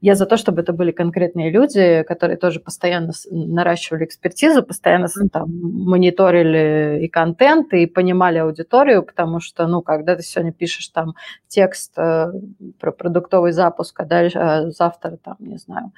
я 0.00 0.14
за 0.14 0.26
то, 0.26 0.36
чтобы 0.36 0.60
это 0.60 0.72
были 0.72 0.92
конкретные 0.92 1.50
люди, 1.50 2.02
которые 2.02 2.36
тоже 2.36 2.60
постоянно 2.60 3.12
наращивали 3.30 4.04
экспертизу, 4.04 4.62
постоянно 4.62 5.08
там, 5.32 5.46
мониторили 5.48 7.04
и 7.04 7.08
контент, 7.08 7.72
и 7.72 7.86
понимали 7.86 8.38
аудиторию, 8.38 9.02
потому 9.02 9.40
что, 9.40 9.66
ну, 9.66 9.82
когда 9.82 10.16
ты 10.16 10.22
сегодня 10.22 10.52
пишешь 10.52 10.88
там 10.88 11.14
текст 11.48 11.92
э, 11.96 12.30
про 12.78 12.92
продуктовый 12.92 13.52
запуск, 13.52 13.98
а 14.00 14.04
дальше 14.04 14.38
э, 14.38 14.70
завтра 14.70 15.16
там, 15.16 15.36
не 15.40 15.58
знаю, 15.58 15.92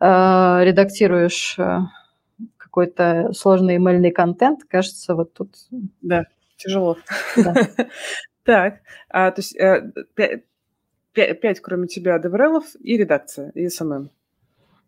э, 0.00 0.64
редактируешь 0.64 1.56
э, 1.58 1.80
какой-то 2.56 3.32
сложный 3.32 3.76
эмейльный 3.76 4.10
контент, 4.10 4.60
кажется, 4.64 5.14
вот 5.14 5.34
тут... 5.34 5.50
Да, 6.02 6.24
тяжело. 6.56 6.96
Да. 7.36 7.54
Так, 8.46 8.80
а, 9.08 9.30
то 9.30 9.40
есть 9.40 9.56
пять, 11.14 11.60
кроме 11.60 11.86
тебя, 11.86 12.18
DevRel 12.18 12.53
ов 12.53 12.64
и 12.80 12.96
редакция, 12.96 13.50
и 13.54 13.68
SMM. 13.68 14.10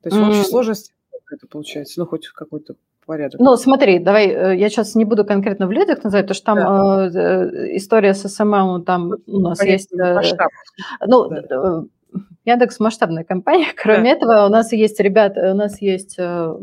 То 0.02 0.08
есть 0.08 0.16
mm. 0.16 0.24
в 0.24 0.28
общей 0.28 0.42
сложности 0.42 0.92
это 1.30 1.46
получается, 1.46 1.98
ну, 1.98 2.06
хоть 2.06 2.28
какой-то 2.28 2.76
порядок. 3.04 3.40
Ну, 3.40 3.56
смотри, 3.56 3.98
давай, 3.98 4.28
э, 4.28 4.56
я 4.56 4.68
сейчас 4.68 4.94
не 4.94 5.04
буду 5.04 5.24
конкретно 5.24 5.66
в 5.66 5.72
людях 5.72 6.04
называть, 6.04 6.26
потому 6.26 6.34
что 6.34 6.44
там 6.44 6.56
да. 7.12 7.44
э, 7.44 7.76
история 7.76 8.14
с 8.14 8.28
SMM, 8.28 8.84
там 8.84 9.12
у 9.26 9.40
нас 9.40 9.58
Понятно, 9.58 9.72
есть... 9.72 9.92
Э, 9.92 10.14
масштаб. 10.14 10.50
Ну, 11.06 11.28
да. 11.28 11.42
Э, 11.50 11.82
Яндекс 12.44 12.78
масштабная 12.80 13.24
компания. 13.24 13.68
Кроме 13.76 14.10
да. 14.14 14.16
этого, 14.16 14.46
у 14.46 14.48
нас 14.48 14.72
есть 14.72 15.00
ребята, 15.00 15.52
у 15.52 15.54
нас 15.54 15.80
есть 15.80 16.16
э, 16.18 16.22
Э, 16.24 16.58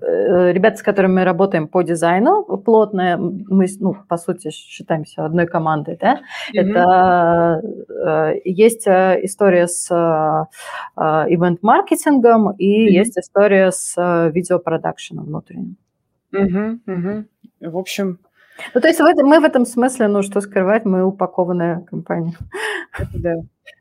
ребята, 0.00 0.76
с 0.76 0.82
которыми 0.82 1.14
мы 1.14 1.24
работаем 1.24 1.68
по 1.68 1.82
дизайну, 1.82 2.44
плотная, 2.64 3.16
мы, 3.16 3.66
ну, 3.80 3.96
по 4.08 4.16
сути, 4.16 4.50
считаемся 4.50 5.24
одной 5.24 5.46
командой, 5.46 5.98
да, 6.00 6.20
mm-hmm. 6.54 6.60
это 6.60 7.62
э, 7.88 8.40
есть 8.44 8.86
э, 8.86 9.20
история 9.22 9.66
с 9.66 9.90
э, 9.90 11.00
ивент-маркетингом 11.00 12.52
и 12.52 12.86
mm-hmm. 12.86 12.90
есть 12.90 13.18
история 13.18 13.70
с 13.72 13.94
э, 13.96 14.30
видеопродакшеном 14.30 15.26
внутренним. 15.26 15.76
Угу, 16.32 16.80
угу. 16.86 17.24
В 17.60 17.76
общем, 17.78 18.18
ну, 18.74 18.80
то 18.80 18.88
есть 18.88 19.00
мы 19.00 19.40
в 19.40 19.44
этом 19.44 19.64
смысле, 19.64 20.08
ну, 20.08 20.22
что 20.22 20.40
скрывать, 20.40 20.84
мы 20.84 21.04
упакованная 21.04 21.80
компания. 21.80 22.34
Это 22.98 23.10
да. 23.14 23.34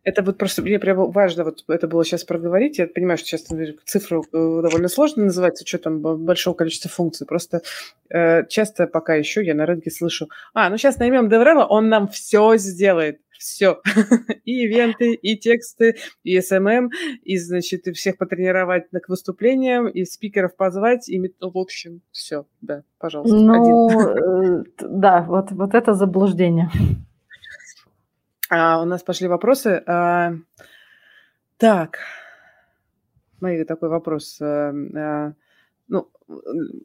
Это 0.03 0.23
вот 0.23 0.37
просто 0.37 0.61
мне 0.61 0.79
прям 0.79 1.11
важно 1.11 1.43
вот 1.43 1.63
это 1.67 1.87
было 1.87 2.03
сейчас 2.05 2.23
проговорить. 2.23 2.77
Я 2.77 2.87
понимаю, 2.87 3.17
что 3.17 3.27
сейчас 3.27 3.45
цифру 3.85 4.23
э, 4.23 4.27
довольно 4.31 4.87
сложно 4.87 5.25
называть, 5.25 5.57
с 5.57 5.61
учетом 5.61 6.01
большого 6.01 6.55
количества 6.55 6.89
функций. 6.89 7.27
Просто 7.27 7.61
э, 8.09 8.45
часто 8.47 8.87
пока 8.87 9.15
еще 9.15 9.43
я 9.45 9.53
на 9.53 9.65
рынке 9.65 9.91
слышу, 9.91 10.29
а, 10.53 10.69
ну 10.69 10.77
сейчас 10.77 10.97
наймем 10.97 11.29
DevRel 11.29 11.56
а, 11.56 11.65
он 11.65 11.89
нам 11.89 12.07
все 12.07 12.57
сделает 12.57 13.19
все. 13.37 13.81
и 14.45 14.63
ивенты, 14.65 15.13
и 15.13 15.37
тексты, 15.37 15.95
и 16.23 16.39
SMM, 16.41 16.89
и, 17.23 17.37
значит, 17.37 17.87
и 17.87 17.91
всех 17.91 18.17
потренировать 18.17 18.89
к 18.89 19.09
выступлениям, 19.09 19.87
и 19.87 20.05
спикеров 20.05 20.55
позвать, 20.55 21.09
и, 21.09 21.19
в 21.19 21.57
общем, 21.57 22.01
все, 22.11 22.45
да, 22.61 22.83
пожалуйста. 22.99 23.35
Ну, 23.35 23.89
э, 23.89 24.63
да, 24.79 25.21
вот, 25.21 25.51
вот 25.51 25.73
это 25.73 25.93
заблуждение. 25.93 26.69
А, 28.49 28.81
у 28.81 28.85
нас 28.85 29.03
пошли 29.03 29.27
вопросы. 29.27 29.83
А, 29.85 30.33
так, 31.57 31.99
мой 33.41 33.63
такой 33.65 33.89
вопрос. 33.89 34.37
А, 34.41 34.73
а, 34.95 35.33
ну, 35.87 36.09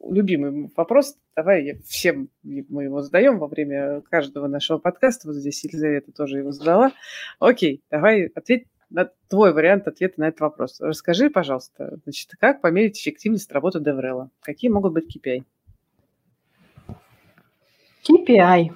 любимый 0.09 0.71
вопрос. 0.75 1.17
Давай 1.35 1.75
всем 1.85 2.29
мы 2.43 2.83
его 2.83 3.01
задаем 3.01 3.39
во 3.39 3.47
время 3.47 4.01
каждого 4.01 4.47
нашего 4.47 4.77
подкаста. 4.77 5.27
Вот 5.27 5.35
здесь 5.35 5.63
Елизавета 5.63 6.11
тоже 6.11 6.39
его 6.39 6.51
задала. 6.51 6.91
Окей, 7.39 7.81
давай 7.89 8.25
ответь 8.27 8.67
на 8.89 9.09
твой 9.27 9.53
вариант 9.53 9.87
ответа 9.87 10.19
на 10.19 10.27
этот 10.27 10.41
вопрос. 10.41 10.79
Расскажи, 10.79 11.29
пожалуйста, 11.29 11.97
значит, 12.03 12.29
как 12.39 12.61
померить 12.61 12.99
эффективность 12.99 13.51
работы 13.51 13.79
Деврела? 13.79 14.29
Какие 14.41 14.69
могут 14.69 14.93
быть 14.93 15.15
KPI? 15.15 15.43
KPI. 18.07 18.69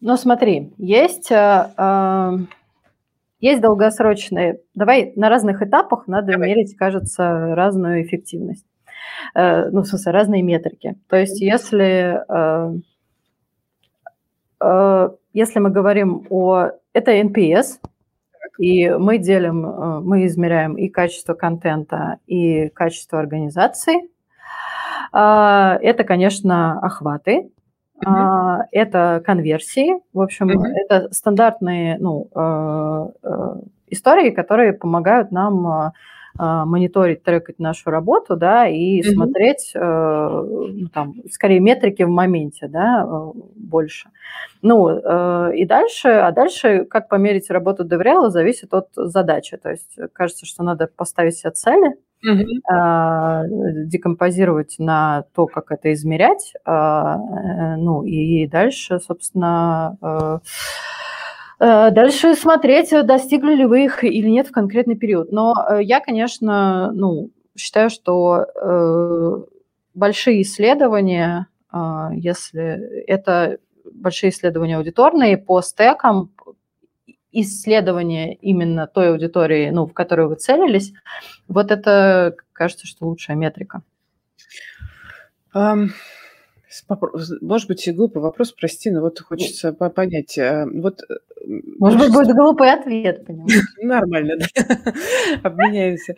Ну, 0.00 0.16
смотри, 0.16 0.72
есть, 0.78 1.30
э, 1.30 1.70
э, 1.76 2.38
есть 3.40 3.60
долгосрочные. 3.60 4.60
Давай 4.74 5.12
на 5.16 5.28
разных 5.28 5.62
этапах 5.62 6.06
надо 6.06 6.32
Давай. 6.32 6.48
мерить, 6.48 6.76
кажется, 6.76 7.54
разную 7.54 8.02
эффективность. 8.02 8.66
Э, 9.34 9.68
ну, 9.70 9.82
в 9.82 9.86
смысле, 9.86 10.12
разные 10.12 10.42
метрики. 10.42 10.96
То 11.08 11.16
есть 11.16 11.40
если, 11.40 12.20
э, 12.28 12.78
э, 14.60 15.08
если 15.32 15.58
мы 15.58 15.70
говорим 15.70 16.26
о... 16.30 16.70
Это 16.92 17.12
NPS, 17.12 17.78
и 18.58 18.90
мы 18.90 19.18
делим, 19.18 19.60
мы 20.04 20.26
измеряем 20.26 20.76
и 20.76 20.88
качество 20.88 21.34
контента, 21.34 22.18
и 22.26 22.70
качество 22.70 23.20
организации. 23.20 24.10
Это, 25.12 26.04
конечно, 26.04 26.80
охваты, 26.80 27.52
mm-hmm. 28.04 28.64
это 28.72 29.22
конверсии. 29.24 30.00
В 30.12 30.20
общем, 30.20 30.50
это 30.50 31.08
стандартные 31.12 31.98
ну, 31.98 32.28
истории, 33.88 34.30
которые 34.30 34.72
помогают 34.72 35.30
нам 35.32 35.92
а, 36.40 36.64
мониторить, 36.64 37.24
трекать 37.24 37.58
нашу 37.58 37.90
работу, 37.90 38.36
да, 38.36 38.68
и 38.68 39.02
смотреть, 39.02 39.72
ну, 39.74 40.88
там, 40.92 41.14
скорее 41.30 41.58
метрики 41.58 42.04
в 42.04 42.10
моменте, 42.10 42.68
да, 42.68 43.04
больше. 43.56 44.08
Ну, 44.62 45.50
и 45.50 45.64
дальше, 45.64 46.08
а 46.08 46.30
дальше, 46.30 46.84
как 46.84 47.08
померить 47.08 47.50
работу 47.50 47.84
DevRel, 47.84 48.28
зависит 48.28 48.72
от 48.72 48.88
задачи. 48.94 49.56
То 49.56 49.70
есть 49.70 49.98
кажется, 50.12 50.46
что 50.46 50.62
надо 50.62 50.88
поставить 50.94 51.36
себе 51.36 51.50
цели, 51.50 51.96
mm-hmm. 52.26 53.86
декомпозировать 53.86 54.76
на 54.78 55.24
то, 55.34 55.46
как 55.46 55.70
это 55.70 55.92
измерять, 55.92 56.52
ну, 56.66 58.02
и 58.04 58.46
дальше, 58.46 58.98
собственно, 59.00 60.40
Э, 61.60 61.90
дальше 61.90 62.34
смотреть, 62.34 62.90
достигли 63.04 63.54
ли 63.54 63.66
вы 63.66 63.84
их 63.84 64.04
или 64.04 64.28
нет 64.28 64.48
в 64.48 64.52
конкретный 64.52 64.96
период. 64.96 65.32
Но 65.32 65.54
э, 65.68 65.82
я, 65.82 66.00
конечно, 66.00 66.92
ну, 66.92 67.30
считаю, 67.56 67.90
что 67.90 68.46
э, 68.54 69.36
большие 69.94 70.42
исследования, 70.42 71.48
если 72.12 73.04
это 73.06 73.58
большие 73.92 74.30
исследования 74.30 74.78
аудиторные 74.78 75.36
по 75.36 75.60
стекам, 75.60 76.30
исследования 77.32 78.34
именно 78.34 78.86
той 78.86 79.10
аудитории, 79.10 79.70
ну, 79.70 79.86
в 79.86 79.92
которую 79.92 80.28
вы 80.28 80.36
целились, 80.36 80.92
вот 81.46 81.70
это, 81.70 82.34
кажется, 82.52 82.86
что 82.86 83.06
лучшая 83.06 83.36
метрика. 83.36 83.82
Um, 85.54 85.88
может 87.40 87.68
быть, 87.68 87.86
и 87.86 87.92
глупый 87.92 88.22
вопрос, 88.22 88.52
прости, 88.52 88.90
но 88.90 89.00
вот 89.00 89.20
хочется 89.20 89.72
понять. 89.72 90.38
А, 90.38 90.66
вот, 90.66 91.00
э, 91.02 91.14
может 91.78 91.98
быть, 91.98 92.12
будет 92.12 92.36
глупый 92.36 92.70
ответ, 92.70 93.24
понимаешь? 93.26 93.62
Нормально, 93.82 94.36
да. 94.38 94.46
Обменяемся. 95.42 96.14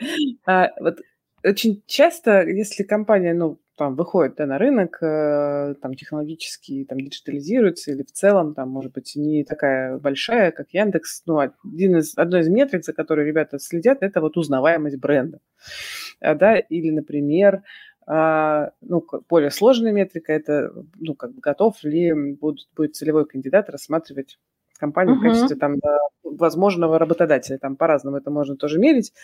А, 0.47 0.71
вот 0.81 0.99
очень 1.45 1.83
часто, 1.87 2.43
если 2.43 2.83
компания, 2.83 3.33
ну, 3.33 3.59
там, 3.81 3.97
выходит 3.97 4.35
да, 4.37 4.45
на 4.45 4.59
рынок, 4.59 5.03
э, 5.03 5.75
там, 5.81 5.95
технологически 5.95 6.85
там, 6.87 7.01
диджитализируется, 7.01 7.93
или 7.93 8.03
в 8.03 8.13
целом, 8.13 8.53
там, 8.53 8.69
может 8.69 8.93
быть, 8.93 9.17
не 9.17 9.43
такая 9.43 9.97
большая, 9.97 10.51
как 10.51 10.67
Яндекс, 10.75 11.23
ну, 11.25 11.39
один 11.39 11.97
из, 11.97 12.13
одной 12.19 12.41
из 12.41 12.49
метрик, 12.49 12.85
за 12.85 12.93
которой 12.93 13.27
ребята 13.27 13.59
следят, 13.59 14.03
это 14.03 14.21
вот 14.21 14.37
узнаваемость 14.37 14.99
бренда. 14.99 15.39
А, 16.21 16.35
да, 16.35 16.59
или, 16.59 16.91
например, 16.91 17.63
а, 18.07 18.73
ну, 18.83 19.03
более 19.31 19.51
сложная 19.51 19.93
метрика– 19.93 20.31
это, 20.35 20.75
ну, 20.99 21.15
как 21.15 21.35
готов 21.37 21.83
ли 21.83 22.13
будет, 22.35 22.69
будет 22.77 22.97
целевой 22.97 23.25
кандидат 23.25 23.71
рассматривать 23.71 24.39
компанию 24.79 25.17
uh-huh. 25.17 25.21
в 25.21 25.23
качестве 25.23 25.57
там 25.57 25.77
возможного 26.23 26.99
работодателя. 26.99 27.57
Там 27.57 27.77
по-разному 27.77 28.19
это 28.19 28.31
можно 28.31 28.57
тоже 28.57 28.79
мерить. 28.79 29.15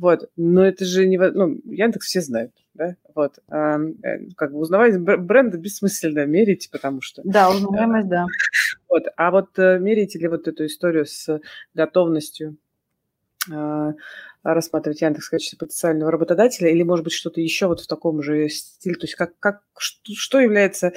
Вот, 0.00 0.30
но 0.34 0.64
это 0.64 0.86
же 0.86 1.06
не... 1.06 1.18
Ну, 1.18 1.60
Яндекс 1.66 2.06
все 2.06 2.22
знают, 2.22 2.52
да? 2.72 2.96
Вот. 3.14 3.38
А, 3.48 3.78
как 4.34 4.52
бы 4.52 4.58
узнавать 4.58 4.98
бренды 4.98 5.58
бессмысленно 5.58 6.24
мерить, 6.24 6.70
потому 6.72 7.02
что... 7.02 7.20
Да, 7.22 7.50
узнаваемость, 7.50 8.08
да. 8.08 8.24
Вот. 8.88 9.02
А 9.18 9.30
вот 9.30 9.58
э, 9.58 9.78
мерите 9.78 10.18
ли 10.18 10.26
вот 10.26 10.48
эту 10.48 10.64
историю 10.64 11.04
с 11.04 11.38
готовностью 11.74 12.56
а, 13.52 13.92
рассматривать 14.42 15.02
Яндекс 15.02 15.26
в 15.26 15.30
качестве 15.32 15.58
потенциального 15.58 16.10
работодателя, 16.10 16.70
или, 16.70 16.82
может 16.82 17.04
быть, 17.04 17.12
что-то 17.12 17.42
еще 17.42 17.66
вот 17.66 17.80
в 17.80 17.86
таком 17.86 18.22
же 18.22 18.48
стиле? 18.48 18.94
То 18.94 19.04
есть 19.04 19.16
как, 19.16 19.38
как, 19.38 19.60
что, 19.76 20.14
что 20.14 20.40
является 20.40 20.94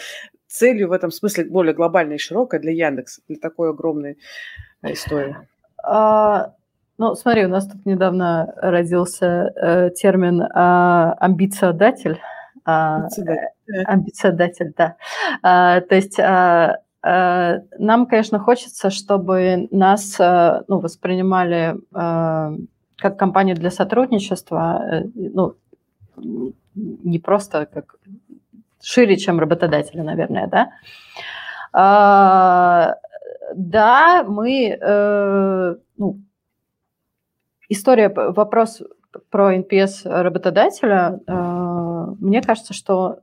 целью 0.47 0.87
в 0.87 0.93
этом 0.93 1.11
смысле 1.11 1.43
более 1.43 1.73
глобальной 1.73 2.15
и 2.15 2.19
широкой 2.19 2.59
для 2.59 2.71
Яндекса, 2.71 3.21
для 3.27 3.35
такой 3.35 3.71
огромной 3.71 4.17
э, 4.81 4.93
истории? 4.93 5.35
А, 5.83 6.55
ну, 7.03 7.15
смотри, 7.15 7.45
у 7.45 7.49
нас 7.49 7.67
тут 7.67 7.85
недавно 7.85 8.53
родился 8.55 9.51
э, 9.57 9.89
термин 9.89 10.41
э, 10.41 10.47
амбициодатель. 11.19 12.17
А, 12.63 13.09
амбициодатель, 13.85 14.73
да. 14.77 14.95
А, 15.41 15.81
то 15.81 15.95
есть 15.95 16.17
а, 16.17 16.77
а, 17.01 17.57
нам, 17.77 18.05
конечно, 18.05 18.39
хочется, 18.39 18.89
чтобы 18.89 19.67
нас 19.69 20.15
а, 20.17 20.63
ну, 20.69 20.79
воспринимали 20.79 21.75
а, 21.93 22.53
как 22.95 23.19
компанию 23.19 23.57
для 23.57 23.69
сотрудничества, 23.69 24.81
э, 24.89 25.03
ну, 25.15 25.55
не 26.15 27.19
просто 27.19 27.65
как 27.65 27.97
шире, 28.81 29.17
чем 29.17 29.41
работодатели, 29.41 29.99
наверное, 29.99 30.47
да. 30.47 30.69
А, 31.73 32.95
да, 33.53 34.23
мы, 34.23 34.77
э, 34.79 35.75
ну, 35.97 36.19
история, 37.69 38.09
вопрос 38.09 38.81
про 39.29 39.55
NPS 39.55 40.05
работодателя, 40.05 41.19
э, 41.27 42.05
мне 42.19 42.41
кажется, 42.41 42.73
что 42.73 43.19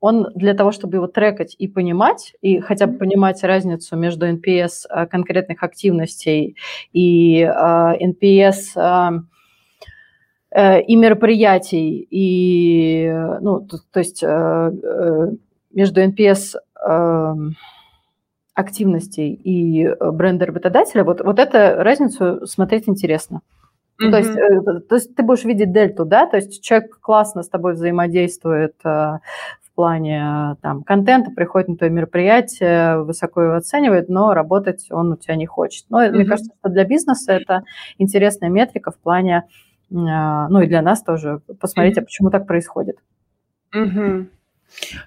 он 0.00 0.28
для 0.34 0.54
того, 0.54 0.72
чтобы 0.72 0.96
его 0.96 1.06
трекать 1.06 1.54
и 1.58 1.68
понимать, 1.68 2.34
и 2.42 2.60
хотя 2.60 2.86
бы 2.86 2.98
понимать 2.98 3.42
разницу 3.42 3.96
между 3.96 4.28
NPS 4.28 4.86
э, 4.88 5.06
конкретных 5.06 5.62
активностей 5.62 6.56
и 6.92 7.42
NPS 7.42 9.22
и 10.54 10.96
мероприятий, 10.96 12.06
и, 12.10 13.10
ну, 13.40 13.60
то, 13.60 13.78
то 13.90 14.00
есть 14.00 14.22
между 15.72 16.02
NPS 16.02 16.56
активностей 18.54 19.32
и 19.32 19.88
бренда 20.12 20.44
работодателя, 20.44 21.04
вот, 21.04 21.22
вот 21.22 21.38
эту 21.38 21.82
разницу 21.82 22.46
смотреть 22.46 22.86
интересно. 22.86 23.40
Mm-hmm. 24.02 24.10
то, 24.10 24.18
есть, 24.18 24.36
э, 24.36 24.80
то 24.80 24.94
есть 24.94 25.14
ты 25.14 25.22
будешь 25.22 25.44
видеть 25.44 25.72
дельту, 25.72 26.04
да, 26.04 26.26
то 26.26 26.36
есть 26.36 26.62
человек 26.62 26.98
классно 27.00 27.42
с 27.42 27.48
тобой 27.48 27.74
взаимодействует 27.74 28.74
э, 28.84 28.88
в 28.88 29.74
плане 29.74 30.56
там, 30.60 30.82
контента, 30.82 31.30
приходит 31.30 31.68
на 31.68 31.76
твое 31.76 31.92
мероприятие, 31.92 33.02
высоко 33.02 33.42
его 33.42 33.54
оценивает, 33.54 34.08
но 34.08 34.34
работать 34.34 34.86
он 34.90 35.12
у 35.12 35.16
тебя 35.16 35.36
не 35.36 35.46
хочет. 35.46 35.86
Но 35.88 36.04
mm-hmm. 36.04 36.10
мне 36.10 36.24
кажется, 36.24 36.52
что 36.58 36.68
для 36.68 36.84
бизнеса 36.84 37.32
это 37.32 37.64
интересная 37.98 38.50
метрика 38.50 38.90
в 38.90 38.98
плане, 38.98 39.44
ну 39.88 40.60
и 40.60 40.66
для 40.66 40.82
нас 40.82 41.02
тоже, 41.02 41.40
посмотреть, 41.60 41.96
mm-hmm. 41.96 42.02
а 42.02 42.04
почему 42.04 42.30
так 42.30 42.46
происходит. 42.46 42.96
Mm-hmm. 43.74 44.26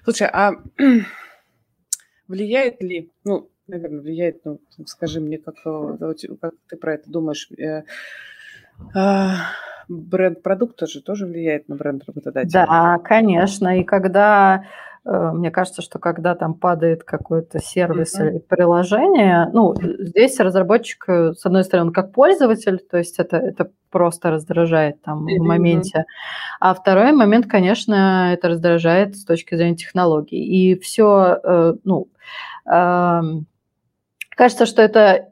Слушай, 0.04 0.28
а 0.32 0.52
влияет 2.28 2.82
ли, 2.82 3.10
ну, 3.24 3.48
наверное, 3.66 4.00
влияет, 4.00 4.44
ну, 4.44 4.60
скажи 4.86 5.20
мне, 5.20 5.38
как, 5.38 5.56
э, 5.64 6.14
как 6.40 6.54
ты 6.68 6.76
про 6.76 6.94
это 6.94 7.10
думаешь, 7.10 7.50
э, 7.58 7.82
бренд 9.88 10.42
продукта 10.42 10.86
же 10.86 11.02
тоже 11.02 11.26
влияет 11.26 11.68
на 11.68 11.76
бренд 11.76 12.02
работодателя? 12.06 12.66
Да, 12.66 12.98
конечно, 12.98 13.78
и 13.78 13.84
когда 13.84 14.64
Э, 15.06 15.30
мне 15.32 15.50
кажется, 15.50 15.82
что 15.82 15.98
когда 15.98 16.34
там 16.34 16.54
падает 16.54 17.04
какой-то 17.04 17.60
сервис 17.60 18.18
mm-hmm. 18.18 18.28
или 18.28 18.38
приложение, 18.38 19.48
ну, 19.52 19.74
здесь 19.78 20.38
разработчик, 20.40 21.04
э, 21.08 21.32
с 21.34 21.46
одной 21.46 21.64
стороны, 21.64 21.92
как 21.92 22.12
пользователь, 22.12 22.78
то 22.78 22.98
есть 22.98 23.18
это, 23.18 23.36
это 23.36 23.70
просто 23.90 24.30
раздражает 24.30 25.00
там 25.02 25.26
mm-hmm. 25.26 25.38
в 25.38 25.42
моменте, 25.42 26.04
а 26.60 26.74
второй 26.74 27.12
момент, 27.12 27.46
конечно, 27.46 28.32
это 28.32 28.48
раздражает 28.48 29.16
с 29.16 29.24
точки 29.24 29.54
зрения 29.54 29.76
технологий. 29.76 30.44
И 30.44 30.78
все, 30.78 31.38
э, 31.42 31.74
ну, 31.84 32.08
кажется, 32.64 34.66
что 34.66 34.82
это 34.82 35.28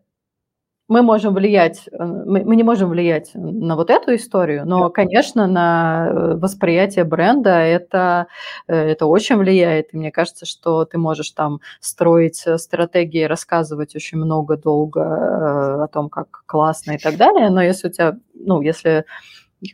мы 0.89 1.03
можем 1.03 1.35
влиять, 1.35 1.89
э, 1.91 2.05
мы, 2.05 2.45
мы 2.45 2.57
не 2.57 2.63
можем 2.63 2.91
влиять 2.91 3.31
на 3.35 3.77
вот 3.77 3.91
эту 3.91 4.15
историю, 4.15 4.67
но, 4.67 4.91
конечно, 4.91 5.47
на 5.47 6.09
э, 6.11 6.35
восприятие 6.37 7.05
бренда 7.05 7.51
это, 7.51 8.27
э, 8.69 8.75
это 8.75 9.07
очень 9.07 9.37
влияет. 9.37 9.95
И 9.95 9.97
мне 9.97 10.11
кажется, 10.11 10.45
что 10.47 10.85
ты 10.85 10.99
можешь 10.99 11.31
там 11.31 11.61
строить 11.81 12.45
стратегии, 12.57 13.25
рассказывать 13.25 13.97
очень 13.97 14.19
много, 14.19 14.57
долго 14.57 15.85
о 15.85 15.89
том, 15.89 16.09
как 16.11 16.43
классно 16.47 16.93
и 16.93 16.99
так 16.99 17.17
далее, 17.17 17.51
но 17.51 17.63
если 17.63 17.89
у 17.89 17.91
тебя, 17.91 18.17
ну, 18.35 18.61
если 18.61 19.05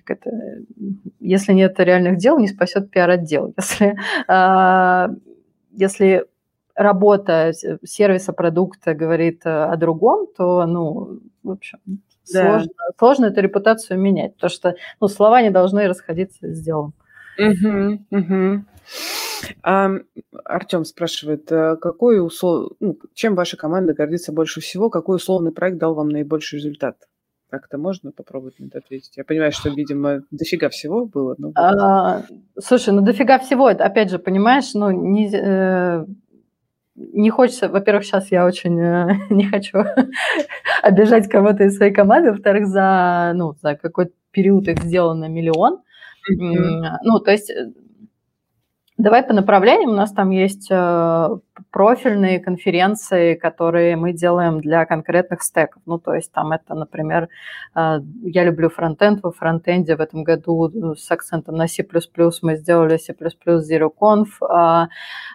как 0.04 0.18
это, 0.18 0.30
если 1.18 1.52
нет 1.52 1.80
реальных 1.80 2.16
дел, 2.18 2.38
не 2.38 2.46
спасет 2.46 2.92
пиар-отдел. 2.92 3.54
Если, 3.60 3.96
а, 4.28 5.08
если 5.72 6.26
работа 6.80 7.52
сервиса, 7.84 8.32
продукта 8.32 8.94
говорит 8.94 9.42
э, 9.44 9.50
о 9.50 9.76
другом, 9.76 10.26
то, 10.36 10.64
ну, 10.66 11.20
в 11.42 11.50
общем, 11.50 11.78
да. 12.32 12.52
сложно, 12.52 12.72
сложно 12.98 13.26
эту 13.26 13.40
репутацию 13.42 14.00
менять, 14.00 14.34
потому 14.34 14.50
что, 14.50 14.74
ну, 15.00 15.08
слова 15.08 15.42
не 15.42 15.50
должны 15.50 15.86
расходиться 15.86 16.52
с 16.52 16.60
делом. 16.62 16.94
Угу, 17.38 17.98
угу. 18.10 18.64
А, 19.62 19.90
Артем 20.44 20.84
спрашивает, 20.84 21.52
э, 21.52 21.76
какой 21.76 22.24
услов... 22.24 22.72
ну, 22.80 22.98
чем 23.14 23.34
ваша 23.34 23.56
команда 23.56 23.92
гордится 23.92 24.32
больше 24.32 24.60
всего, 24.60 24.88
какой 24.88 25.16
условный 25.16 25.52
проект 25.52 25.78
дал 25.78 25.94
вам 25.94 26.08
наибольший 26.08 26.58
результат? 26.58 26.96
Как-то 27.50 27.78
можно 27.78 28.12
попробовать 28.12 28.58
на 28.58 28.66
это 28.66 28.78
ответить? 28.78 29.16
Я 29.16 29.24
понимаю, 29.24 29.52
что, 29.52 29.70
видимо, 29.70 30.22
дофига 30.30 30.68
всего 30.68 31.04
было. 31.04 31.34
Но... 31.36 31.52
А, 31.56 32.22
слушай, 32.58 32.94
ну 32.94 33.02
дофига 33.02 33.38
всего, 33.38 33.66
опять 33.66 34.10
же, 34.10 34.18
понимаешь, 34.18 34.72
ну, 34.74 34.90
не, 34.90 35.28
э, 35.34 36.06
не 36.96 37.30
хочется, 37.30 37.68
во-первых, 37.68 38.04
сейчас 38.04 38.30
я 38.30 38.46
очень 38.46 38.78
э, 38.78 39.08
не 39.30 39.44
хочу 39.44 39.84
обижать 40.82 41.28
кого-то 41.28 41.64
из 41.64 41.76
своей 41.76 41.92
команды, 41.92 42.32
во-вторых, 42.32 42.66
за, 42.66 43.32
ну, 43.34 43.54
за 43.62 43.76
какой-то 43.76 44.12
период 44.30 44.68
их 44.68 44.82
сделано 44.82 45.28
миллион. 45.28 45.80
Mm-hmm. 46.30 46.98
Ну, 47.02 47.20
то 47.20 47.30
есть 47.30 47.50
э, 47.50 47.72
Давай 49.00 49.22
по 49.22 49.32
направлениям. 49.32 49.92
У 49.92 49.94
нас 49.94 50.12
там 50.12 50.28
есть 50.28 50.70
э, 50.70 51.28
профильные 51.70 52.38
конференции, 52.38 53.34
которые 53.34 53.96
мы 53.96 54.12
делаем 54.12 54.60
для 54.60 54.84
конкретных 54.84 55.42
стеков. 55.42 55.80
Ну, 55.86 55.98
то 55.98 56.12
есть 56.12 56.30
там 56.32 56.52
это, 56.52 56.74
например, 56.74 57.30
э, 57.74 58.00
я 58.22 58.44
люблю 58.44 58.68
фронтенд. 58.68 59.22
Во 59.22 59.32
фронтенде 59.32 59.96
в 59.96 60.00
этом 60.02 60.22
году 60.22 60.94
с 60.96 61.10
акцентом 61.10 61.56
на 61.56 61.66
C++ 61.66 61.82
мы 62.42 62.56
сделали 62.56 62.98
C++ 62.98 63.14
ZeroConf. 63.14 64.26
А, 64.46 64.88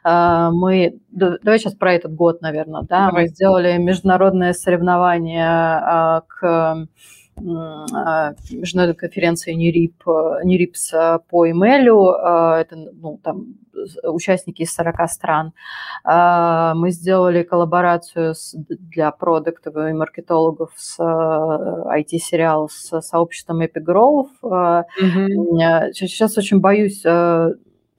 а, 0.03 0.51
мы, 0.51 0.99
давай 1.09 1.57
сейчас 1.57 1.73
про 1.73 1.93
этот 1.93 2.13
год, 2.13 2.41
наверное, 2.41 2.83
да, 2.83 3.07
давай. 3.07 3.23
мы 3.23 3.27
сделали 3.29 3.77
международное 3.77 4.53
соревнование 4.53 5.47
а, 5.47 6.21
к 6.27 6.87
международной 7.37 8.95
конференции 8.95 9.53
НИРИП, 9.53 10.03
НИРИПС 10.43 10.93
по 11.29 11.49
имейлю. 11.49 12.09
А, 12.09 12.59
это 12.61 12.75
ну, 12.75 13.19
там, 13.23 13.55
участники 14.03 14.61
из 14.61 14.73
40 14.73 15.09
стран. 15.09 15.53
А, 16.03 16.73
мы 16.75 16.91
сделали 16.91 17.43
коллаборацию 17.43 18.35
с, 18.35 18.55
для 18.55 19.11
продуктов 19.11 19.75
и 19.75 19.93
маркетологов 19.93 20.71
с 20.75 20.99
IT-сериал 20.99 22.69
с 22.69 23.01
сообществом 23.01 23.61
Epigrove. 23.61 24.29
Mm-hmm. 24.43 25.93
Сейчас 25.93 26.37
очень 26.37 26.59
боюсь 26.59 27.03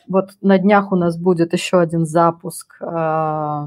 вот 0.09 0.31
на 0.41 0.59
днях 0.59 0.93
у 0.93 0.97
нас 0.97 1.19
будет 1.19 1.53
еще 1.53 1.81
один 1.81 2.07
запуск 2.07 2.77
э, 2.81 3.65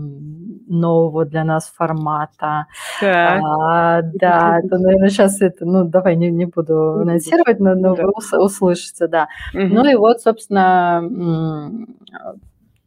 нового 0.68 1.26
для 1.26 1.44
нас 1.44 1.68
формата. 1.76 2.68
Так. 3.00 3.42
А, 3.44 4.02
да, 4.02 4.60
это, 4.60 4.78
наверное, 4.78 5.10
сейчас 5.10 5.42
это, 5.42 5.66
ну, 5.66 5.86
давай 5.86 6.16
не, 6.16 6.30
не 6.32 6.46
буду 6.46 7.00
анонсировать, 7.02 7.60
но, 7.60 7.76
но 7.76 7.96
да. 7.96 8.06
вы 8.06 8.44
услышите, 8.44 9.08
да. 9.08 9.28
Угу. 9.54 9.64
Ну 9.64 9.86
и 9.90 9.96
вот, 9.96 10.22
собственно, 10.22 11.02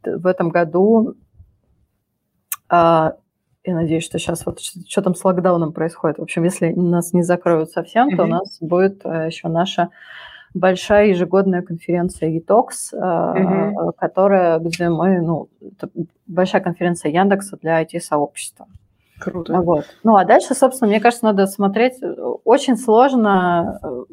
в 0.03 0.27
этом 0.27 0.49
году 0.49 1.15
э, 2.69 3.11
я 3.65 3.75
надеюсь, 3.75 4.03
что 4.03 4.19
сейчас 4.19 4.45
вот 4.45 4.59
что, 4.59 4.79
что 4.87 5.01
там 5.01 5.15
с 5.15 5.23
локдауном 5.23 5.71
происходит. 5.73 6.17
В 6.17 6.21
общем, 6.21 6.43
если 6.43 6.71
нас 6.73 7.13
не 7.13 7.23
закроют 7.23 7.71
совсем, 7.71 8.15
то 8.15 8.23
у 8.23 8.27
нас 8.27 8.57
будет 8.59 9.05
э, 9.05 9.27
еще 9.27 9.47
наша 9.47 9.89
большая 10.53 11.07
ежегодная 11.07 11.61
конференция 11.61 12.29
ETOX, 12.37 12.93
mm-hmm. 12.93 13.93
которая, 13.97 14.59
где 14.59 14.89
мы, 14.89 15.21
ну, 15.21 15.49
большая 16.27 16.61
конференция 16.61 17.11
Яндекса 17.11 17.57
для 17.57 17.81
IT-сообщества. 17.81 18.67
Круто. 19.19 19.61
Вот. 19.61 19.85
Ну, 20.03 20.15
а 20.15 20.25
дальше, 20.25 20.53
собственно, 20.53 20.89
мне 20.89 20.99
кажется, 20.99 21.25
надо 21.25 21.45
смотреть. 21.47 21.95
Очень 22.43 22.77
сложно 22.77 23.79
э, 23.81 24.03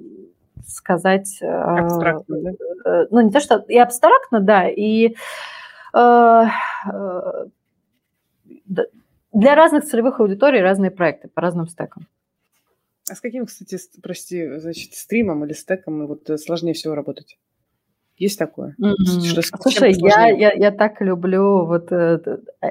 сказать... 0.66 1.38
Э, 1.41 1.47
абстрактно, 1.47 2.36
да? 2.43 3.07
Ну, 3.11 3.20
не 3.20 3.30
то, 3.30 3.41
что 3.41 3.64
и 3.68 3.78
абстрактно, 3.78 4.41
да, 4.41 4.68
и 4.68 5.16
э, 5.95 6.45
для 9.32 9.55
разных 9.55 9.84
целевых 9.84 10.20
аудиторий 10.20 10.61
разные 10.61 10.91
проекты 10.91 11.28
по 11.28 11.41
разным 11.41 11.66
стекам. 11.66 12.07
А 13.11 13.14
с 13.16 13.20
каким, 13.20 13.46
кстати, 13.46 13.76
прости, 14.00 14.58
значит, 14.58 14.94
стримом 14.94 15.44
или 15.44 15.52
стеком 15.52 16.06
вот 16.06 16.30
э, 16.30 16.38
сложнее 16.38 16.74
всего 16.74 16.94
работать? 16.94 17.38
Есть 18.16 18.38
такое? 18.38 18.76
Mm-hmm. 18.80 19.42
Что, 19.42 19.42
Слушай, 19.62 19.94
я, 19.98 20.28
я, 20.28 20.52
я 20.52 20.70
так 20.70 21.00
люблю 21.00 21.66
вот 21.66 21.90
э, 21.90 22.20
э, 22.62 22.68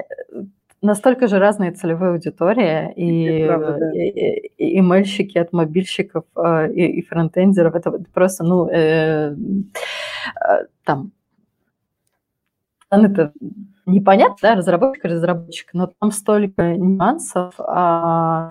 настолько 0.80 1.26
же 1.26 1.38
разные 1.38 1.72
целевые 1.72 2.12
аудитории, 2.12 2.90
и, 2.94 3.44
правда, 3.46 3.76
да. 3.78 3.92
и, 3.92 4.48
и, 4.56 4.76
и 4.78 4.80
мальщики 4.80 5.36
от 5.36 5.52
мобильщиков, 5.52 6.24
и, 6.74 6.86
и 6.86 7.02
фронтендеров. 7.02 7.74
Это 7.74 7.90
просто, 8.14 8.42
ну, 8.42 8.66
э, 8.70 9.36
там, 10.84 11.12
это 12.88 13.32
непонятно, 13.84 14.36
да, 14.40 14.54
разработчик, 14.54 15.04
разработчик, 15.04 15.68
но 15.74 15.92
там 15.98 16.10
столько 16.10 16.76
нюансов. 16.76 17.54
А, 17.58 18.48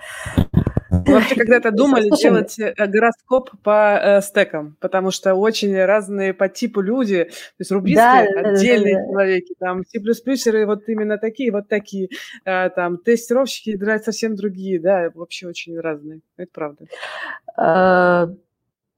мы 1.06 1.14
вообще 1.14 1.34
когда-то 1.34 1.70
думали 1.70 2.08
делать 2.20 2.58
э, 2.58 2.74
гороскоп 2.76 3.50
по 3.62 3.98
э, 4.00 4.20
стекам, 4.22 4.76
потому 4.80 5.10
что 5.10 5.34
очень 5.34 5.76
разные 5.84 6.34
по 6.34 6.48
типу 6.48 6.80
люди, 6.80 7.24
то 7.24 7.30
есть 7.58 7.70
рубисты 7.70 8.00
да, 8.00 8.20
отдельные 8.20 8.96
да, 8.96 9.00
да, 9.00 9.06
человеки, 9.08 9.54
там 9.58 9.82
C++еры 9.86 10.66
вот 10.66 10.88
именно 10.88 11.18
такие, 11.18 11.52
вот 11.52 11.68
такие, 11.68 12.08
э, 12.44 12.70
там 12.70 12.98
тестировщики 12.98 13.70
играют 13.70 14.04
совсем 14.04 14.36
другие, 14.36 14.80
да, 14.80 15.10
вообще 15.14 15.46
очень 15.46 15.78
разные, 15.78 16.20
это 16.36 16.50
правда. 16.52 16.84
А, 17.56 18.28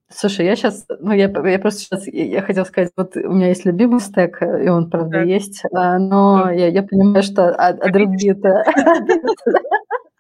слушай, 0.09 0.47
я 0.47 0.57
сейчас, 0.57 0.87
ну, 1.01 1.13
я, 1.13 1.33
я 1.49 1.59
просто 1.59 1.81
сейчас, 1.81 2.07
я, 2.07 2.25
я 2.27 2.43
хотела 2.43 2.65
сказать, 2.65 2.93
вот 2.97 3.17
у 3.17 3.33
меня 3.33 3.49
есть 3.49 3.65
любимый 3.65 4.01
стек, 4.01 4.43
и 4.43 4.69
он, 4.69 4.91
правда, 4.91 5.19
да. 5.19 5.23
есть, 5.23 5.63
а, 5.73 5.99
но 5.99 6.45
да. 6.45 6.53
я, 6.53 6.69
я 6.69 6.83
понимаю, 6.83 7.23
что 7.23 7.49
а, 7.51 7.69
а 7.69 7.93
другие-то... 7.93 8.65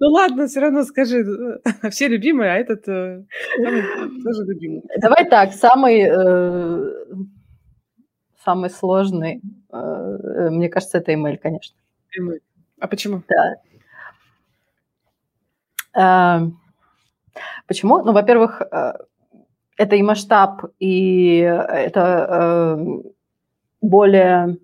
Ну 0.00 0.08
ладно, 0.08 0.46
все 0.46 0.60
равно 0.60 0.84
скажи. 0.84 1.18
Э, 1.64 1.90
все 1.90 2.08
любимые, 2.08 2.52
а 2.52 2.56
этот 2.56 2.88
э, 2.88 3.24
тоже 4.24 4.44
любимый. 4.44 4.82
Давай 4.98 5.28
так, 5.28 5.52
самый, 5.52 6.00
э, 6.00 6.92
самый 8.44 8.70
сложный, 8.70 9.40
э, 9.72 10.50
мне 10.50 10.68
кажется, 10.68 10.98
это 10.98 11.12
email, 11.12 11.38
конечно. 11.38 11.76
Email. 12.18 12.40
А 12.80 12.88
почему? 12.88 13.22
Да. 15.94 16.40
Э, 16.42 16.50
почему? 17.66 18.02
Ну, 18.02 18.12
во-первых, 18.12 18.62
это 19.76 19.96
и 19.96 20.02
масштаб, 20.02 20.64
и 20.80 21.38
это 21.38 22.78
более... 23.80 24.56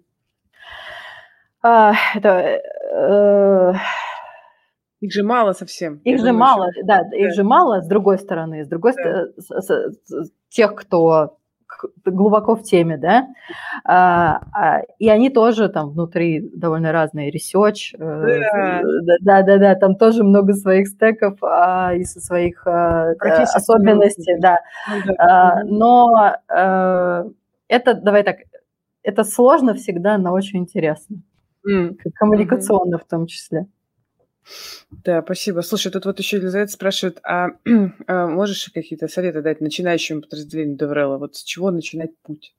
А, 1.63 1.95
это, 2.15 2.61
их 5.05 5.13
же 5.13 5.23
мало 5.23 5.53
совсем. 5.53 6.01
Их 6.05 6.19
же 6.19 6.33
мало, 6.33 6.69
еще. 6.69 6.83
да, 6.85 7.03
да, 7.03 7.17
их 7.17 7.35
же 7.35 7.45
мало 7.45 7.83
с 7.83 7.87
другой 7.87 8.19
стороны. 8.19 8.65
С 8.65 8.69
другой 8.69 8.95
да. 8.97 9.27
стороны, 9.61 10.31
тех, 10.49 10.75
кто 10.75 11.37
глубоко 12.07 12.55
в 12.57 12.63
теме, 12.63 12.97
да, 12.97 13.27
а, 13.85 14.41
а, 14.53 14.83
и 14.99 15.09
они 15.09 15.29
тоже 15.29 15.69
там 15.69 15.91
внутри 15.91 16.49
довольно 16.55 16.93
разные 16.93 17.31
research, 17.31 17.93
да. 17.99 18.81
да, 19.21 19.43
да, 19.43 19.59
да, 19.59 19.75
там 19.75 19.97
тоже 19.97 20.23
много 20.23 20.55
своих 20.55 20.89
стеков 20.89 21.37
а, 21.43 21.93
и 21.95 22.05
со 22.05 22.21
своих 22.21 22.67
а, 22.67 23.13
особенностей, 23.55 24.39
да, 24.41 24.61
а, 25.19 25.65
но 25.65 26.37
а, 26.49 27.25
это, 27.69 27.95
давай 27.95 28.23
так, 28.23 28.37
это 29.03 29.25
сложно 29.25 29.75
всегда, 29.75 30.17
но 30.17 30.33
очень 30.33 30.61
интересно, 30.61 31.17
mm. 31.69 31.97
коммуникационно 32.15 32.97
mm-hmm. 32.97 33.05
в 33.05 33.09
том 33.09 33.27
числе. 33.27 33.67
Да, 35.05 35.23
спасибо. 35.23 35.61
Слушай, 35.61 35.93
тут 35.93 36.07
вот 36.07 36.19
еще 36.19 36.37
Елизавета 36.37 36.73
спрашивает, 36.73 37.19
а, 37.23 37.51
а 38.07 38.27
можешь 38.27 38.71
какие-то 38.73 39.09
советы 39.09 39.43
дать 39.43 39.61
начинающему 39.61 40.23
подразделению 40.23 40.77
Деврела? 40.77 41.19
Вот 41.19 41.37
с 41.37 41.43
чего 41.43 41.71
начинать 41.71 42.11
путь? 42.23 42.55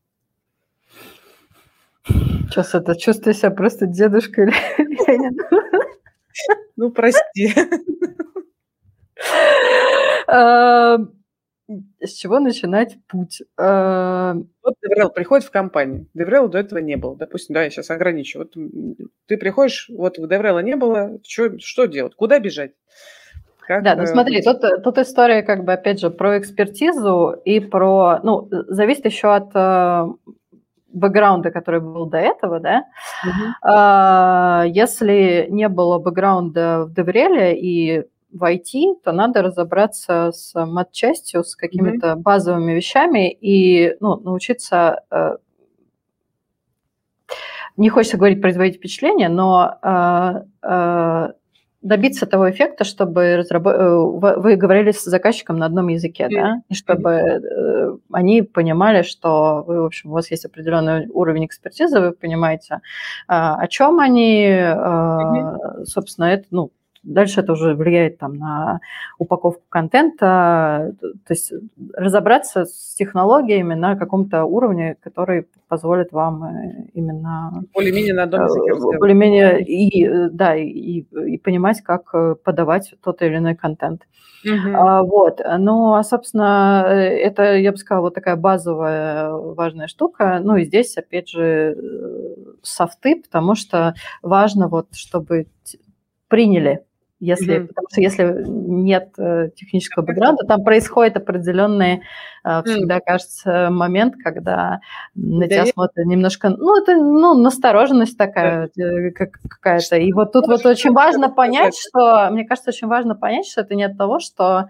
Сейчас 2.08 2.76
это 2.76 2.96
чувствую 2.96 3.34
себя 3.34 3.52
просто 3.52 3.88
дедушкой 3.88 4.54
Ну, 6.76 6.92
прости. 6.92 7.54
С 12.00 12.12
чего 12.12 12.40
начинать 12.40 12.98
путь? 13.08 13.42
А, 13.58 14.36
вот 14.64 14.76
DevRel 14.84 15.10
приходит 15.10 15.48
в 15.48 15.52
компанию. 15.52 16.08
DevRel 16.14 16.43
а 16.43 16.48
до 16.48 16.60
этого 16.60 16.80
не 16.80 16.96
было. 16.96 17.16
Допустим, 17.16 17.56
да, 17.56 17.64
я 17.64 17.70
сейчас 17.70 17.90
ограничу. 17.90 18.40
Вот 18.40 18.56
ты 19.28 19.38
приходишь, 19.38 19.90
вот 19.90 20.18
DevRel 20.18 20.54
а 20.54 20.60
не 20.60 20.76
было, 20.76 21.20
что, 21.24 21.58
что 21.60 21.86
делать? 21.86 22.16
Куда 22.16 22.40
бежать? 22.40 22.72
Как, 23.68 23.84
да, 23.84 23.96
ну 23.96 24.04
э, 24.04 24.08
смотри, 24.08 24.44
тут, 24.44 24.62
тут 24.84 25.00
история 25.00 25.42
как 25.42 25.64
бы, 25.64 25.74
опять 25.74 26.00
же, 26.00 26.12
про 26.12 26.38
экспертизу 26.38 27.36
и 27.46 27.60
про... 27.60 28.20
Ну, 28.22 28.48
зависит 28.68 29.06
еще 29.06 29.34
от 29.34 29.50
э, 29.56 30.06
бэкграунда, 30.94 31.50
который 31.50 31.82
был 31.82 32.06
до 32.06 32.20
этого, 32.20 32.60
да. 32.60 32.84
Uh-huh. 33.26 33.52
А, 33.64 34.66
если 34.68 35.48
не 35.50 35.68
было 35.68 35.98
бэкграунда 35.98 36.86
в 36.86 36.94
DevRel 36.94 37.50
е 37.50 37.60
и 37.60 38.06
в 38.36 38.44
IT, 38.44 39.02
то 39.04 39.14
надо 39.14 39.42
разобраться 39.42 40.32
с 40.34 40.54
матчастью, 40.66 41.44
с 41.44 41.56
какими-то 41.56 42.08
mm-hmm. 42.08 42.16
базовыми 42.18 42.74
вещами 42.74 43.32
и 43.32 43.96
ну, 44.02 44.18
научиться 44.18 45.04
э, 45.10 45.38
не 47.78 47.90
хочется 47.90 48.18
говорить 48.18 48.42
производить 48.42 48.76
впечатление, 48.76 49.30
но 49.30 49.78
э, 49.82 50.42
э, 50.64 51.34
добиться 51.82 52.26
того 52.26 52.50
эффекта, 52.50 52.84
чтобы 52.84 53.38
разраб... 53.38 53.64
вы 53.64 54.56
говорили 54.58 54.92
с 54.92 55.04
заказчиком 55.04 55.58
на 55.58 55.68
одном 55.68 55.88
языке, 55.88 56.28
да, 56.30 56.62
и 56.68 56.74
чтобы 56.74 58.02
они 58.12 58.42
понимали, 58.42 59.04
что 59.04 59.64
вы, 59.66 59.82
в 59.82 59.86
общем, 59.86 60.10
у 60.10 60.14
вас 60.14 60.30
есть 60.32 60.46
определенный 60.46 61.08
уровень 61.10 61.46
экспертизы, 61.46 62.00
вы 62.00 62.12
понимаете, 62.12 62.80
о 63.28 63.68
чем 63.68 64.00
они, 64.00 64.60
собственно, 65.86 66.26
это, 66.26 66.46
ну, 66.50 66.72
Дальше 67.06 67.42
это 67.42 67.54
уже 67.54 67.76
влияет 67.76 68.18
там, 68.18 68.34
на 68.34 68.80
упаковку 69.20 69.62
контента, 69.70 70.96
то 71.00 71.32
есть 71.32 71.54
разобраться 71.94 72.66
с 72.66 72.96
технологиями 72.96 73.76
на 73.76 73.96
каком-то 73.96 74.46
уровне, 74.46 74.98
который 75.02 75.48
позволит 75.68 76.12
вам 76.12 76.44
э, 76.44 76.90
именно... 76.94 77.64
Более-менее 77.74 78.14
на 78.14 78.24
одном 78.24 78.42
э, 78.42 78.46
языке. 78.46 78.98
Более-менее, 78.98 79.64
и, 79.64 80.08
э, 80.08 80.30
да, 80.30 80.56
и, 80.56 81.02
и 81.02 81.38
понимать, 81.38 81.82
как 81.82 82.12
подавать 82.44 82.96
тот 83.04 83.22
или 83.22 83.38
иной 83.38 83.56
контент. 83.56 84.04
Uh-huh. 84.46 84.74
А, 84.74 85.04
вот. 85.04 85.42
Ну, 85.60 85.94
а, 85.94 86.04
собственно, 86.04 86.86
это, 86.88 87.56
я 87.56 87.72
бы 87.72 87.78
сказала, 87.78 88.06
вот 88.06 88.14
такая 88.14 88.36
базовая 88.36 89.32
важная 89.32 89.88
штука. 89.88 90.40
Ну, 90.44 90.58
и 90.58 90.66
здесь, 90.66 90.98
опять 90.98 91.30
же, 91.30 91.76
софты, 92.62 93.22
потому 93.22 93.56
что 93.56 93.96
важно 94.22 94.68
вот, 94.68 94.88
чтобы 94.94 95.48
приняли 96.28 96.84
если, 97.26 97.58
mm-hmm. 97.58 97.68
Потому 97.68 97.88
что 97.92 98.02
если 98.02 98.44
нет 98.48 99.14
э, 99.18 99.50
технического 99.56 100.04
бэкграунда, 100.04 100.46
там 100.46 100.64
происходит 100.64 101.18
определенный, 101.18 102.02
э, 102.44 102.62
всегда 102.66 102.98
mm-hmm. 102.98 103.06
кажется, 103.06 103.70
момент, 103.72 104.16
когда 104.24 104.80
на 105.16 105.48
тебя 105.48 105.66
смотрят 105.66 106.06
немножко, 106.06 106.50
ну, 106.50 106.82
это, 106.82 106.96
ну, 106.96 107.34
настороженность 107.34 108.18
такая. 108.18 108.70
Э, 108.78 109.12
как, 109.12 109.40
какая-то. 109.50 109.98
И 109.98 110.14
вот 110.14 110.32
тут 110.32 110.48
вот 110.48 110.66
очень 110.66 110.92
важно 110.92 111.30
понять, 111.30 111.76
что, 111.78 112.30
мне 112.32 112.46
кажется, 112.46 112.70
очень 112.70 112.88
важно 112.88 113.16
понять, 113.16 113.48
что 113.48 113.62
это 113.62 113.76
не 113.76 113.84
от 113.84 113.98
того, 113.98 114.20
что 114.20 114.70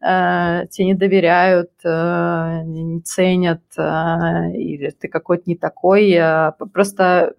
э, 0.00 0.66
тебе 0.70 0.86
не 0.86 0.94
доверяют, 0.94 1.70
э, 1.84 2.62
не 2.64 3.00
ценят, 3.00 3.62
э, 3.76 4.52
или 4.54 4.90
ты 4.90 5.08
какой-то 5.08 5.44
не 5.46 5.56
такой. 5.56 6.10
Э, 6.12 6.52
просто 6.72 7.34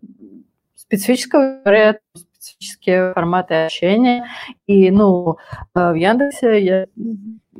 специфического 0.76 1.60
специфические 2.44 3.14
форматы 3.14 3.66
общения. 3.66 4.26
И, 4.68 4.92
ну, 4.92 5.38
э, 5.76 5.92
в 5.92 5.96
Яндексе 5.96 6.62
я, 6.62 6.88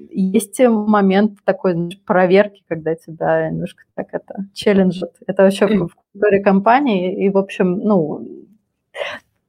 есть 0.10 0.60
момент 0.60 1.40
такой 1.46 1.90
проверки, 2.06 2.64
когда 2.68 2.96
тебя 2.96 3.50
немножко 3.50 3.84
так 3.96 4.08
это 4.12 4.46
челленджат. 4.54 5.16
Это 5.26 5.44
вообще 5.44 5.68
в 5.68 5.96
культуре 6.12 6.42
компании. 6.44 7.26
И, 7.26 7.30
в 7.30 7.38
общем, 7.38 7.78
ну, 7.80 8.28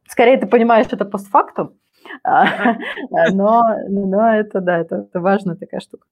скорее 0.08 0.38
ты 0.38 0.46
понимаешь 0.46 0.86
это 0.90 1.04
постфактум, 1.04 1.74
а, 2.22 2.76
но, 3.32 3.62
но 3.88 4.34
это, 4.34 4.60
да, 4.60 4.78
это, 4.78 5.06
это 5.08 5.20
важная 5.20 5.56
такая 5.56 5.80
штука. 5.80 6.06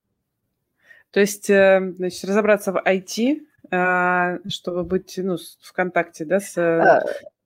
То 1.11 1.19
есть, 1.19 1.49
э, 1.49 1.93
значит, 1.95 2.25
разобраться 2.25 2.73
в 2.73 2.83
IT, 2.83 3.41
а, 3.71 4.39
чтобы 4.49 4.83
быть 4.83 5.13
ну, 5.17 5.37
в 5.37 5.73
контакте 5.73 6.25
да, 6.25 6.39
с 6.39 6.57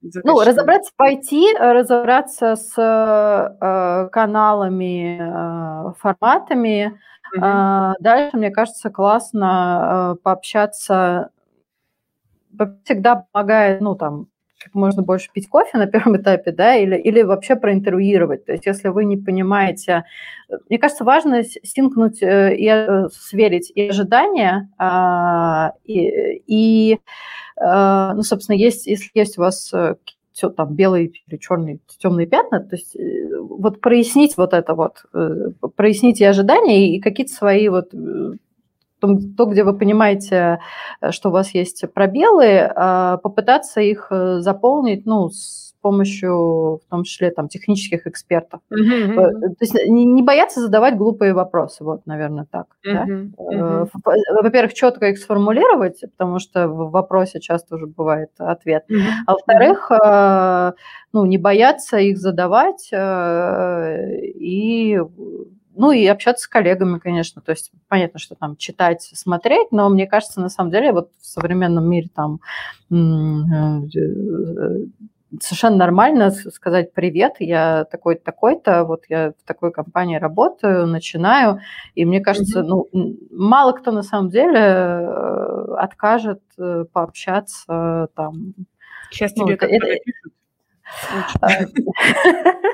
а, 0.03 0.19
ну, 0.23 0.39
разобраться 0.41 0.91
в 0.97 1.01
IT, 1.01 1.57
разобраться 1.57 2.55
с 2.55 2.73
э, 2.77 4.09
каналами, 4.11 5.19
э, 5.19 5.93
форматами. 5.99 6.99
Угу. 7.35 7.45
Э, 7.45 7.93
дальше, 7.99 8.37
мне 8.37 8.51
кажется, 8.51 8.89
классно 8.89 10.15
э, 10.17 10.21
пообщаться. 10.23 11.29
Всегда 12.83 13.25
помогает, 13.31 13.81
ну, 13.81 13.95
там, 13.95 14.27
как 14.63 14.73
можно 14.73 15.03
больше 15.03 15.29
пить 15.31 15.47
кофе 15.49 15.77
на 15.77 15.85
первом 15.87 16.17
этапе, 16.17 16.51
да, 16.51 16.75
или, 16.75 16.95
или 16.95 17.21
вообще 17.21 17.55
проинтервьюировать. 17.55 18.45
То 18.45 18.53
есть 18.53 18.65
если 18.65 18.89
вы 18.89 19.05
не 19.05 19.17
понимаете... 19.17 20.05
Мне 20.69 20.79
кажется, 20.79 21.03
важно 21.03 21.43
синкнуть 21.43 22.21
э, 22.21 22.55
и 22.55 22.67
э, 22.67 23.07
сверить 23.11 23.71
и 23.73 23.89
ожидания, 23.89 24.69
а, 24.77 25.73
и, 25.83 26.41
и 26.47 26.99
Э, 26.99 26.99
ну, 27.59 28.23
собственно, 28.23 28.55
есть, 28.55 28.87
если 28.87 29.09
есть 29.13 29.37
у 29.37 29.41
вас 29.41 29.73
э, 29.73 29.95
все 30.31 30.49
там 30.49 30.75
белые 30.75 31.11
или 31.27 31.37
черные, 31.37 31.79
темные 31.97 32.27
пятна, 32.27 32.59
то 32.59 32.75
есть 32.75 32.95
э, 32.95 33.39
вот 33.39 33.81
прояснить 33.81 34.37
вот 34.37 34.53
это 34.53 34.75
вот, 34.75 35.03
прояснить 35.75 36.21
и 36.21 36.25
ожидания, 36.25 36.95
и 36.95 37.01
какие-то 37.01 37.33
свои 37.33 37.69
вот 37.69 37.91
то, 38.99 39.45
где 39.45 39.63
вы 39.63 39.77
понимаете, 39.77 40.59
что 41.09 41.29
у 41.29 41.31
вас 41.31 41.53
есть 41.53 41.85
пробелы, 41.93 42.71
попытаться 43.23 43.81
их 43.81 44.11
заполнить, 44.11 45.05
ну, 45.05 45.29
с 45.29 45.67
помощью, 45.79 46.77
в 46.77 46.81
том 46.89 47.03
числе, 47.03 47.31
там, 47.31 47.47
технических 47.47 48.07
экспертов. 48.07 48.59
Mm-hmm. 48.73 49.15
То 49.15 49.55
есть 49.61 49.75
не, 49.87 50.05
не 50.05 50.21
бояться 50.21 50.59
задавать 50.59 50.97
глупые 50.97 51.33
вопросы, 51.33 51.83
вот, 51.83 52.01
наверное, 52.05 52.45
так. 52.51 52.65
Mm-hmm. 52.85 53.31
Да? 53.37 53.55
Mm-hmm. 53.55 53.89
Во-первых, 54.41 54.73
четко 54.73 55.09
их 55.09 55.19
сформулировать, 55.19 56.01
потому 56.17 56.39
что 56.39 56.67
в 56.67 56.91
вопросе 56.91 57.39
часто 57.39 57.75
уже 57.75 57.85
бывает 57.85 58.31
ответ. 58.37 58.85
Mm-hmm. 58.89 59.03
А 59.27 59.33
во-вторых, 59.33 59.91
mm-hmm. 59.91 60.73
ну, 61.13 61.25
не 61.25 61.37
бояться 61.37 61.99
их 61.99 62.17
задавать 62.17 62.89
и 62.91 64.99
ну 65.77 65.91
и 65.91 66.05
общаться 66.05 66.43
с 66.43 66.47
коллегами, 66.47 66.99
конечно. 66.99 67.41
То 67.41 67.51
есть 67.51 67.71
понятно, 67.87 68.19
что 68.19 68.35
там 68.35 68.55
читать, 68.57 69.01
смотреть, 69.01 69.71
но 69.71 69.89
мне 69.89 70.07
кажется, 70.07 70.41
на 70.41 70.49
самом 70.49 70.71
деле, 70.71 70.91
вот 70.91 71.11
в 71.19 71.25
современном 71.25 71.89
мире 71.89 72.09
там 72.13 72.39
совершенно 75.41 75.75
нормально 75.75 76.31
сказать 76.31 76.93
привет, 76.93 77.35
я 77.39 77.85
такой-то, 77.85 78.23
такой-то, 78.23 78.83
вот 78.85 79.03
я 79.09 79.31
в 79.31 79.45
такой 79.45 79.71
компании 79.71 80.17
работаю, 80.17 80.87
начинаю, 80.87 81.59
и 81.95 82.05
мне 82.05 82.21
кажется, 82.21 82.61
mm-hmm. 82.61 82.87
ну, 82.93 83.17
мало 83.31 83.73
кто 83.73 83.91
на 83.91 84.03
самом 84.03 84.29
деле 84.29 84.59
э, 84.59 85.75
откажет 85.77 86.41
э, 86.57 86.85
пообщаться 86.91 88.07
там. 88.15 88.53
Сейчас 89.11 89.35
ну, 89.35 89.45
тебе 89.45 89.55
это, 89.55 89.67
пишут. 89.67 90.33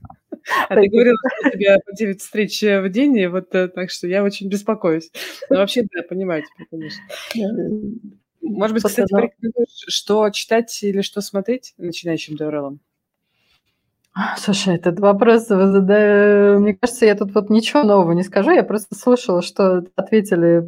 А, 0.49 0.73
а 0.73 0.75
ты 0.75 0.87
говорила, 0.87 1.17
что 1.39 1.49
у 1.49 1.51
тебя 1.51 1.77
по 1.85 1.93
9 1.93 2.21
встреч 2.21 2.61
в 2.61 2.89
день, 2.89 3.27
вот 3.27 3.53
э, 3.53 3.67
так 3.67 3.91
что 3.91 4.07
я 4.07 4.23
очень 4.23 4.47
беспокоюсь. 4.49 5.11
Но 5.49 5.57
вообще, 5.57 5.83
да, 5.83 6.03
понимаю 6.03 6.43
тебя, 6.43 6.65
конечно. 6.69 7.01
Может 8.41 8.73
быть, 8.73 8.83
кстати, 8.83 9.11
порекомендуешь, 9.11 9.85
что 9.87 10.29
читать 10.31 10.81
или 10.83 11.01
что 11.01 11.21
смотреть 11.21 11.73
начинающим 11.77 12.35
DevRel? 12.35 12.77
Слушай, 14.37 14.75
этот 14.75 14.99
вопрос. 14.99 15.49
Мне 15.49 16.75
кажется, 16.75 17.05
я 17.05 17.15
тут 17.15 17.33
вот 17.33 17.49
ничего 17.49 17.83
нового 17.83 18.11
не 18.11 18.23
скажу. 18.23 18.51
Я 18.51 18.63
просто 18.63 18.95
слышала, 18.95 19.41
что 19.41 19.85
ответили 19.95 20.59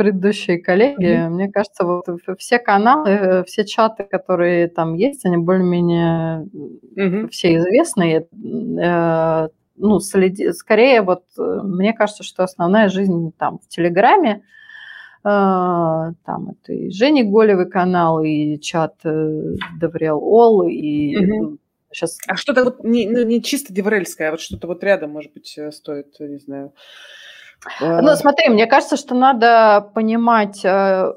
предыдущие 0.00 0.58
коллеги. 0.58 1.04
Mm-hmm. 1.04 1.28
Мне 1.28 1.52
кажется, 1.52 1.84
вот 1.84 2.06
все 2.38 2.58
каналы, 2.58 3.44
все 3.46 3.66
чаты, 3.66 4.04
которые 4.04 4.68
там 4.68 4.94
есть, 4.94 5.26
они 5.26 5.36
более-менее 5.36 6.48
mm-hmm. 6.96 7.28
все 7.28 7.56
известные. 7.56 8.26
Э, 8.82 9.48
ну, 9.76 10.00
следи, 10.00 10.52
скорее 10.52 11.02
вот 11.02 11.24
мне 11.36 11.92
кажется, 11.92 12.22
что 12.22 12.44
основная 12.44 12.88
жизнь 12.88 13.30
там 13.36 13.58
в 13.58 13.68
Телеграме, 13.68 14.42
э, 15.22 15.28
там 15.28 16.48
это 16.48 16.72
и 16.72 16.88
Жени 16.90 17.22
Голевый 17.22 17.68
канал, 17.68 18.22
и 18.22 18.58
чат 18.58 18.94
э, 19.04 19.54
Деврел 19.78 20.18
Ол, 20.22 20.66
и 20.66 21.14
mm-hmm 21.14 21.58
Сейчас... 21.92 22.18
А 22.28 22.36
что-то 22.36 22.64
вот 22.64 22.84
не, 22.84 23.08
ну, 23.08 23.24
не 23.24 23.42
чисто 23.42 23.72
деврельское, 23.72 24.28
а 24.28 24.30
вот 24.30 24.40
что-то 24.40 24.68
вот 24.68 24.84
рядом, 24.84 25.10
может 25.10 25.32
быть, 25.32 25.58
э, 25.58 25.72
стоит, 25.72 26.20
не 26.20 26.38
знаю. 26.38 26.72
Ну, 27.80 28.08
а. 28.08 28.16
смотри, 28.16 28.48
мне 28.48 28.66
кажется, 28.66 28.96
что 28.96 29.14
надо 29.14 29.90
понимать 29.94 30.64
э, 30.64 31.12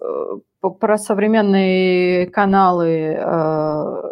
про 0.79 0.97
современные 0.97 2.27
каналы, 2.27 3.15
э, 3.17 4.11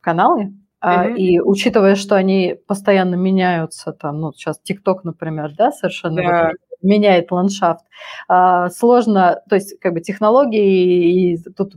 каналы, 0.00 0.54
mm-hmm. 0.84 1.14
и 1.16 1.40
учитывая, 1.40 1.94
что 1.94 2.14
они 2.14 2.56
постоянно 2.66 3.14
меняются, 3.14 3.92
там, 3.92 4.20
ну, 4.20 4.32
сейчас 4.32 4.60
ТикТок, 4.60 5.04
например, 5.04 5.52
да, 5.56 5.70
совершенно 5.72 6.20
yeah. 6.20 6.52
меняет 6.82 7.30
ландшафт, 7.30 7.84
э, 8.28 8.68
сложно, 8.74 9.40
то 9.48 9.54
есть, 9.54 9.78
как 9.80 9.94
бы 9.94 10.00
технологии 10.00 11.32
и 11.32 11.42
тут 11.56 11.74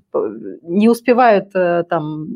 не 0.61 0.89
успевают 0.89 1.51
там 1.53 2.27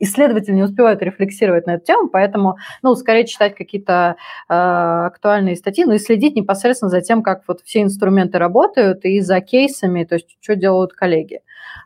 исследователи 0.00 0.54
не 0.54 0.62
успевают 0.62 1.02
рефлексировать 1.02 1.66
на 1.66 1.74
эту 1.74 1.84
тему, 1.84 2.08
поэтому, 2.08 2.56
ну, 2.82 2.94
скорее 2.96 3.26
читать 3.26 3.54
какие-то 3.54 4.16
э, 4.48 4.52
актуальные 4.52 5.56
статьи, 5.56 5.84
ну 5.84 5.92
и 5.92 5.98
следить 5.98 6.34
непосредственно 6.34 6.88
за 6.88 7.02
тем, 7.02 7.22
как 7.22 7.42
вот 7.46 7.60
все 7.60 7.82
инструменты 7.82 8.38
работают 8.38 9.04
и 9.04 9.20
за 9.20 9.40
кейсами, 9.40 10.04
то 10.04 10.16
есть 10.16 10.36
что 10.40 10.56
делают 10.56 10.94
коллеги. 10.94 11.42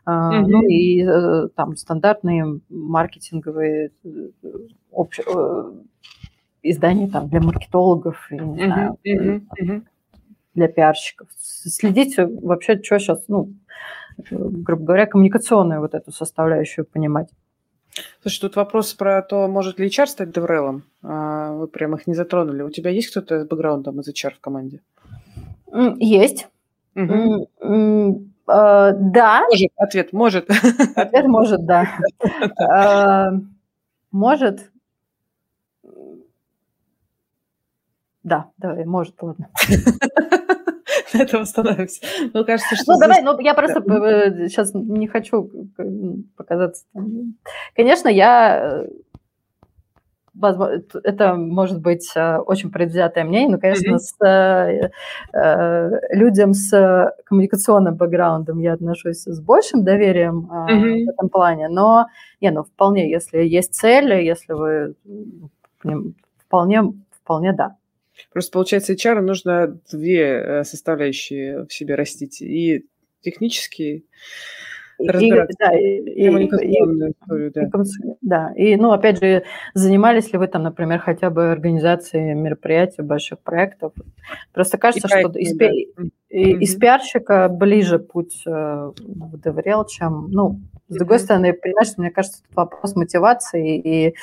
Э, 0.07 0.09
mm-hmm. 0.09 0.45
Ну 0.47 0.61
и 0.63 1.03
э, 1.03 1.47
там 1.55 1.75
стандартные 1.75 2.61
маркетинговые 2.69 3.91
э, 4.03 4.09
общ... 4.91 5.19
э, 5.19 5.71
издания 6.63 7.07
там 7.09 7.27
для 7.27 7.41
маркетологов, 7.41 8.27
я 8.31 8.37
не 8.37 8.57
mm-hmm. 8.57 8.65
знаю, 8.65 8.97
mm-hmm. 9.05 9.81
для 10.55 10.67
пиарщиков. 10.69 11.27
Следить 11.37 12.15
вообще, 12.17 12.81
что 12.81 12.97
сейчас, 12.97 13.25
ну, 13.27 13.53
грубо 14.31 14.85
говоря, 14.85 15.05
коммуникационную 15.05 15.81
вот 15.81 15.93
эту 15.93 16.11
составляющую 16.11 16.85
понимать. 16.85 17.29
Слушай, 18.21 18.41
тут 18.41 18.55
вопрос 18.55 18.93
про 18.93 19.21
то, 19.21 19.47
может 19.47 19.79
ли 19.79 19.87
HR 19.87 20.07
стать 20.07 20.31
деврелом. 20.33 20.83
А, 21.03 21.51
вы 21.53 21.67
прям 21.67 21.95
их 21.95 22.07
не 22.07 22.13
затронули. 22.13 22.63
У 22.63 22.69
тебя 22.69 22.89
есть 22.89 23.09
кто-то 23.09 23.41
с 23.41 23.47
бэкграундом 23.47 24.01
из 24.01 24.09
HR 24.09 24.35
в 24.35 24.39
команде? 24.39 24.81
Есть. 25.97 26.47
Угу. 26.95 27.47
Uh, 28.47 28.91
да. 28.93 29.41
Может, 29.49 29.71
ответ 29.75 30.13
может. 30.13 30.49
Ответ 30.95 31.25
может, 31.25 31.65
да. 31.65 31.87
Uh, 32.61 33.41
может. 34.11 34.69
Да, 38.23 38.51
давай, 38.57 38.85
может, 38.85 39.15
ладно. 39.21 39.49
на 41.15 41.23
этом 41.23 41.41
остановимся. 41.41 42.01
Ну, 42.33 42.45
кажется, 42.45 42.75
что... 42.75 42.93
Ну, 42.93 42.99
давай, 42.99 43.21
ну, 43.21 43.39
я 43.39 43.53
просто 43.53 43.81
сейчас 44.47 44.71
не 44.73 45.07
хочу 45.07 45.49
показаться... 46.35 46.85
Конечно, 47.75 48.09
я 48.09 48.85
это 51.03 51.35
может 51.35 51.81
быть 51.81 52.11
э, 52.15 52.37
очень 52.37 52.71
предвзятое 52.71 53.23
мнение, 53.23 53.51
но, 53.51 53.57
конечно, 53.57 53.93
mm-hmm. 53.93 53.99
с 53.99 54.25
э, 54.25 54.89
э, 55.33 55.89
людям 56.15 56.53
с 56.53 57.13
коммуникационным 57.25 57.95
бэкграундом 57.95 58.59
я 58.59 58.73
отношусь 58.73 59.23
с 59.23 59.39
большим 59.41 59.83
доверием 59.83 60.49
э, 60.51 60.73
mm-hmm. 60.73 61.05
в 61.05 61.09
этом 61.09 61.29
плане, 61.29 61.69
но 61.69 62.07
не, 62.41 62.51
ну 62.51 62.63
вполне, 62.63 63.09
если 63.09 63.39
есть 63.39 63.73
цели, 63.73 64.15
если 64.21 64.53
вы 64.53 64.95
вполне, 66.37 66.93
вполне 67.23 67.53
да. 67.53 67.77
Просто, 68.35 68.51
получается, 68.51 68.91
HR 68.91 69.21
нужно 69.21 69.79
две 69.89 70.23
э, 70.25 70.63
составляющие 70.65 71.63
в 71.63 71.71
себе 71.71 71.95
растить. 71.95 72.41
И 72.41 72.85
технические, 73.21 74.03
и, 74.99 75.31
да, 75.57 75.71
и, 75.73 76.01
и, 76.01 76.25
коммуникационную 76.25 77.09
и, 77.09 77.13
историю, 77.13 77.51
да. 77.53 77.61
И, 77.61 78.17
да, 78.21 78.53
и, 78.57 78.75
ну, 78.75 78.91
опять 78.91 79.21
же, 79.21 79.45
занимались 79.73 80.33
ли 80.33 80.37
вы 80.37 80.47
там, 80.47 80.63
например, 80.63 80.99
хотя 80.99 81.29
бы 81.29 81.49
организацией 81.49 82.33
мероприятий, 82.33 83.03
больших 83.03 83.39
проектов? 83.39 83.93
Просто 84.51 84.77
кажется, 84.77 85.07
и 85.07 85.21
что 85.21 85.39
из, 85.39 85.55
да. 85.55 85.69
из 86.29 86.75
пиарщика 86.75 87.47
ближе 87.47 87.99
путь 87.99 88.43
э, 88.45 88.51
в 88.51 89.35
DevRel, 89.35 89.85
чем, 89.87 90.29
ну, 90.29 90.59
с 90.87 90.95
другой 90.95 91.19
стороны, 91.19 91.53
понимаешь, 91.53 91.97
мне 91.97 92.11
кажется, 92.11 92.43
это 92.43 92.55
вопрос 92.55 92.95
мотивации 92.95 93.79
и 93.79 94.15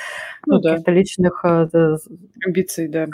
ну, 0.47 0.55
ну, 0.55 0.63
каких-то 0.63 0.93
личных... 0.93 1.45
Э, 1.45 1.97
амбиций, 2.47 2.89
да. 2.89 3.09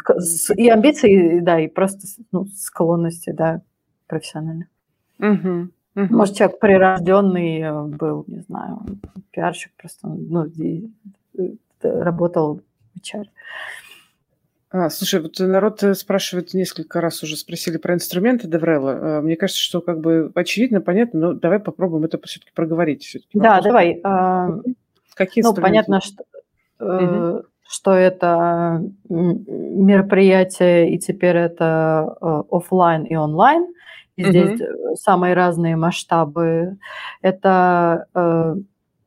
И 0.56 0.68
амбиций, 0.68 1.40
да, 1.40 1.58
и 1.60 1.68
просто 1.68 2.06
ну, 2.30 2.46
склонности, 2.46 3.30
да, 3.30 3.62
профессионально. 4.06 4.68
Угу. 5.18 5.68
Может, 5.94 6.36
человек 6.36 6.60
прирожденный 6.60 7.60
э, 7.60 7.82
был, 7.84 8.24
не 8.26 8.40
знаю, 8.40 8.80
пиарщик 9.30 9.72
просто, 9.76 10.08
ну, 10.08 10.44
э, 10.44 11.56
работал 11.82 12.60
в 12.94 12.98
HR. 12.98 13.26
А, 14.70 14.90
слушай, 14.90 15.20
вот 15.20 15.38
народ 15.38 15.82
э, 15.82 15.94
спрашивает 15.94 16.52
несколько 16.52 17.00
раз 17.00 17.22
уже 17.22 17.36
спросили 17.36 17.78
про 17.78 17.94
инструменты 17.94 18.46
Деврела. 18.46 19.20
Мне 19.22 19.36
кажется, 19.36 19.62
что 19.62 19.80
как 19.80 20.00
бы 20.00 20.30
очевидно, 20.34 20.80
понятно, 20.80 21.20
но 21.20 21.32
давай 21.32 21.58
попробуем 21.58 22.04
это 22.04 22.20
все-таки 22.26 22.52
проговорить. 22.54 23.02
Все-таки 23.02 23.38
да, 23.38 23.60
давай. 23.62 24.00
А, 24.04 24.60
Какие 25.14 25.42
ну, 25.42 25.52
понятно, 25.52 26.00
что, 26.00 26.22
угу. 26.78 27.42
что 27.68 27.92
это 27.92 28.84
мероприятие, 29.08 30.94
и 30.94 30.98
теперь 30.98 31.36
это 31.36 32.16
офлайн 32.50 33.02
и 33.04 33.16
онлайн. 33.16 33.66
И 34.14 34.22
угу. 34.22 34.30
здесь 34.30 34.60
э, 34.60 34.94
самые 34.94 35.34
разные 35.34 35.76
масштабы. 35.76 36.76
Это 37.20 38.06
э, 38.14 38.54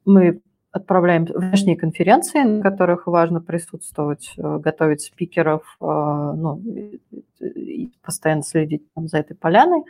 мы 0.06 0.42
отправляем 0.72 1.26
внешние 1.26 1.76
конференции, 1.76 2.40
на 2.40 2.62
которых 2.62 3.08
важно 3.08 3.42
присутствовать, 3.42 4.34
э, 4.38 4.58
готовить 4.58 5.02
спикеров, 5.02 5.64
э, 5.82 5.86
ну, 5.86 6.62
постоянно 8.04 8.44
следить 8.44 8.84
там, 8.94 9.08
за 9.08 9.18
этой 9.20 9.36
поляной. 9.36 9.84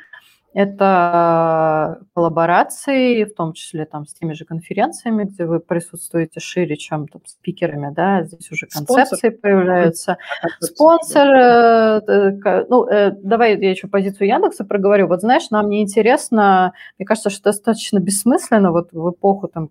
Это 0.53 1.99
коллаборации, 2.13 3.23
в 3.23 3.33
том 3.33 3.53
числе 3.53 3.85
там 3.85 4.05
с 4.05 4.13
теми 4.13 4.33
же 4.33 4.43
конференциями, 4.43 5.23
где 5.23 5.45
вы 5.45 5.61
присутствуете 5.61 6.41
шире, 6.41 6.75
чем 6.75 7.07
там 7.07 7.21
спикерами, 7.25 7.93
да, 7.93 8.23
здесь 8.23 8.51
уже 8.51 8.67
концепции 8.67 9.15
Спонсор. 9.15 9.39
появляются. 9.41 10.17
Спонсор, 10.59 11.27
э, 11.27 12.01
э, 12.05 12.65
ну, 12.67 12.85
э, 12.85 13.11
давай 13.11 13.57
я 13.61 13.71
еще 13.71 13.87
позицию 13.87 14.27
Яндекса 14.27 14.65
проговорю. 14.65 15.07
Вот 15.07 15.21
знаешь, 15.21 15.49
нам 15.51 15.69
не 15.69 15.81
интересно, 15.81 16.73
мне 16.99 17.05
кажется, 17.05 17.29
что 17.29 17.43
достаточно 17.43 17.99
бессмысленно 17.99 18.71
вот 18.71 18.91
в 18.91 19.11
эпоху 19.11 19.47
там, 19.47 19.69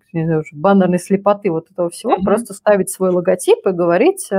баннерной 0.51 0.99
слепоты 0.99 1.51
вот 1.51 1.69
этого 1.69 1.91
всего 1.91 2.13
mm-hmm. 2.13 2.23
просто 2.23 2.55
ставить 2.55 2.89
свой 2.89 3.11
логотип 3.11 3.67
и 3.67 3.71
говорить, 3.71 4.29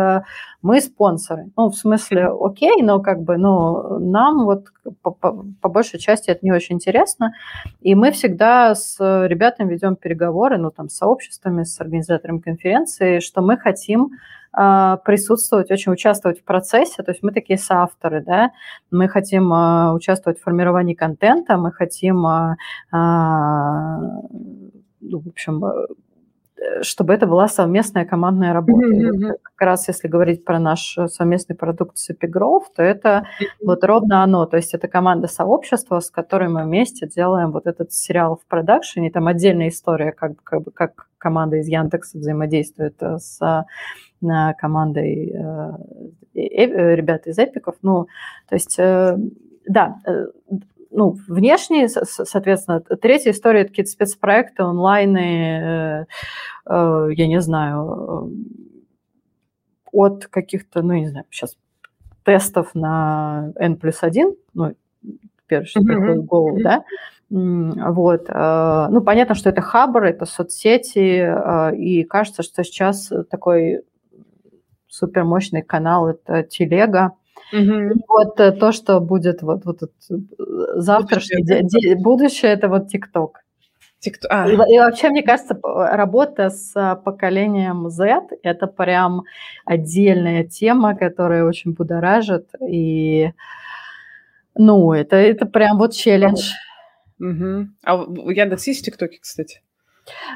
мы 0.63 0.81
спонсоры. 0.81 1.51
Ну, 1.57 1.71
в 1.71 1.77
смысле, 1.77 2.29
окей, 2.41 2.83
но 2.83 3.01
как 3.01 3.23
бы, 3.23 3.37
ну, 3.37 3.99
нам 3.99 4.45
вот 4.45 4.67
по, 5.03 5.11
по, 5.11 5.45
по 5.61 5.69
большей 5.69 5.99
части 5.99 6.32
это 6.33 6.41
не 6.43 6.53
очень 6.53 6.77
интересно. 6.77 7.35
И 7.81 7.95
мы 7.95 8.11
всегда 8.13 8.75
с 8.75 8.99
ребятами 8.99 9.73
ведем 9.73 9.97
переговоры, 9.97 10.59
ну, 10.59 10.71
там, 10.71 10.89
с 10.89 10.97
сообществами, 10.97 11.65
с 11.65 11.81
организаторами 11.81 12.39
конференции, 12.39 13.21
что 13.21 13.43
мы 13.43 13.57
хотим 13.57 14.11
а, 14.55 14.99
присутствовать, 14.99 15.71
очень 15.71 15.93
участвовать 15.93 16.41
в 16.41 16.45
процессе, 16.45 17.03
то 17.03 17.11
есть 17.13 17.23
мы 17.23 17.33
такие 17.33 17.59
соавторы, 17.59 18.23
да, 18.23 18.51
мы 18.91 19.09
хотим 19.09 19.51
а, 19.51 19.95
участвовать 19.95 20.39
в 20.39 20.43
формировании 20.43 20.93
контента, 20.93 21.57
мы 21.57 21.73
хотим, 21.73 22.27
а, 22.27 22.57
ну, 25.01 25.21
в 25.21 25.29
общем, 25.29 25.65
чтобы 26.83 27.15
это 27.15 27.27
была 27.27 27.49
совместная 27.49 28.05
командная 28.05 28.53
работа. 28.53 28.87
Mm-hmm. 28.87 29.37
как 29.43 29.61
раз 29.61 29.89
если 29.89 30.09
говорить 30.09 30.45
про 30.45 30.59
наш 30.59 30.97
совместный 31.09 31.57
продукт 31.57 31.97
с 31.97 32.11
Epigrowth, 32.11 32.67
то 32.75 32.83
это 32.83 33.27
mm-hmm. 33.41 33.47
вот 33.67 33.85
ровно 33.85 34.23
оно. 34.23 34.47
То 34.47 34.57
есть 34.57 34.75
это 34.75 34.89
команда 34.89 35.29
сообщества, 35.29 36.01
с 36.01 36.11
которой 36.11 36.49
мы 36.49 36.65
вместе 36.65 37.07
делаем 37.07 37.53
вот 37.53 37.67
этот 37.67 37.93
сериал 37.93 38.37
в 38.37 38.47
продакшене. 38.47 39.11
Там 39.11 39.27
отдельная 39.27 39.69
история, 39.69 40.13
как, 40.13 40.43
как, 40.43 40.63
как 40.75 41.09
команда 41.19 41.57
из 41.57 41.69
Яндекса 41.69 42.19
взаимодействует 42.19 42.97
э, 43.01 43.19
с 43.19 43.41
э, 43.43 44.55
командой 44.59 45.33
э, 45.35 45.73
э, 46.35 46.95
ребят 46.95 47.27
из 47.27 47.39
Эпиков. 47.39 47.77
Ну, 47.83 48.07
то 48.49 48.55
есть, 48.55 48.79
э, 48.79 49.17
да, 49.67 49.97
ну, 50.93 51.17
внешние, 51.27 51.89
соответственно, 51.89 52.81
третья 52.81 53.31
история– 53.31 53.61
это 53.63 53.71
какие-то 53.71 53.91
спецпроекты, 53.91 54.63
онлайны, 54.63 56.07
я 56.67 57.27
не 57.27 57.41
знаю, 57.41 58.31
от 59.91 60.27
каких-то, 60.27 60.83
ну, 60.83 60.95
не 60.95 61.09
знаю, 61.09 61.27
сейчас 61.31 61.57
тестов 62.25 62.75
на 62.75 63.53
N 63.57 63.77
плюс 63.77 64.03
1, 64.03 64.35
ну, 64.55 64.75
первое, 65.47 65.67
что 65.67 65.81
mm-hmm. 65.81 65.87
приходит 65.87 66.19
в 66.19 66.25
голову, 66.25 66.59
mm-hmm. 66.59 66.63
да, 66.63 66.85
вот. 67.91 68.29
Ну, 68.93 69.01
понятно, 69.03 69.35
что 69.35 69.49
это 69.49 69.61
хабр, 69.63 70.05
это 70.05 70.27
соцсети, 70.27 71.75
и 71.75 72.05
кажется, 72.05 72.43
что 72.43 72.63
сейчас 72.63 73.11
такой 73.31 73.83
супермощный 74.87 75.63
канал– 75.63 76.09
это 76.11 76.43
телега, 76.43 77.13
Угу. 77.53 78.05
вот 78.09 78.41
э, 78.41 78.53
то, 78.53 78.73
что 78.73 79.01
будет 79.01 79.43
вот, 79.43 79.65
вот, 79.65 79.81
вот 79.83 79.93
э, 80.11 80.15
завтрашний 80.77 81.43
будущее, 81.43 81.97
будущее 81.97 82.53
это 82.53 82.69
вот 82.69 82.89
ТикТок. 82.89 83.43
TikTok. 84.05 84.27
А. 84.31 84.49
И, 84.49 84.55
и 84.55 84.79
вообще, 84.79 85.11
мне 85.11 85.23
кажется, 85.23 85.59
работа 85.63 86.51
с 86.51 86.73
а, 86.75 86.97
поколением 86.97 87.89
Z– 87.89 88.29
это 88.43 88.67
прям 88.67 89.23
отдельная 89.65 90.45
тема, 90.45 90.97
которая 90.97 91.45
очень 91.45 91.73
будоражит. 91.73 92.49
И, 92.69 93.33
ну, 94.57 94.93
это, 94.93 95.17
это 95.17 95.47
прям 95.47 95.79
вот 95.79 95.93
челлендж. 95.93 96.51
Угу. 97.21 97.69
А 97.85 97.97
в 97.97 98.31
Яндекс 98.31 98.67
есть 98.67 98.83
в 98.83 98.85
ТикТоке, 98.85 99.19
кстати? 99.21 99.63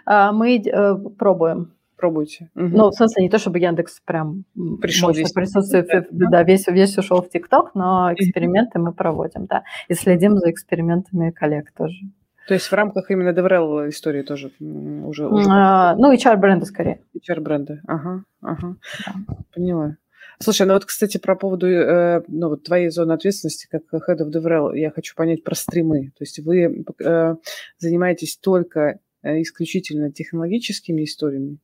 А, 0.04 0.32
мы 0.32 0.58
э, 0.58 0.94
пробуем 1.18 1.72
пробуйте. 1.96 2.50
Угу. 2.54 2.66
Ну, 2.66 2.90
в 2.90 2.94
смысле, 2.94 3.24
не 3.24 3.30
то, 3.30 3.38
чтобы 3.38 3.58
Яндекс 3.58 4.00
прям 4.04 4.44
Пришел 4.80 5.08
мощно 5.08 5.24
присутствует, 5.34 5.86
да, 6.10 6.26
да, 6.30 6.42
весь, 6.42 6.66
весь 6.66 6.96
ушел 6.98 7.22
в 7.22 7.28
ТикТок, 7.28 7.74
но 7.74 8.12
эксперименты 8.12 8.78
мы 8.78 8.92
проводим, 8.92 9.46
да, 9.46 9.64
и 9.88 9.94
следим 9.94 10.36
за 10.36 10.50
экспериментами 10.50 11.30
коллег 11.30 11.72
тоже. 11.76 11.96
То 12.48 12.54
есть 12.54 12.66
в 12.66 12.72
рамках 12.72 13.10
именно 13.10 13.30
DevRel 13.30 13.88
истории 13.88 14.22
тоже 14.22 14.52
уже... 14.60 15.26
уже... 15.26 15.48
А, 15.50 15.96
ну, 15.96 16.14
HR-бренды 16.14 16.64
скорее. 16.66 17.00
HR-бренды, 17.16 17.80
ага, 17.86 18.22
ага, 18.40 18.76
да. 19.06 19.34
поняла. 19.52 19.96
Слушай, 20.38 20.66
ну 20.66 20.74
вот, 20.74 20.84
кстати, 20.84 21.18
про 21.18 21.34
поводу 21.34 21.66
э, 21.66 22.22
ну, 22.28 22.50
вот 22.50 22.62
твоей 22.62 22.90
зоны 22.90 23.12
ответственности 23.12 23.68
как 23.70 23.82
Head 23.92 24.18
of 24.20 24.30
DevRel, 24.30 24.76
я 24.76 24.90
хочу 24.90 25.14
понять 25.16 25.42
про 25.42 25.54
стримы. 25.54 26.12
То 26.18 26.22
есть 26.22 26.38
вы 26.40 26.84
э, 27.02 27.34
занимаетесь 27.78 28.36
только 28.36 29.00
э, 29.22 29.40
исключительно 29.40 30.12
технологическими 30.12 31.04
историями 31.04 31.58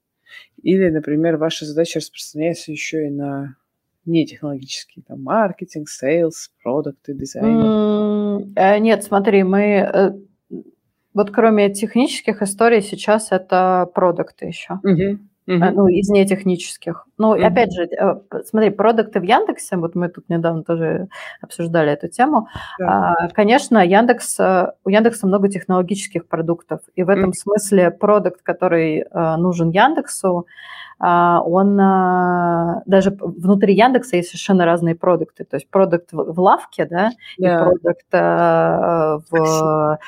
или, 0.63 0.89
например, 0.91 1.37
ваша 1.37 1.65
задача 1.65 1.99
распространяется 1.99 2.73
еще 2.73 3.07
и 3.07 3.11
на 3.11 3.57
нетехнологические, 4.05 5.05
там, 5.07 5.23
маркетинг, 5.23 5.89
sales, 5.89 6.51
продукты, 6.63 7.15
дизайн. 7.15 8.53
Mm, 8.57 8.79
нет, 8.81 9.05
смотри, 9.05 9.43
мы... 9.43 9.61
Э, 9.63 10.13
вот 11.15 11.31
кроме 11.31 11.73
технических 11.73 12.43
историй 12.43 12.81
сейчас 12.81 13.33
это 13.33 13.89
продукты 13.95 14.47
еще. 14.47 14.81
Uh-huh. 15.49 15.71
ну, 15.73 15.89
из 15.89 16.09
нетехнических. 16.09 17.07
Ну, 17.19 17.35
uh-huh. 17.35 17.45
опять 17.45 17.73
же, 17.73 17.83
э, 17.85 18.15
смотри, 18.45 18.71
продукты 18.71 19.19
в 19.19 19.25
Яндексе, 19.25 19.77
вот 19.77 19.97
мы 19.97 20.09
тут 20.09 20.29
недавно 20.29 20.63
тоже 20.63 21.09
обсуждали 21.41 21.91
эту 21.91 22.09
тему. 22.09 22.47
Uh-huh. 22.81 23.29
Конечно, 23.35 23.85
Яндекс, 23.85 24.39
э, 24.39 24.73
у 24.85 24.89
Яндекса 24.89 25.27
много 25.27 25.49
технологических 25.49 26.29
продуктов, 26.29 26.81
и 26.95 27.03
в 27.03 27.11
этом 27.11 27.31
uh-huh. 27.31 27.43
смысле 27.43 27.91
продукт, 27.91 28.43
который 28.43 29.05
нужен 29.13 29.71
Яндексу, 29.71 30.39
а, 30.39 30.47
он 31.03 31.81
а, 31.81 32.83
даже 32.87 33.11
внутри 33.11 33.75
Яндекса 33.75 34.17
есть 34.17 34.29
совершенно 34.29 34.65
разные 34.65 34.95
продукты. 34.95 35.45
То 35.45 35.57
есть 35.57 35.69
продукт 35.69 36.13
в, 36.13 36.41
лавке, 36.41 36.87
да, 36.87 37.11
yeah. 37.41 37.55
и 37.55 37.65
продукт 37.65 38.07
а, 38.13 39.19
в... 39.31 39.99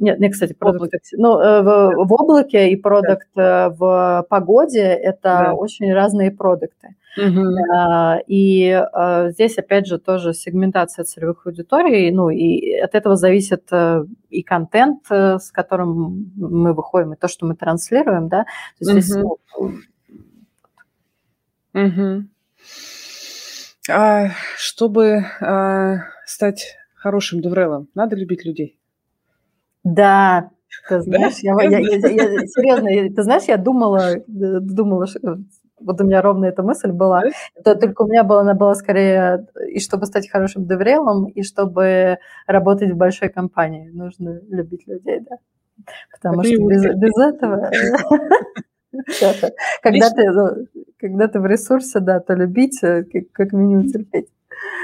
Нет, 0.00 0.18
нет, 0.18 0.32
кстати, 0.32 0.52
продукт... 0.52 0.92
Ну, 1.12 1.38
э, 1.38 1.62
в, 1.62 2.06
в 2.06 2.12
облаке 2.12 2.70
и 2.70 2.76
продукт 2.76 3.28
yeah. 3.36 3.70
в 3.70 4.26
погоде– 4.28 4.80
это 4.80 5.28
yeah. 5.28 5.52
очень 5.52 5.92
разные 5.92 6.32
продукты. 6.32 6.96
Uh-huh. 7.16 8.18
И 8.26 8.82
здесь, 9.28 9.56
опять 9.56 9.86
же, 9.86 9.98
тоже 9.98 10.34
сегментация 10.34 11.04
целевых 11.04 11.46
аудиторий, 11.46 12.10
ну, 12.10 12.28
и 12.28 12.74
от 12.74 12.96
этого 12.96 13.14
зависит 13.14 13.68
э, 13.70 14.04
и 14.30 14.42
контент, 14.42 15.04
э, 15.10 15.38
с 15.38 15.52
которым 15.52 16.32
мы 16.34 16.72
выходим, 16.72 17.12
и 17.12 17.16
то, 17.16 17.28
что 17.28 17.46
мы 17.46 17.54
транслируем, 17.54 18.26
да. 18.28 18.46
То 18.80 18.90
есть 18.90 18.90
uh-huh. 18.90 19.20
здесь 19.20 19.24
Угу. 21.74 22.24
А, 23.90 24.28
чтобы 24.56 25.24
а, 25.40 25.96
стать 26.24 26.76
хорошим 26.94 27.42
деврелом, 27.42 27.88
надо 27.94 28.16
любить 28.16 28.44
людей. 28.44 28.78
Да, 29.82 30.50
ты 30.88 31.00
знаешь, 31.02 31.34
да? 31.42 31.62
я, 31.62 31.78
я, 31.78 31.78
я, 31.78 31.96
я, 31.96 32.46
серьезно, 32.46 33.14
ты 33.14 33.22
знаешь, 33.22 33.42
я 33.44 33.58
думала, 33.58 34.14
думала, 34.26 35.06
что, 35.06 35.38
вот 35.80 36.00
у 36.00 36.04
меня 36.04 36.22
ровно 36.22 36.46
эта 36.46 36.62
мысль 36.62 36.92
была. 36.92 37.22
Это 37.54 37.74
только 37.74 38.02
у 38.02 38.06
меня 38.06 38.24
была, 38.24 38.40
она 38.40 38.54
была 38.54 38.74
скорее 38.74 39.46
и 39.68 39.80
чтобы 39.80 40.06
стать 40.06 40.30
хорошим 40.30 40.66
деврелом, 40.66 41.26
и 41.26 41.42
чтобы 41.42 42.18
работать 42.46 42.92
в 42.92 42.96
большой 42.96 43.28
компании, 43.28 43.90
нужно 43.90 44.40
любить 44.48 44.86
людей, 44.86 45.20
да. 45.20 45.36
Потому 46.12 46.42
что 46.44 46.56
без, 46.66 46.82
без 46.96 47.18
этого 47.18 47.70
Когда 49.82 50.10
ты, 50.10 50.30
ну, 50.30 50.66
когда 51.04 51.28
ты 51.28 51.38
в 51.38 51.44
ресурсе, 51.44 52.00
да, 52.00 52.18
то 52.18 52.32
любить, 52.32 52.82
э, 52.82 53.04
как 53.32 53.52
минимум 53.52 53.88
терпеть. 53.88 54.28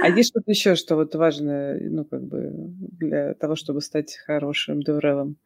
А 0.03 0.09
есть 0.11 0.29
что-то 0.29 0.51
еще, 0.51 0.75
что 0.75 0.97
вот 0.97 1.14
важно, 1.14 1.79
ну, 1.81 2.05
как 2.05 2.23
бы, 2.23 2.53
для 2.99 3.33
того, 3.33 3.57
чтобы 3.57 3.81
стать 3.81 4.18
хорошим 4.27 4.83
деврелом? 4.83 5.37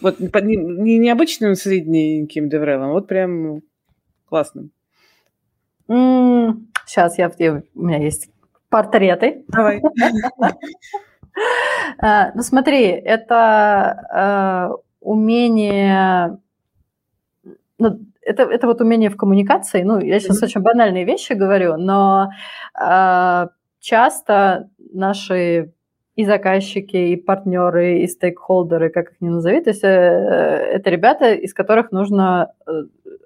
Вот 0.00 0.18
не, 0.18 0.56
не 0.56 0.96
необычным 0.96 1.56
средненьким 1.56 2.48
деврелом, 2.48 2.92
вот 2.92 3.06
прям 3.06 3.60
классным. 4.30 4.70
сейчас 5.86 7.18
я, 7.18 7.30
у 7.74 7.82
меня 7.82 7.98
есть 7.98 8.30
портреты. 8.70 9.44
Давай. 9.48 9.82
А, 11.98 12.30
ну 12.36 12.42
смотри, 12.42 12.84
это 12.86 14.70
э, 14.70 14.82
умение 15.00 16.38
это, 17.78 18.42
это 18.44 18.66
вот 18.66 18.80
умение 18.80 19.10
в 19.10 19.16
коммуникации. 19.16 19.82
Ну, 19.82 20.00
я 20.00 20.20
сейчас 20.20 20.42
mm-hmm. 20.42 20.46
очень 20.46 20.60
банальные 20.60 21.04
вещи 21.04 21.32
говорю, 21.32 21.76
но 21.76 22.30
э, 22.80 23.46
часто 23.80 24.70
наши 24.92 25.72
и 26.16 26.24
заказчики, 26.24 26.96
и 26.96 27.16
партнеры, 27.16 27.98
и 27.98 28.06
стейкхолдеры, 28.06 28.90
как 28.90 29.12
их 29.12 29.20
ни 29.20 29.28
назови, 29.28 29.60
то 29.60 29.70
есть 29.70 29.82
э, 29.82 29.86
это 29.86 30.90
ребята, 30.90 31.32
из 31.34 31.52
которых 31.52 31.90
нужно 31.90 32.52
э, 32.66 32.70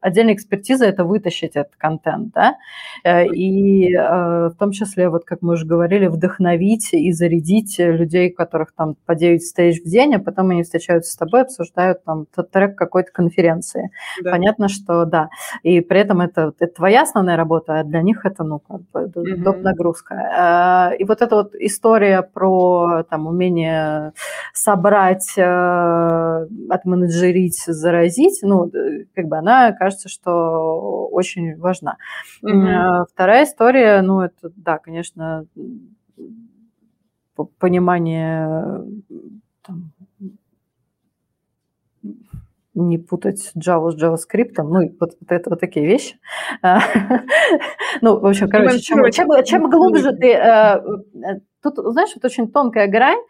отдельная 0.00 0.34
экспертиза– 0.34 0.84
это 0.86 1.04
вытащить 1.04 1.56
этот 1.56 1.76
контент, 1.76 2.32
да, 2.34 2.56
э, 3.04 3.26
и 3.26 3.94
э, 3.94 4.48
в 4.48 4.54
том 4.58 4.72
числе, 4.72 5.08
вот 5.08 5.24
как 5.24 5.42
мы 5.42 5.54
уже 5.54 5.66
говорили, 5.66 6.06
вдохновить 6.06 6.92
и 6.92 7.12
зарядить 7.12 7.78
людей, 7.78 8.30
которых 8.30 8.72
там 8.74 8.96
по 9.06 9.14
9 9.14 9.44
стейдж 9.44 9.78
в 9.84 9.88
день, 9.88 10.14
а 10.14 10.18
потом 10.18 10.50
они 10.50 10.62
встречаются 10.62 11.12
с 11.12 11.16
тобой, 11.16 11.42
обсуждают 11.42 12.04
там 12.04 12.26
трек 12.52 12.76
какой-то 12.76 13.10
конференции. 13.12 13.90
Да. 14.22 14.32
Понятно, 14.32 14.68
что 14.68 15.04
да. 15.04 15.28
И 15.62 15.80
при 15.80 16.00
этом 16.00 16.20
это, 16.20 16.52
это 16.58 16.74
твоя 16.74 17.02
основная 17.02 17.36
работа, 17.36 17.80
а 17.80 17.84
для 17.84 18.02
них 18.02 18.24
это, 18.24 18.44
ну, 18.44 18.60
как 18.60 18.82
бы 18.90 19.06
доп. 19.36 19.58
нагрузка. 19.58 20.92
Э, 20.92 20.96
и 20.96 21.04
вот 21.04 21.22
эта 21.22 21.36
вот 21.36 21.54
история 21.54 22.22
про 22.22 23.04
там 23.10 23.26
умение 23.26 24.12
собрать, 24.52 25.38
отменеджерить, 25.38 27.62
заразить, 27.66 28.40
ну, 28.42 28.70
как 29.14 29.26
бы 29.26 29.38
она, 29.38 29.72
кажется, 29.72 29.87
кажется, 29.88 30.08
что 30.08 31.08
очень 31.08 31.56
важна. 31.56 31.96
Mm-hmm. 32.44 33.06
Вторая 33.10 33.44
история, 33.44 34.02
ну, 34.02 34.20
это, 34.20 34.52
да, 34.56 34.78
конечно, 34.78 35.46
понимание 37.58 38.84
там, 39.62 39.92
не 42.74 42.98
путать 42.98 43.52
Java 43.56 43.90
с 43.90 43.96
JavaScript, 43.96 44.54
ну, 44.58 44.82
и 44.82 44.90
вот, 45.00 45.16
вот 45.20 45.32
это 45.32 45.50
вот 45.50 45.60
такие 45.60 45.86
вещи. 45.86 46.18
ну, 48.02 48.20
в 48.20 48.26
общем, 48.26 48.48
короче, 48.48 48.80
чем, 48.80 49.10
чем, 49.10 49.28
чем 49.44 49.70
глубже 49.70 50.12
ты... 50.12 50.32
Э, 50.32 50.80
э, 51.24 51.40
тут, 51.62 51.76
знаешь, 51.92 52.10
вот 52.14 52.24
очень 52.24 52.50
тонкая 52.50 52.86
грань, 52.86 53.20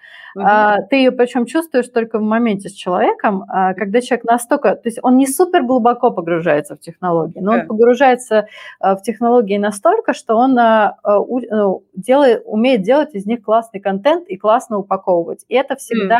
А, 0.41 0.83
ты 0.83 0.97
ее 0.97 1.13
причем 1.13 1.47
чувствуешь 1.47 1.89
только 1.89 2.19
в 2.19 2.23
моменте 2.23 2.69
с 2.69 2.73
человеком, 2.73 3.45
а, 3.49 3.75
когда 3.75 4.01
человек 4.01 4.25
настолько, 4.25 4.75
то 4.75 4.89
есть 4.89 4.99
он 5.03 5.17
не 5.17 5.27
супер 5.27 5.63
глубоко 5.63 6.11
погружается 6.11 6.77
в 6.77 6.81
технологии, 6.81 7.41
но 7.41 7.53
он 7.53 7.67
погружается 7.67 8.47
а, 8.81 8.97
в 8.97 9.03
технологии 9.03 9.59
настолько, 9.59 10.13
что 10.13 10.37
он 10.37 10.55
ну, 10.55 11.85
делает, 11.95 12.43
умеет 12.45 12.83
делать 12.83 13.15
из 13.15 13.27
них 13.27 13.43
классный 13.43 13.81
контент 13.81 14.29
и 14.29 14.37
классно 14.37 14.79
упаковывать. 14.79 15.45
И 15.49 15.55
это 15.55 15.77
всегда, 15.77 16.19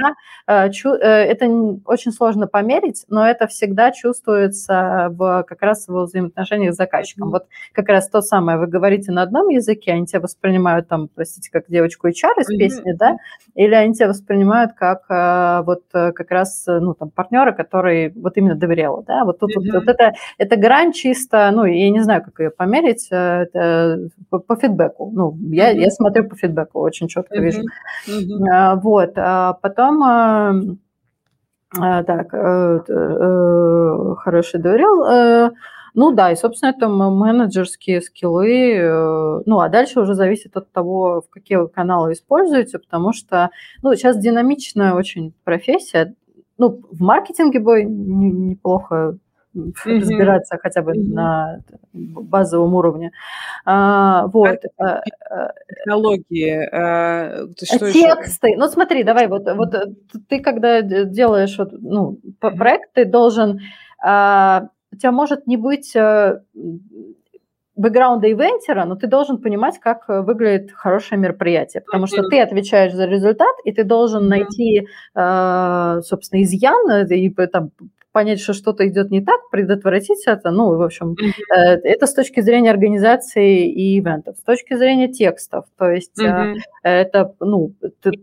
mm. 0.49 0.97
это 0.97 1.47
очень 1.85 2.13
сложно 2.13 2.47
померить, 2.47 3.05
но 3.09 3.27
это 3.27 3.47
всегда 3.47 3.91
чувствуется 3.93 5.09
в, 5.11 5.45
как 5.47 5.63
раз 5.63 5.89
в 5.89 6.05
взаимоотношениях 6.05 6.75
с 6.75 6.77
заказчиком. 6.77 7.29
Mm. 7.29 7.33
Вот 7.33 7.47
как 7.73 7.89
раз 7.89 8.09
то 8.09 8.21
самое, 8.21 8.59
вы 8.59 8.67
говорите 8.67 9.13
на 9.13 9.23
одном 9.23 9.49
языке, 9.49 9.93
они 9.93 10.07
тебя 10.07 10.21
воспринимают 10.21 10.89
там, 10.89 11.09
простите, 11.09 11.51
как 11.51 11.67
девочку 11.69 12.09
HR 12.09 12.13
из 12.41 12.51
mm-hmm. 12.51 12.59
песни, 12.59 12.93
да, 12.93 13.17
или 13.55 13.75
они 13.75 13.95
тебя 13.95 14.08
воспринимают 14.09 14.73
как 14.73 15.03
э, 15.11 15.63
вот 15.65 15.83
э, 15.95 16.13
как 16.13 16.31
раз, 16.31 16.67
э, 16.69 16.79
ну, 16.81 16.95
там, 16.95 17.11
партнера, 17.11 17.53
который 17.53 18.13
вот 18.15 18.37
именно 18.37 18.55
доверял, 18.55 19.03
да, 19.07 19.25
вот 19.25 19.39
тут 19.39 19.51
mm-hmm. 19.51 19.73
вот, 19.73 19.85
вот 19.85 19.89
это, 19.89 20.13
это 20.39 20.57
грань 20.57 20.93
чисто, 20.93 21.51
ну, 21.53 21.65
я 21.65 21.91
не 21.91 22.01
знаю, 22.01 22.23
как 22.25 22.39
ее 22.41 22.51
померить, 22.51 23.09
это 23.11 24.09
по, 24.31 24.39
по 24.39 24.57
фидбэку, 24.57 25.11
ну, 25.15 25.37
я, 25.51 25.73
mm-hmm. 25.73 25.81
я 25.81 25.91
смотрю 25.91 26.29
по 26.29 26.37
фидбэку, 26.37 26.81
очень 26.81 27.09
четко 27.09 27.37
mm-hmm. 27.37 27.41
вижу. 27.41 27.63
Mm-hmm. 28.09 28.81
Вот, 28.81 29.13
а 29.17 29.53
потом... 29.55 30.79
А, 31.79 32.03
так, 32.03 32.31
хороший 32.31 32.89
доверял. 34.59 35.53
Ну 35.95 36.13
да, 36.13 36.33
и, 36.33 36.37
собственно, 36.37 36.71
это 36.71 36.89
менеджерские 36.89 38.01
скиллы. 38.01 38.75
Э, 38.75 39.43
ну, 39.47 39.61
а 39.61 39.69
дальше 39.69 40.01
уже 40.01 40.15
зависит 40.15 40.57
от 40.57 40.71
того, 40.73 41.23
в 41.23 41.31
какие 41.31 41.59
вы 41.59 41.69
каналы 41.69 42.13
используете, 42.13 42.79
потому 42.79 43.13
что, 43.13 43.51
ну, 43.83 43.95
сейчас 43.95 44.19
динамичная 44.19 44.95
очень 44.95 45.33
профессия. 45.45 46.15
Ну, 46.59 46.81
в 46.91 47.01
маркетинге 47.01 47.61
бы 47.61 47.85
неплохо 47.85 49.19
mm-hmm. 49.59 50.01
разбираться 50.01 50.59
хотя 50.59 50.83
бы 50.83 50.93
mm-hmm. 50.93 51.13
на 51.13 51.61
базовом 51.93 52.75
уровне. 52.75 53.13
А, 53.65 54.27
вот. 54.27 54.59
А, 54.79 55.03
а, 55.31 55.53
технологии. 55.69 56.69
А, 56.73 57.47
что 57.63 57.93
тексты. 57.93 58.49
Еще? 58.49 58.59
Ну 58.59 58.69
смотри, 58.69 59.05
давай, 59.05 59.29
вот, 59.29 59.45
вот 59.55 59.75
ты 60.29 60.41
когда 60.41 60.83
делаешь 60.83 61.57
вот, 61.59 61.73
ну, 61.73 62.19
проект, 62.41 62.93
ты 62.95 63.05
должен 63.05 63.61
а, 64.03 64.69
у 64.93 64.97
тебя 64.97 65.13
может 65.13 65.47
не 65.47 65.57
быть 65.57 65.95
э, 65.95 66.41
бэкграунда 67.77 68.31
ивентера, 68.31 68.85
но 68.85 68.97
ты 68.97 69.07
должен 69.07 69.39
понимать, 69.39 69.79
как 69.79 70.09
э, 70.09 70.21
выглядит 70.21 70.73
хорошее 70.73 71.21
мероприятие, 71.21 71.83
потому 71.83 72.07
что 72.07 72.23
ты 72.29 72.41
отвечаешь 72.41 72.93
за 72.93 73.07
результат, 73.07 73.55
и 73.65 73.73
ты 73.73 73.85
должен 73.85 74.29
найти, 74.29 74.89
э, 75.15 76.01
собственно, 76.05 76.43
изъян 76.43 77.07
и 77.07 77.31
там, 77.47 77.71
понять, 78.13 78.41
что 78.41 78.53
что-то 78.53 78.87
идет 78.89 79.11
не 79.11 79.21
так, 79.21 79.51
предотвратить 79.51 80.27
это, 80.27 80.51
ну, 80.51 80.77
в 80.77 80.83
общем, 80.83 81.13
mm-hmm. 81.13 81.81
это 81.85 82.07
с 82.07 82.15
точки 82.15 82.41
зрения 82.41 82.71
организации 82.71 83.71
и 83.71 83.99
ивентов. 83.99 84.37
С 84.39 84.43
точки 84.43 84.75
зрения 84.75 85.09
текстов, 85.09 85.67
то 85.77 85.91
есть 85.91 86.21
mm-hmm. 86.21 86.57
это, 86.83 87.35
ну, 87.41 87.73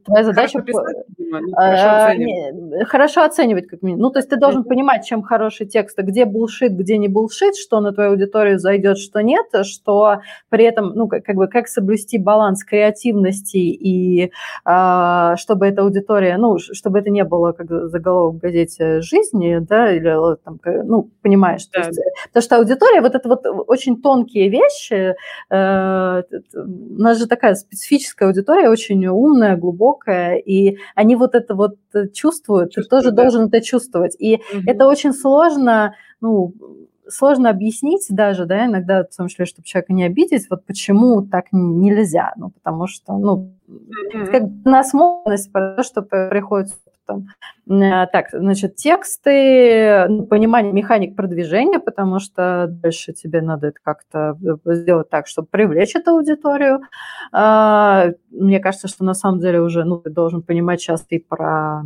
твоя 0.06 0.24
задача... 0.24 0.60
Хорошо, 0.60 0.66
писать, 0.66 1.06
ну, 1.18 1.52
хорошо, 1.54 2.06
оценивать. 2.06 2.88
хорошо 2.88 3.24
оценивать, 3.24 3.68
как 3.68 3.82
минимум. 3.82 4.02
Ну, 4.02 4.10
то 4.12 4.20
есть 4.20 4.30
ты 4.30 4.38
должен 4.38 4.62
mm-hmm. 4.62 4.68
понимать, 4.68 5.06
чем 5.06 5.22
хороший 5.22 5.66
текст, 5.66 5.98
где 5.98 6.26
булшит, 6.26 6.74
где 6.74 6.98
не 6.98 7.08
булшит, 7.08 7.56
что 7.56 7.80
на 7.80 7.94
твою 7.94 8.12
аудиторию 8.12 8.60
зайдет, 8.60 8.98
что 8.98 9.22
нет, 9.22 9.46
что 9.64 10.22
при 10.50 10.66
этом, 10.66 10.94
ну, 10.96 11.08
как, 11.08 11.24
как 11.24 11.36
бы, 11.36 11.48
как 11.48 11.68
соблюсти 11.68 12.18
баланс 12.18 12.64
креативности 12.64 13.58
и 13.58 14.32
а, 14.64 15.36
чтобы 15.38 15.68
эта 15.68 15.82
аудитория, 15.82 16.38
ну, 16.38 16.58
чтобы 16.58 17.00
это 17.00 17.10
не 17.10 17.24
было 17.24 17.52
как 17.52 17.70
заголовок 17.90 18.36
в 18.36 18.40
газете 18.40 19.02
жизни, 19.02 19.60
да, 19.60 19.85
да, 19.86 19.94
или 19.96 20.36
там, 20.44 20.60
ну, 20.86 21.10
понимаешь, 21.22 21.68
да. 21.74 21.88
есть, 21.88 22.00
потому 22.28 22.44
что 22.44 22.58
аудитория, 22.58 23.02
вот 23.02 23.16
это 23.16 23.30
вот 23.30 23.46
очень 23.68 24.02
тонкие 24.02 24.50
вещи, 24.50 25.16
э, 25.50 26.24
у 26.56 27.02
нас 27.02 27.18
же 27.18 27.28
такая 27.28 27.56
специфическая 27.56 28.30
аудитория, 28.30 28.70
очень 28.70 29.06
умная, 29.08 29.58
глубокая, 29.58 30.36
и 30.38 30.78
они 30.96 31.16
вот 31.16 31.36
это 31.36 31.56
вот 31.56 31.76
чувствуют, 32.14 32.72
Чувствую, 32.72 32.84
ты 32.84 32.90
тоже 32.90 33.12
да. 33.12 33.24
должен 33.24 33.48
это 33.48 33.62
чувствовать, 33.62 34.16
и 34.20 34.36
угу. 34.36 34.64
это 34.66 34.88
очень 34.88 35.14
сложно, 35.14 35.96
ну, 36.22 36.54
сложно 37.08 37.50
объяснить 37.50 38.08
даже, 38.10 38.46
да, 38.46 38.66
иногда, 38.66 39.04
в 39.04 39.16
том 39.16 39.28
числе, 39.28 39.46
чтобы 39.46 39.66
человека 39.66 39.94
не 39.94 40.06
обидеть, 40.06 40.48
вот 40.50 40.66
почему 40.66 41.22
так 41.22 41.46
нельзя, 41.52 42.34
ну, 42.38 42.50
потому 42.50 42.88
что, 42.88 43.14
ну, 43.18 43.54
mm-hmm. 43.68 44.26
как 44.32 44.44
насмотренность 44.64 45.52
про 45.52 45.76
то, 45.76 45.84
что 45.84 46.02
приходит 46.02 46.74
там. 47.06 47.28
Э, 47.70 48.08
так, 48.08 48.28
значит, 48.32 48.76
тексты, 48.76 50.06
ну, 50.08 50.26
понимание 50.26 50.74
механик 50.74 51.16
продвижения, 51.16 51.80
потому 51.80 52.20
что 52.20 52.68
дальше 52.70 53.14
тебе 53.14 53.41
надо 53.41 53.68
это 53.68 53.80
как-то 53.82 54.38
э, 54.43 54.74
сделать 54.74 55.10
так, 55.10 55.28
чтобы 55.28 55.47
привлечь 55.49 55.95
эту 55.95 56.12
аудиторию. 56.12 56.82
А, 57.32 58.08
мне 58.32 58.60
кажется, 58.60 58.88
что 58.88 59.03
на 59.03 59.14
самом 59.14 59.39
деле 59.39 59.62
уже 59.62 59.84
ну, 59.84 59.97
ты 59.97 60.10
должен 60.10 60.41
понимать 60.41 60.82
сейчас 60.82 61.06
и 61.10 61.20
про, 61.20 61.84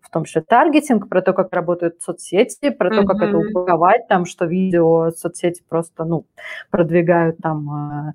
в 0.00 0.10
том 0.10 0.24
числе, 0.24 0.42
таргетинг, 0.42 1.08
про 1.08 1.22
то, 1.22 1.32
как 1.32 1.52
работают 1.52 2.02
соцсети, 2.02 2.70
про 2.70 2.90
то, 2.90 3.04
как 3.04 3.22
mm-hmm. 3.22 3.28
это 3.28 3.38
упаковать, 3.38 4.08
там, 4.08 4.24
что 4.24 4.46
видео 4.46 5.10
соцсети 5.10 5.62
просто, 5.68 6.04
ну, 6.04 6.26
продвигают 6.70 7.38
там 7.38 7.68
Э, 7.68 8.12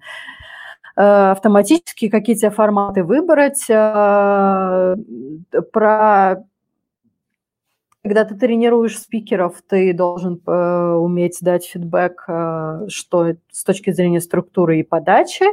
автоматически 0.95 2.09
какие-то 2.09 2.51
форматы 2.51 3.03
выбрать, 3.03 3.65
э, 3.69 4.95
про 5.71 6.43
когда 8.03 8.25
ты 8.25 8.35
тренируешь 8.35 8.99
спикеров, 8.99 9.63
ты 9.67 9.93
должен 9.93 10.41
э, 10.45 10.51
уметь 10.51 11.37
дать 11.41 11.65
фидбэк, 11.65 12.25
э, 12.27 12.87
что 12.89 13.35
с 13.49 13.63
точки 13.63 13.91
зрения 13.91 14.19
структуры 14.19 14.79
и 14.79 14.83
подачи. 14.83 15.45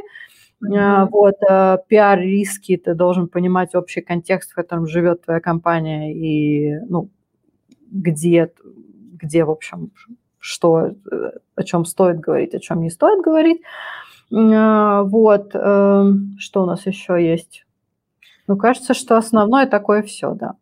Mm-hmm. 0.61 1.07
Вот, 1.11 1.35
э, 1.49 1.77
пиар-риски, 1.87 2.75
ты 2.75 2.93
должен 2.93 3.29
понимать 3.29 3.73
общий 3.73 4.01
контекст, 4.01 4.51
в 4.51 4.55
котором 4.55 4.85
живет 4.85 5.23
твоя 5.23 5.39
компания 5.39 6.13
и, 6.13 6.77
ну, 6.89 7.09
где, 7.89 8.51
где, 9.13 9.45
в 9.45 9.49
общем, 9.49 9.91
что, 10.37 10.91
о 11.55 11.63
чем 11.63 11.85
стоит 11.85 12.19
говорить, 12.19 12.53
о 12.53 12.59
чем 12.59 12.81
не 12.81 12.89
стоит 12.89 13.23
говорить. 13.23 13.61
А, 13.61 14.10
вот, 15.03 15.51
эм, 15.53 16.37
что 16.39 16.63
у 16.63 16.65
нас 16.65 16.85
еще 16.87 17.21
есть? 17.23 17.65
Ну, 18.47 18.57
кажется, 18.57 18.93
что 18.93 19.17
основное 19.17 19.67
такое 19.67 20.03
все, 20.03 20.33
да. 20.35 20.55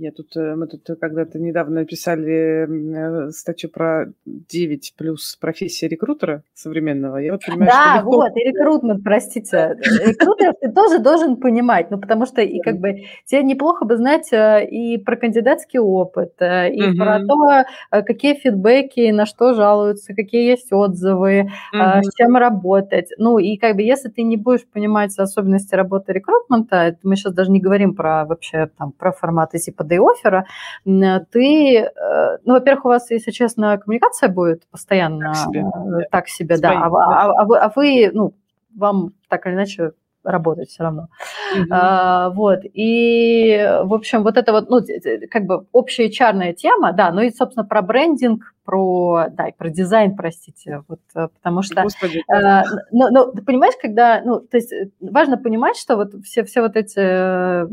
Я 0.00 0.12
тут, 0.12 0.34
э, 0.34 0.54
мы 0.56 0.66
тут 0.66 0.98
когда-то 0.98 1.38
недавно 1.38 1.80
написали 1.80 3.26
э, 3.26 3.30
статью 3.32 3.68
про 3.68 4.06
9 4.24 4.94
плюс 4.96 5.36
профессия 5.38 5.88
рекрутера 5.88 6.42
современного. 6.54 7.18
Я 7.18 7.32
вот 7.32 7.44
понимаю, 7.44 7.70
да, 7.70 7.98
что 7.98 8.06
вот, 8.06 8.34
и 8.34 8.40
рекрутмент, 8.40 9.04
простите. 9.04 9.76
Рекрутер 10.06 10.54
ты 10.58 10.72
тоже 10.72 11.00
должен 11.00 11.36
понимать, 11.36 11.90
ну, 11.90 12.00
потому 12.00 12.24
что 12.24 12.40
и 12.40 12.60
как 12.60 12.78
бы 12.78 13.02
тебе 13.26 13.42
неплохо 13.42 13.84
бы 13.84 13.98
знать 13.98 14.32
э, 14.32 14.66
и 14.66 14.96
про 14.96 15.16
кандидатский 15.16 15.80
опыт, 15.80 16.32
и 16.40 16.96
про 16.96 17.20
то, 17.20 17.64
какие 17.90 18.36
фидбэки, 18.36 19.10
на 19.10 19.26
что 19.26 19.52
жалуются, 19.52 20.14
какие 20.14 20.48
есть 20.48 20.72
отзывы, 20.72 21.50
с 21.74 22.14
чем 22.16 22.36
работать. 22.36 23.10
Ну, 23.18 23.36
и 23.36 23.58
как 23.58 23.76
бы 23.76 23.82
если 23.82 24.08
ты 24.08 24.22
не 24.22 24.38
будешь 24.38 24.66
понимать 24.66 25.18
особенности 25.18 25.74
работы 25.74 26.14
рекрутмента, 26.14 26.96
мы 27.02 27.16
сейчас 27.16 27.34
даже 27.34 27.50
не 27.50 27.60
говорим 27.60 27.94
про 27.94 28.24
вообще 28.24 28.70
там 28.78 28.92
про 28.92 29.12
форматы 29.12 29.58
типа 29.58 29.84
day 29.90 29.98
оффера, 29.98 30.46
ты, 30.84 31.76
э, 31.76 32.38
ну, 32.44 32.54
во-первых, 32.54 32.84
у 32.84 32.88
вас, 32.88 33.10
если 33.10 33.30
честно, 33.30 33.78
коммуникация 33.78 34.28
будет 34.28 34.66
постоянно 34.70 35.32
так 35.32 35.36
себе, 35.36 35.60
э, 35.60 36.08
так 36.10 36.28
себе 36.28 36.58
да, 36.58 36.72
а, 36.72 36.86
а, 36.86 37.32
а, 37.32 37.44
вы, 37.44 37.58
а 37.58 37.72
вы, 37.74 38.10
ну, 38.12 38.34
вам 38.74 39.12
так 39.28 39.46
или 39.46 39.54
иначе 39.54 39.92
работать 40.22 40.68
все 40.68 40.82
равно. 40.82 41.08
Mm-hmm. 41.56 41.66
А, 41.70 42.30
вот, 42.30 42.60
и, 42.64 43.80
в 43.84 43.94
общем, 43.94 44.22
вот 44.22 44.36
это 44.36 44.52
вот, 44.52 44.68
ну, 44.68 44.80
как 45.30 45.46
бы 45.46 45.66
общая 45.72 46.10
чарная 46.10 46.52
тема, 46.52 46.92
да, 46.92 47.10
ну 47.10 47.22
и, 47.22 47.30
собственно, 47.30 47.64
про 47.64 47.82
брендинг, 47.82 48.54
про, 48.64 49.26
да, 49.30 49.48
и 49.48 49.52
про 49.52 49.70
дизайн, 49.70 50.14
простите, 50.14 50.82
вот, 50.88 51.00
э, 51.14 51.28
потому 51.28 51.62
что, 51.62 51.82
Господи, 51.82 52.22
а, 52.30 52.64
ну, 52.90 53.08
ну, 53.10 53.32
ты 53.32 53.42
понимаешь, 53.42 53.74
когда, 53.80 54.20
ну, 54.24 54.40
то 54.40 54.56
есть 54.58 54.72
важно 55.00 55.38
понимать, 55.38 55.76
что 55.76 55.96
вот 55.96 56.12
все, 56.24 56.44
все 56.44 56.60
вот 56.60 56.76
эти 56.76 57.66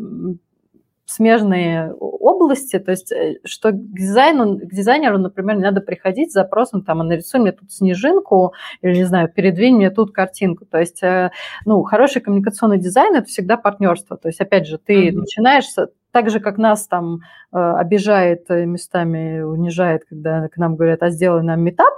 смежные 1.08 1.93
области, 1.93 2.78
то 2.80 2.91
есть 2.91 3.12
э, 3.14 3.39
что 3.45 3.72
к 3.72 3.76
дизайну, 3.76 4.60
к 4.60 4.74
дизайнеру, 4.74 5.18
например, 5.18 5.55
не 5.55 5.64
надо 5.64 5.80
приходить 5.80 6.32
с 6.32 6.34
запросом, 6.34 6.84
там, 6.84 6.99
а 6.99 7.03
нарисуй 7.03 7.39
мне 7.39 7.53
тут 7.53 7.72
снежинку, 7.72 8.53
или, 8.82 8.93
не 8.93 9.05
знаю, 9.05 9.30
передвинь 9.34 9.78
мне 9.78 9.89
тут 9.89 10.12
картинку. 10.12 10.66
То 10.66 10.78
есть, 10.78 11.01
э, 11.01 11.32
ну, 11.66 11.82
хороший 11.84 12.22
коммуникационный 12.22 12.78
дизайн– 12.78 13.16
это 13.16 13.28
всегда 13.28 13.55
партнерство. 13.55 14.18
То 14.18 14.28
есть, 14.28 14.41
опять 14.41 14.68
же, 14.68 14.78
ты 14.78 15.08
mm-hmm. 15.08 15.16
начинаешь 15.16 15.66
так 16.12 16.30
же, 16.30 16.41
как 16.41 16.58
нас 16.58 16.88
там 16.88 17.20
э, 17.53 17.58
обижает 17.58 18.49
местами, 18.49 19.41
унижает, 19.41 20.03
когда 20.10 20.49
к 20.49 20.58
нам 20.58 20.76
говорят, 20.76 21.03
а 21.03 21.10
сделай 21.10 21.41
нам 21.41 21.62
метап, 21.62 21.93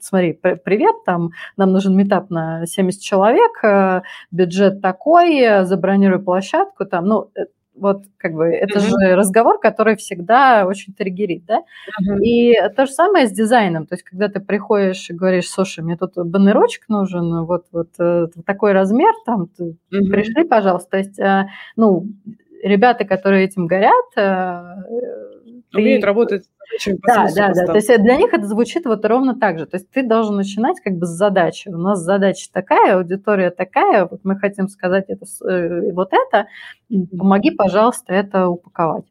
смотри, 0.00 0.34
привет, 0.34 0.94
там 1.06 1.30
нам 1.56 1.72
нужен 1.72 1.96
метап 1.96 2.28
на 2.28 2.66
70 2.66 3.00
человек, 3.00 4.04
бюджет 4.30 4.82
такой, 4.82 5.64
забронируй 5.64 6.22
площадку, 6.22 6.84
там, 6.84 7.06
ну, 7.06 7.30
вот 7.74 8.04
как 8.16 8.34
бы 8.34 8.46
это 8.46 8.78
mm-hmm. 8.78 9.10
же 9.10 9.16
разговор, 9.16 9.58
который 9.58 9.96
всегда 9.96 10.66
очень 10.66 10.92
триггерит, 10.92 11.44
да? 11.46 11.58
Mm-hmm. 11.60 12.20
И 12.22 12.54
то 12.76 12.86
же 12.86 12.92
самое 12.92 13.26
с 13.26 13.32
дизайном. 13.32 13.86
То 13.86 13.94
есть, 13.94 14.04
когда 14.04 14.28
ты 14.28 14.40
приходишь 14.40 15.08
и 15.10 15.14
говоришь, 15.14 15.48
слушай, 15.48 15.82
мне 15.82 15.96
тут 15.96 16.12
баннерочек 16.16 16.88
нужен, 16.88 17.44
вот, 17.44 17.66
вот, 17.72 17.88
э, 17.98 18.28
такой 18.44 18.72
размер, 18.72 19.12
там, 19.24 19.48
mm-hmm. 19.58 20.10
пришли, 20.10 20.44
пожалуйста. 20.44 20.90
То 20.90 20.98
есть, 20.98 21.18
э, 21.18 21.46
ну, 21.76 22.06
ребята, 22.62 23.04
которые 23.04 23.44
этим 23.44 23.66
горят, 23.66 24.04
э, 24.16 24.62
умеют 25.74 26.02
ты... 26.02 26.06
работать 26.06 26.44
да, 27.06 27.28
да, 27.34 27.52
да. 27.52 27.66
То 27.66 27.74
есть 27.74 27.88
для 28.02 28.16
них 28.16 28.32
это 28.32 28.46
звучит 28.46 28.86
вот 28.86 29.04
ровно 29.04 29.38
так 29.38 29.58
же. 29.58 29.66
То 29.66 29.76
есть 29.76 29.90
ты 29.90 30.02
должен 30.02 30.36
начинать 30.36 30.80
как 30.80 30.94
бы 30.94 31.06
с 31.06 31.10
задачи. 31.10 31.68
У 31.68 31.76
нас 31.76 32.00
задача 32.00 32.48
такая, 32.52 32.96
аудитория 32.96 33.50
такая, 33.50 34.06
вот 34.06 34.20
мы 34.24 34.38
хотим 34.38 34.68
сказать 34.68 35.06
это, 35.08 35.26
э, 35.46 35.92
вот 35.92 36.12
это, 36.12 36.46
помоги, 37.16 37.50
пожалуйста, 37.50 38.14
это 38.14 38.48
упаковать. 38.48 39.04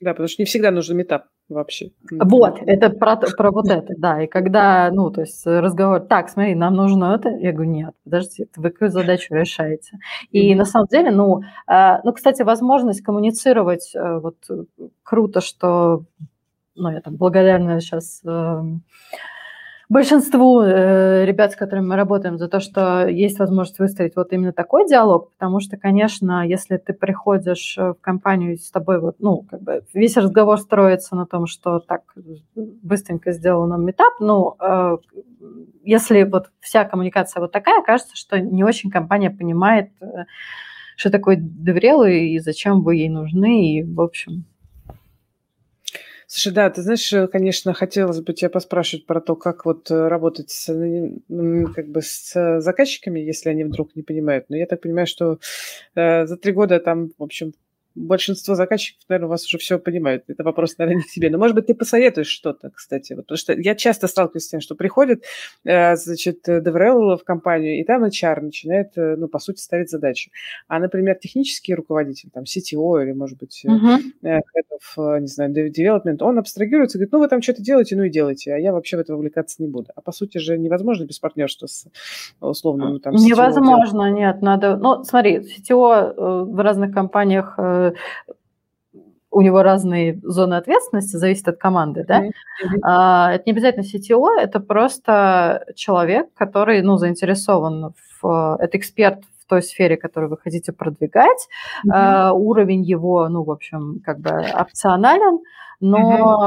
Да, 0.00 0.10
потому 0.10 0.28
что 0.28 0.42
не 0.42 0.46
всегда 0.46 0.70
нужен 0.70 0.96
метап 0.96 1.26
вообще. 1.48 1.90
Вот, 2.10 2.58
это 2.66 2.90
про, 2.90 3.16
про 3.16 3.50
вот 3.50 3.68
это, 3.68 3.94
да. 3.96 4.22
И 4.22 4.26
когда, 4.26 4.90
ну, 4.92 5.10
то 5.10 5.22
есть 5.22 5.46
разговор, 5.46 6.00
так, 6.00 6.28
смотри, 6.28 6.54
нам 6.54 6.74
нужно 6.74 7.14
это, 7.14 7.30
я 7.30 7.52
говорю, 7.52 7.70
нет, 7.70 7.94
подожди, 8.04 8.46
вы 8.56 8.70
какую 8.70 8.90
задачу 8.90 9.34
решаете? 9.34 9.98
И 10.30 10.52
mm-hmm. 10.52 10.56
на 10.56 10.64
самом 10.64 10.86
деле, 10.88 11.10
ну, 11.10 11.40
э, 11.66 11.98
ну, 12.04 12.12
кстати, 12.12 12.42
возможность 12.42 13.02
коммуницировать, 13.02 13.92
э, 13.94 14.18
вот 14.18 14.36
круто, 15.02 15.40
что 15.40 16.04
ну, 16.78 16.90
я 16.90 17.00
там 17.00 17.16
благодарна 17.16 17.80
сейчас 17.80 18.22
э, 18.24 18.62
большинству 19.88 20.60
э, 20.60 21.24
ребят, 21.24 21.52
с 21.52 21.56
которыми 21.56 21.86
мы 21.86 21.96
работаем, 21.96 22.38
за 22.38 22.48
то, 22.48 22.60
что 22.60 23.08
есть 23.08 23.38
возможность 23.38 23.78
выстроить 23.78 24.16
вот 24.16 24.32
именно 24.32 24.52
такой 24.52 24.86
диалог, 24.86 25.30
потому 25.32 25.60
что, 25.60 25.76
конечно, 25.76 26.46
если 26.46 26.76
ты 26.76 26.92
приходишь 26.92 27.76
э, 27.78 27.92
в 27.92 28.00
компанию 28.00 28.58
с 28.58 28.70
тобой 28.70 29.00
вот, 29.00 29.16
ну, 29.18 29.46
как 29.50 29.62
бы 29.62 29.82
весь 29.94 30.16
разговор 30.16 30.58
строится 30.58 31.16
на 31.16 31.26
том, 31.26 31.46
что 31.46 31.80
так 31.80 32.02
быстренько 32.54 33.32
сделал 33.32 33.66
нам 33.66 33.84
метап, 33.84 34.14
ну, 34.20 34.56
э, 34.60 34.98
если 35.84 36.24
вот 36.24 36.50
вся 36.60 36.84
коммуникация 36.84 37.40
вот 37.40 37.52
такая, 37.52 37.82
кажется, 37.82 38.14
что 38.14 38.38
не 38.38 38.64
очень 38.64 38.90
компания 38.90 39.30
понимает, 39.30 39.90
э, 40.02 40.24
что 40.96 41.10
такое 41.10 41.38
доверелый 41.40 42.30
и 42.30 42.38
зачем 42.40 42.82
вы 42.82 42.96
ей 42.96 43.08
нужны, 43.08 43.78
и, 43.78 43.82
в 43.84 44.00
общем, 44.00 44.44
Слушай, 46.30 46.52
да, 46.52 46.68
ты 46.68 46.82
знаешь, 46.82 47.10
э, 47.14 47.26
конечно, 47.26 47.72
хотелось 47.72 48.20
бы 48.20 48.34
тебя 48.34 48.50
поспрашивать 48.50 49.06
про 49.06 49.18
то, 49.22 49.34
как 49.34 49.64
вот 49.64 49.90
э, 49.90 50.08
работать 50.08 50.50
с, 50.50 50.66
как 51.74 51.88
бы 51.88 52.02
с 52.02 52.60
заказчиками, 52.60 53.18
если 53.18 53.48
они 53.48 53.64
вдруг 53.64 53.96
не 53.96 54.02
понимают. 54.02 54.44
Но 54.50 54.56
я 54.56 54.66
так 54.66 54.82
понимаю, 54.82 55.06
что 55.06 55.38
э, 55.94 56.26
за 56.26 56.36
три 56.36 56.52
года 56.52 56.80
там, 56.80 57.12
в 57.16 57.22
общем, 57.22 57.54
большинство 57.94 58.54
заказчиков, 58.54 59.02
наверное, 59.08 59.26
у 59.26 59.30
вас 59.30 59.44
уже 59.46 59.58
все 59.58 59.78
понимают. 59.78 60.24
Это 60.28 60.44
вопрос, 60.44 60.76
наверное, 60.78 61.02
не 61.02 61.02
к 61.02 61.10
тебе. 61.10 61.30
Но, 61.30 61.38
может 61.38 61.54
быть, 61.54 61.66
ты 61.66 61.74
посоветуешь 61.74 62.28
что-то, 62.28 62.70
кстати. 62.70 63.12
Вот, 63.12 63.24
потому 63.24 63.38
что 63.38 63.52
я 63.54 63.74
часто 63.74 64.06
сталкиваюсь 64.08 64.44
с 64.44 64.48
тем, 64.48 64.60
что 64.60 64.74
приходит, 64.74 65.24
э, 65.64 65.96
значит, 65.96 66.48
DevRel 66.48 67.16
в 67.16 67.24
компанию, 67.24 67.80
и 67.80 67.84
там 67.84 68.04
HR 68.04 68.40
начинает, 68.40 68.96
э, 68.96 69.16
ну, 69.16 69.28
по 69.28 69.38
сути, 69.38 69.60
ставить 69.60 69.90
задачи. 69.90 70.30
А, 70.68 70.78
например, 70.78 71.16
технический 71.16 71.74
руководитель, 71.74 72.30
там, 72.30 72.44
CTO 72.44 73.02
или, 73.02 73.12
может 73.12 73.38
быть, 73.38 73.64
uh-huh. 73.66 73.98
head 74.22 74.42
of, 74.96 75.20
не 75.20 75.26
знаю, 75.26 75.52
development, 75.52 76.18
он 76.20 76.38
абстрагируется 76.38 76.98
и 76.98 77.00
говорит, 77.00 77.12
ну, 77.12 77.18
вы 77.18 77.28
там 77.28 77.42
что-то 77.42 77.62
делаете, 77.62 77.96
ну 77.96 78.04
и 78.04 78.10
делайте, 78.10 78.54
а 78.54 78.58
я 78.58 78.72
вообще 78.72 78.96
в 78.96 79.00
это 79.00 79.14
вовлекаться 79.14 79.62
не 79.62 79.68
буду. 79.68 79.90
А, 79.96 80.00
по 80.00 80.12
сути 80.12 80.38
же, 80.38 80.58
невозможно 80.58 81.04
без 81.04 81.18
партнерства 81.18 81.66
с 81.66 81.86
условным 82.40 83.00
там 83.00 83.14
CTO 83.14 83.18
Невозможно, 83.18 84.04
делать. 84.04 84.18
нет, 84.18 84.42
надо... 84.42 84.76
Ну, 84.76 85.04
смотри, 85.04 85.38
CTO 85.38 86.44
в 86.44 86.62
разных 86.62 86.92
компаниях 86.92 87.58
у 89.30 89.42
него 89.42 89.62
разные 89.62 90.18
зоны 90.22 90.54
ответственности, 90.54 91.16
зависит 91.16 91.48
от 91.48 91.58
команды, 91.58 92.04
да. 92.06 92.24
Mm-hmm. 92.24 92.78
А, 92.82 93.32
это 93.34 93.44
не 93.46 93.52
обязательно 93.52 93.84
CTO, 93.84 94.38
это 94.38 94.60
просто 94.60 95.66
человек, 95.74 96.32
который, 96.34 96.82
ну, 96.82 96.96
заинтересован 96.96 97.92
в, 98.20 98.56
это 98.60 98.78
эксперт 98.78 99.22
в 99.40 99.46
той 99.46 99.62
сфере, 99.62 99.96
которую 99.96 100.30
вы 100.30 100.38
хотите 100.38 100.72
продвигать. 100.72 101.48
Mm-hmm. 101.86 101.90
А, 101.92 102.32
уровень 102.32 102.82
его, 102.82 103.28
ну, 103.28 103.44
в 103.44 103.50
общем, 103.50 104.00
как 104.04 104.18
бы 104.20 104.30
опционален, 104.30 105.40
но 105.80 105.98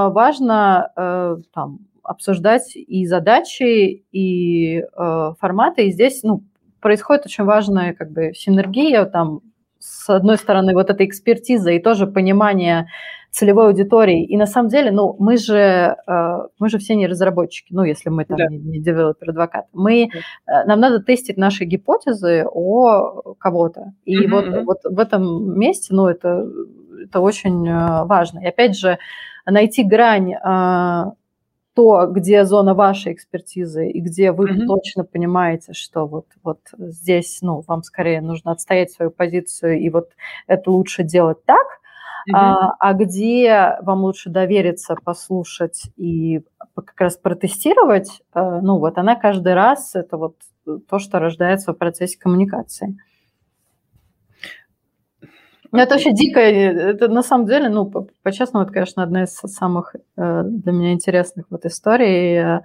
mm-hmm. 0.10 0.14
важно 0.14 0.92
а, 0.96 1.38
там 1.54 1.80
обсуждать 2.04 2.76
и 2.76 3.06
задачи, 3.06 4.04
и 4.12 4.80
э, 4.80 5.34
форматы. 5.40 5.86
И 5.86 5.92
здесь, 5.92 6.24
ну, 6.24 6.44
происходит 6.80 7.28
очень 7.28 7.44
важная 7.44 7.94
как 7.94 8.12
бы 8.12 8.34
синергия 8.34 9.06
там 9.06 9.42
с 9.82 10.10
одной 10.10 10.38
стороны, 10.38 10.74
вот 10.74 10.90
эта 10.90 11.06
экспертиза 11.06 11.72
и 11.72 11.80
тоже 11.80 12.08
понимание 12.08 12.88
целевой 13.32 13.68
аудитории. 13.68 14.26
И 14.26 14.38
на 14.38 14.46
самом 14.46 14.70
деле, 14.70 14.92
ну, 14.92 15.16
мы 15.18 15.38
же, 15.38 15.56
э, 15.56 16.38
мы 16.60 16.70
же 16.70 16.78
все 16.78 16.96
не 16.96 17.08
разработчики, 17.08 17.74
ну, 17.74 17.84
если 17.84 18.10
мы 18.10 18.26
там 18.26 18.38
да. 18.38 18.48
не 18.50 18.80
девелопер-адвокат. 18.82 19.68
Мы, 19.74 20.10
да. 20.46 20.64
Э, 20.64 20.66
нам 20.68 20.80
надо 20.80 21.00
тестить 21.00 21.38
наши 21.38 21.64
гипотезы 21.64 22.46
о 22.46 23.34
кого-то. 23.40 23.94
И 24.06 24.26
mm-hmm. 24.26 24.30
вот, 24.30 24.66
вот 24.66 24.78
в 24.84 25.00
этом 25.00 25.58
месте, 25.58 25.94
ну, 25.96 26.08
это, 26.08 26.46
это 27.04 27.22
очень 27.22 27.68
э, 27.68 28.04
важно. 28.06 28.40
И 28.40 28.48
опять 28.48 28.78
же, 28.78 29.00
найти 29.46 29.84
грань 29.84 30.34
то, 31.74 32.06
где 32.08 32.44
зона 32.44 32.74
вашей 32.74 33.14
экспертизы 33.14 33.90
и 33.90 34.02
где 34.02 34.32
вы 34.32 34.50
mm-hmm. 34.50 34.66
точно 34.68 35.04
понимаете, 35.04 35.74
что 35.74 36.06
вот, 36.06 36.26
вот 36.44 36.60
здесь, 36.78 37.40
ну, 37.42 37.64
вам 37.68 37.84
скорее 37.84 38.22
нужно 38.22 38.52
отстоять 38.52 38.92
свою 38.92 39.12
позицию, 39.12 39.80
и 39.80 39.90
вот 39.90 40.10
это 40.48 40.70
лучше 40.70 41.04
делать 41.04 41.44
так, 41.46 41.66
mm-hmm. 42.30 42.34
а, 42.34 42.76
а 42.80 42.94
где 42.94 43.78
вам 43.82 44.02
лучше 44.02 44.30
довериться, 44.30 44.96
послушать 45.04 45.84
и 45.96 46.42
как 46.76 47.00
раз 47.00 47.18
протестировать, 47.18 48.22
э, 48.34 48.60
ну, 48.62 48.78
вот 48.80 48.98
она 48.98 49.16
каждый 49.16 49.54
раз, 49.54 49.96
это 49.96 50.18
вот 50.18 50.36
то, 50.90 51.00
что 51.00 51.20
рождается 51.20 51.74
в 51.74 51.78
процессе 51.78 52.18
коммуникации. 52.20 52.98
Ну, 55.72 55.80
это 55.80 55.94
вообще 55.94 56.12
дико. 56.12 56.40
Это 56.40 57.08
на 57.08 57.24
самом 57.24 57.48
деле, 57.48 57.70
ну, 57.70 57.86
по-честному, 58.24 58.66
это, 58.66 58.74
конечно, 58.74 59.04
одна 59.04 59.24
из 59.24 59.34
самых 59.34 59.96
э, 60.18 60.44
для 60.44 60.72
меня 60.72 60.92
интересных 60.92 61.46
вот 61.50 61.66
историй, 61.66 62.36
э, 62.36 62.62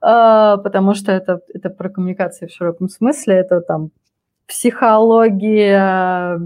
э, 0.00 0.56
потому 0.62 0.94
что 0.94 1.10
это, 1.10 1.40
это 1.52 1.70
про 1.70 1.88
коммуникации 1.88 2.46
в 2.46 2.52
широком 2.52 2.88
смысле, 2.88 3.34
это 3.34 3.60
там 3.60 3.90
психология, 4.46 6.36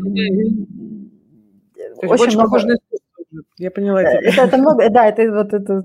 очень 2.02 2.38
много... 2.38 2.44
похоже 2.44 2.68
на 2.68 2.76
я 3.58 3.70
поняла 3.70 4.02
тебя. 4.02 4.20
Это, 4.22 4.42
это 4.42 4.56
много, 4.56 4.88
да, 4.88 5.06
это 5.06 5.30
вот 5.30 5.52
это 5.52 5.84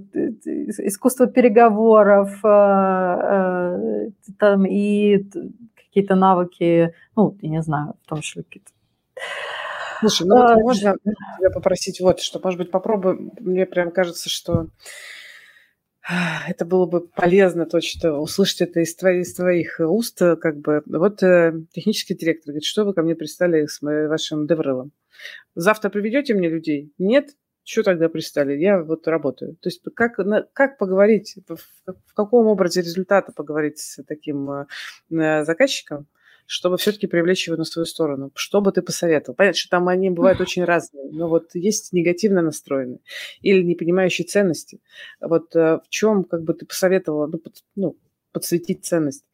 искусство 0.87 1.27
переговоров, 1.27 2.39
там 2.41 4.65
и 4.65 5.25
какие-то 5.75 6.15
навыки, 6.15 6.93
ну, 7.17 7.35
я 7.41 7.49
не 7.49 7.61
знаю, 7.61 7.95
в 8.05 8.07
том 8.07 8.21
числе 8.21 8.43
какие-то 8.43 8.71
Слушай, 9.99 10.27
ну 10.27 10.35
вот 10.35 10.51
а, 10.51 10.55
можно 10.55 10.95
тебя 11.37 11.49
попросить 11.49 11.99
вот, 11.99 12.19
что, 12.19 12.39
может 12.43 12.57
быть, 12.57 12.71
попробуй, 12.71 13.31
мне 13.39 13.65
прям 13.65 13.91
кажется, 13.91 14.29
что 14.29 14.67
это 16.47 16.65
было 16.65 16.85
бы 16.85 17.07
полезно 17.07 17.65
точно 17.65 18.19
услышать 18.19 18.61
это 18.61 18.81
из, 18.81 18.93
твоих, 18.95 19.25
из 19.25 19.33
твоих 19.35 19.79
уст, 19.79 20.19
как 20.19 20.57
бы. 20.57 20.83
Вот 20.85 21.23
э, 21.23 21.53
технический 21.71 22.13
директор 22.13 22.47
говорит, 22.47 22.65
что 22.65 22.83
вы 22.83 22.93
ко 22.93 23.01
мне 23.01 23.15
пристали 23.15 23.65
с 23.65 23.81
вашим 23.81 24.45
деврелом? 24.45 24.91
Завтра 25.55 25.89
приведете 25.89 26.33
мне 26.33 26.49
людей? 26.49 26.91
Нет? 26.97 27.29
Что 27.63 27.83
тогда 27.83 28.09
пристали? 28.09 28.57
Я 28.57 28.83
вот 28.83 29.07
работаю. 29.07 29.55
То 29.55 29.69
есть 29.69 29.81
как, 29.95 30.19
как 30.51 30.77
поговорить, 30.77 31.37
в, 31.47 31.55
в 31.85 32.13
каком 32.13 32.47
образе 32.47 32.81
результата 32.81 33.31
поговорить 33.31 33.79
с 33.79 34.03
таким 34.03 34.67
э, 35.09 35.45
заказчиком, 35.45 36.07
чтобы 36.45 36.77
все-таки 36.77 37.07
привлечь 37.07 37.47
его 37.47 37.57
на 37.57 37.63
свою 37.63 37.85
сторону? 37.85 38.31
Что 38.35 38.61
бы 38.61 38.71
ты 38.71 38.81
посоветовал? 38.81 39.35
Понятно, 39.35 39.57
что 39.57 39.69
там 39.69 39.87
они 39.87 40.09
бывают 40.09 40.41
очень 40.41 40.63
разные, 40.63 41.09
но 41.11 41.27
вот 41.27 41.55
есть 41.55 41.93
негативно 41.93 42.41
настроенные 42.41 42.99
или 43.41 43.61
не 43.63 43.75
понимающие 43.75 44.25
ценности. 44.25 44.81
Вот 45.21 45.55
э, 45.55 45.79
в 45.83 45.89
чем 45.89 46.23
как 46.23 46.43
бы 46.43 46.53
ты 46.53 46.65
посоветовала 46.65 47.27
ну, 47.27 47.37
под, 47.37 47.53
ну, 47.75 47.97
подсветить 48.31 48.85
ценность 48.85 49.25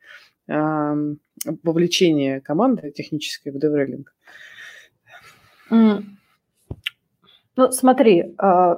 э, 0.47 1.15
вовлечения 1.63 2.41
команды 2.41 2.91
технической 2.91 3.51
в 3.51 3.59
деврелинг? 3.59 4.13
Mm. 5.71 6.03
Ну, 7.55 7.71
смотри, 7.71 8.35
э, 8.41 8.75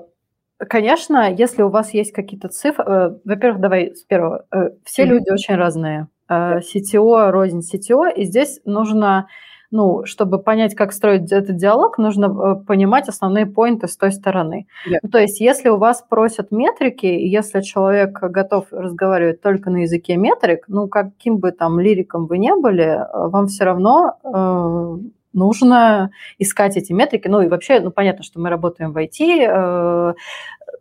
конечно, 0.57 1.33
если 1.33 1.61
у 1.63 1.69
вас 1.69 1.93
есть 1.93 2.13
какие-то 2.13 2.47
цифры, 2.47 2.85
э, 2.85 3.19
во-первых, 3.25 3.61
давай 3.61 3.95
с 3.95 4.03
первого, 4.03 4.45
все 4.85 5.03
mm-hmm. 5.03 5.05
люди 5.05 5.29
очень 5.31 5.55
разные. 5.55 6.07
CTO, 6.31 7.27
э, 7.27 7.29
рознь 7.31 7.59
CTO, 7.59 8.13
и 8.13 8.25
здесь 8.25 8.61
нужно 8.65 9.27
ну, 9.73 10.03
чтобы 10.05 10.37
понять, 10.37 10.75
как 10.75 10.91
строить 10.91 11.31
этот 11.31 11.55
диалог, 11.55 11.97
нужно 11.97 12.25
э, 12.25 12.65
понимать 12.65 13.07
основные 13.07 13.45
поинты 13.45 13.87
с 13.87 13.95
той 13.95 14.11
стороны. 14.11 14.67
Yeah. 14.85 14.97
Ну, 15.01 15.09
то 15.09 15.17
есть, 15.17 15.39
если 15.39 15.69
у 15.69 15.77
вас 15.77 16.03
просят 16.07 16.51
метрики, 16.51 17.05
если 17.05 17.61
человек 17.61 18.19
готов 18.19 18.65
разговаривать 18.71 19.41
только 19.41 19.69
на 19.69 19.83
языке 19.83 20.17
метрик, 20.17 20.65
ну, 20.67 20.89
каким 20.89 21.37
бы 21.37 21.53
там 21.53 21.79
лириком 21.79 22.27
вы 22.27 22.37
не 22.37 22.53
были, 22.53 22.83
э, 22.83 23.29
вам 23.29 23.47
все 23.47 23.63
равно 23.63 24.17
э, 24.23 24.97
нужно 25.33 26.11
искать 26.37 26.75
эти 26.75 26.91
метрики. 26.91 27.29
Ну 27.29 27.41
и 27.41 27.47
вообще, 27.47 27.79
ну 27.79 27.91
понятно, 27.91 28.23
что 28.23 28.41
мы 28.41 28.49
работаем 28.49 28.91
в 28.91 28.97
IT, 28.97 29.13
э, 29.19 30.13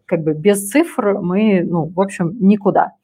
как 0.04 0.20
бы 0.22 0.34
без 0.34 0.68
цифр 0.68 1.18
мы, 1.20 1.62
ну, 1.62 1.86
в 1.86 2.00
общем, 2.00 2.36
никуда. 2.40 2.94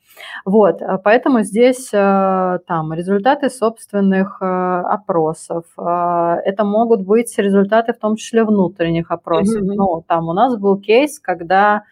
Вот, 0.45 0.83
э, 0.83 0.99
поэтому 1.03 1.43
здесь 1.43 1.91
э, 1.93 2.59
там 2.67 2.93
результаты 2.93 3.51
собственных 3.51 4.39
э, 4.41 4.45
опросов, 4.45 5.65
это 5.77 6.65
могут 6.65 7.03
быть 7.03 7.37
результаты 7.39 7.93
в 7.93 7.99
том 7.99 8.17
числе 8.17 8.45
внутренних 8.45 9.11
опросов. 9.11 9.63
Mm-hmm. 9.63 9.75
Ну, 9.75 10.05
там 10.07 10.29
у 10.29 10.33
нас 10.33 10.57
был 10.57 10.79
кейс, 10.79 11.19
когда 11.19 11.83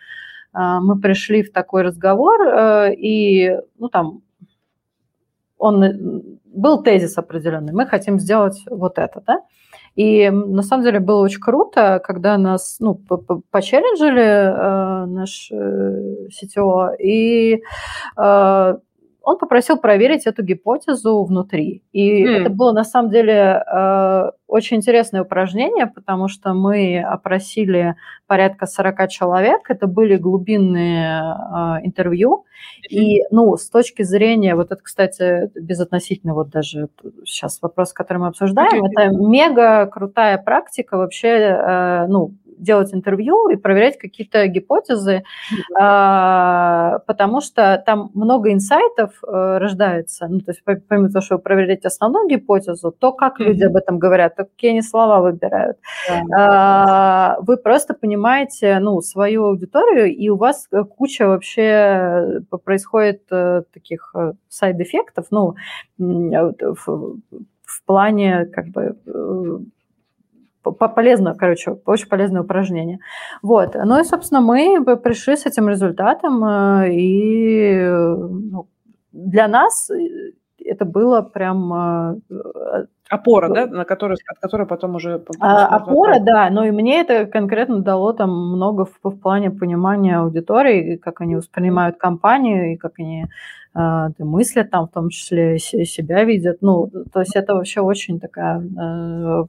мы 0.52 1.00
пришли 1.00 1.42
в 1.42 1.52
такой 1.52 1.82
разговор, 1.82 2.40
и, 2.96 3.58
ну, 3.76 3.88
там, 3.88 4.22
он 5.58 6.38
был 6.44 6.80
тезис 6.84 7.18
определенный, 7.18 7.72
мы 7.72 7.86
хотим 7.86 8.20
сделать 8.20 8.62
вот 8.70 8.98
это, 8.98 9.20
да, 9.26 9.40
и 9.96 10.28
на 10.30 10.62
самом 10.62 10.84
деле 10.84 11.00
было 11.00 11.22
очень 11.22 11.40
круто, 11.40 12.00
когда 12.04 12.36
нас 12.36 12.76
ну, 12.80 12.94
почелленджили 13.50 14.22
э, 14.22 15.06
наш 15.06 15.50
э, 15.52 16.28
CTO, 16.30 16.96
и 16.98 17.62
э, 18.16 18.76
он 19.24 19.38
попросил 19.38 19.78
проверить 19.78 20.26
эту 20.26 20.42
гипотезу 20.42 21.24
внутри. 21.24 21.82
И 21.92 22.24
mm. 22.24 22.28
это 22.28 22.50
было 22.50 22.72
на 22.72 22.84
самом 22.84 23.10
деле 23.10 23.64
э, 23.64 24.30
очень 24.46 24.76
интересное 24.76 25.22
упражнение, 25.22 25.86
потому 25.86 26.28
что 26.28 26.52
мы 26.52 27.00
опросили 27.02 27.96
порядка 28.26 28.66
40 28.66 29.08
человек. 29.08 29.70
Это 29.70 29.86
были 29.86 30.16
глубинные 30.16 31.20
э, 31.20 31.86
интервью. 31.86 32.44
Mm-hmm. 32.44 32.96
И, 32.96 33.22
ну, 33.30 33.56
с 33.56 33.68
точки 33.70 34.02
зрения, 34.02 34.54
вот 34.54 34.72
это, 34.72 34.82
кстати, 34.82 35.50
безотносительно 35.58 36.34
вот 36.34 36.50
даже 36.50 36.88
сейчас 37.24 37.60
вопрос, 37.62 37.92
который 37.92 38.18
мы 38.18 38.26
обсуждаем, 38.28 38.84
okay. 38.84 38.88
это 38.90 39.08
мега 39.16 39.86
крутая 39.86 40.38
практика 40.38 40.98
вообще, 40.98 41.28
э, 41.28 42.06
ну, 42.08 42.34
делать 42.58 42.94
интервью 42.94 43.48
и 43.48 43.56
проверять 43.56 43.98
какие-то 43.98 44.46
гипотезы, 44.46 45.24
а, 45.78 47.00
потому 47.06 47.40
что 47.40 47.82
там 47.84 48.10
много 48.14 48.52
инсайтов 48.52 49.12
э, 49.26 49.58
рождается. 49.58 50.26
Ну, 50.28 50.40
то 50.40 50.52
есть 50.52 50.62
помимо 50.88 51.08
того, 51.10 51.22
что 51.22 51.36
вы 51.36 51.42
проверяете 51.42 51.88
основную 51.88 52.28
гипотезу, 52.28 52.92
то, 52.92 53.12
как 53.12 53.40
люди 53.40 53.64
об 53.64 53.76
этом 53.76 53.98
говорят, 53.98 54.36
то 54.36 54.44
какие 54.44 54.70
они 54.70 54.82
слова 54.82 55.20
выбирают. 55.20 55.78
А, 56.32 57.36
вы 57.40 57.56
просто 57.56 57.94
понимаете 57.94 58.78
ну, 58.80 59.00
свою 59.00 59.44
аудиторию, 59.46 60.14
и 60.14 60.28
у 60.28 60.36
вас 60.36 60.68
куча 60.96 61.26
вообще 61.26 62.42
происходит 62.64 63.22
э, 63.30 63.62
таких 63.72 64.10
э, 64.14 64.32
сайд-эффектов, 64.48 65.26
ну, 65.30 65.54
в, 65.98 66.86
в 66.86 67.84
плане 67.86 68.46
как 68.46 68.68
бы 68.68 68.96
полезно, 70.72 71.34
короче, 71.34 71.78
очень 71.86 72.08
полезное 72.08 72.42
упражнение. 72.42 72.98
Вот. 73.42 73.74
Ну 73.74 74.00
и, 74.00 74.04
собственно, 74.04 74.40
мы 74.40 74.84
пришли 74.96 75.36
с 75.36 75.46
этим 75.46 75.68
результатом, 75.68 76.44
э, 76.44 76.92
и 76.92 77.86
ну, 77.86 78.68
для 79.12 79.48
нас 79.48 79.90
это 80.64 80.84
было 80.84 81.22
прям... 81.22 81.72
Э, 81.72 82.86
опора, 83.10 83.48
да, 83.48 83.66
на 83.66 83.84
которой, 83.84 84.16
от 84.26 84.38
которой 84.40 84.66
потом 84.66 84.94
уже... 84.94 85.22
А, 85.40 85.66
опора, 85.76 86.18
да, 86.20 86.50
но 86.50 86.64
и 86.64 86.70
мне 86.70 87.00
это 87.00 87.26
конкретно 87.26 87.80
дало 87.80 88.12
там 88.12 88.30
много 88.30 88.86
в, 88.86 88.98
в 89.02 89.20
плане 89.20 89.50
понимания 89.50 90.18
аудитории, 90.18 90.96
как 90.96 91.20
они 91.20 91.36
воспринимают 91.36 91.96
компанию, 91.96 92.72
и 92.72 92.76
как 92.76 92.92
они 92.98 93.26
э, 93.74 94.08
мыслят 94.18 94.70
там, 94.70 94.86
в 94.86 94.90
том 94.90 95.10
числе 95.10 95.58
себя 95.58 96.24
видят. 96.24 96.58
Ну, 96.60 96.90
то 97.12 97.20
есть 97.20 97.36
это 97.36 97.54
вообще 97.54 97.80
очень 97.80 98.18
такая 98.20 98.60
э, 98.60 99.44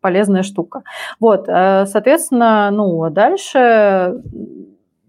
полезная 0.00 0.42
штука. 0.42 0.82
Вот, 1.18 1.48
э, 1.48 1.86
соответственно, 1.86 2.70
ну, 2.70 3.02
а 3.02 3.10
дальше, 3.10 4.22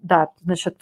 да, 0.02 0.28
значит, 0.44 0.78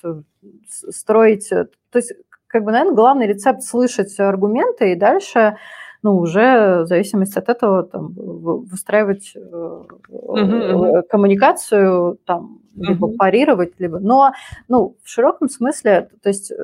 строить, 0.67 1.49
то 1.49 1.69
есть, 1.95 2.13
как 2.47 2.63
бы, 2.63 2.71
наверное, 2.71 2.95
главный 2.95 3.27
рецепт 3.27 3.63
слышать 3.63 4.19
аргументы 4.19 4.91
и 4.91 4.95
дальше 4.95 5.57
ну, 6.01 6.17
уже 6.17 6.83
в 6.83 6.87
зависимости 6.87 7.37
от 7.37 7.49
этого 7.49 7.83
там, 7.83 8.13
выстраивать 8.15 9.33
uh-huh, 9.35 11.03
коммуникацию, 11.09 12.17
там, 12.25 12.59
либо 12.75 13.09
uh-huh. 13.09 13.17
парировать, 13.17 13.73
либо... 13.79 13.99
Но, 13.99 14.31
ну, 14.67 14.95
в 15.03 15.09
широком 15.09 15.49
смысле, 15.49 16.09
то 16.23 16.29
есть 16.29 16.51
э, 16.51 16.55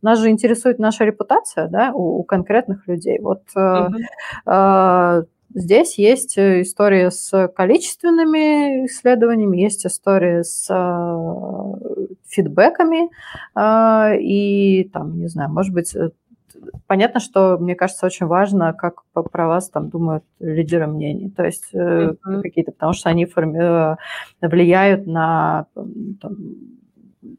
нас 0.00 0.20
же 0.20 0.30
интересует 0.30 0.78
наша 0.78 1.04
репутация, 1.04 1.66
да, 1.68 1.90
у, 1.92 2.20
у 2.20 2.22
конкретных 2.22 2.86
людей. 2.86 3.18
Вот 3.18 3.42
uh-huh. 3.56 5.26
Здесь 5.54 5.98
есть 5.98 6.38
э, 6.38 6.62
история 6.62 7.10
с 7.10 7.48
количественными 7.48 8.86
исследованиями, 8.86 9.58
есть 9.58 9.84
история 9.86 10.44
с 10.44 10.66
э, 10.70 12.08
фидбэками, 12.26 13.10
э, 13.54 14.18
и 14.20 14.88
там, 14.92 15.18
не 15.18 15.28
знаю, 15.28 15.50
может 15.50 15.74
быть, 15.74 15.94
понятно, 16.86 17.20
что, 17.20 17.58
мне 17.58 17.74
кажется, 17.74 18.06
очень 18.06 18.26
важно, 18.26 18.72
как 18.72 19.02
про 19.12 19.46
вас 19.46 19.68
там 19.68 19.90
думают 19.90 20.24
лидеры 20.40 20.86
мнений, 20.86 21.30
то 21.30 21.44
есть 21.44 21.74
mm-hmm. 21.74 22.42
какие-то, 22.42 22.72
потому 22.72 22.92
что 22.92 23.10
они 23.10 23.26
форми- 23.26 23.96
влияют 24.40 25.06
на 25.06 25.66
там, 26.20 26.36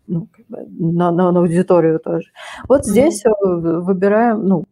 ну, 0.08 0.28
на, 0.50 1.12
на, 1.12 1.32
на 1.32 1.40
аудиторию 1.40 2.00
тоже. 2.00 2.28
Вот 2.68 2.86
здесь 2.86 3.26
mm-hmm. 3.26 3.80
выбираем, 3.82 4.46
ну, 4.46 4.66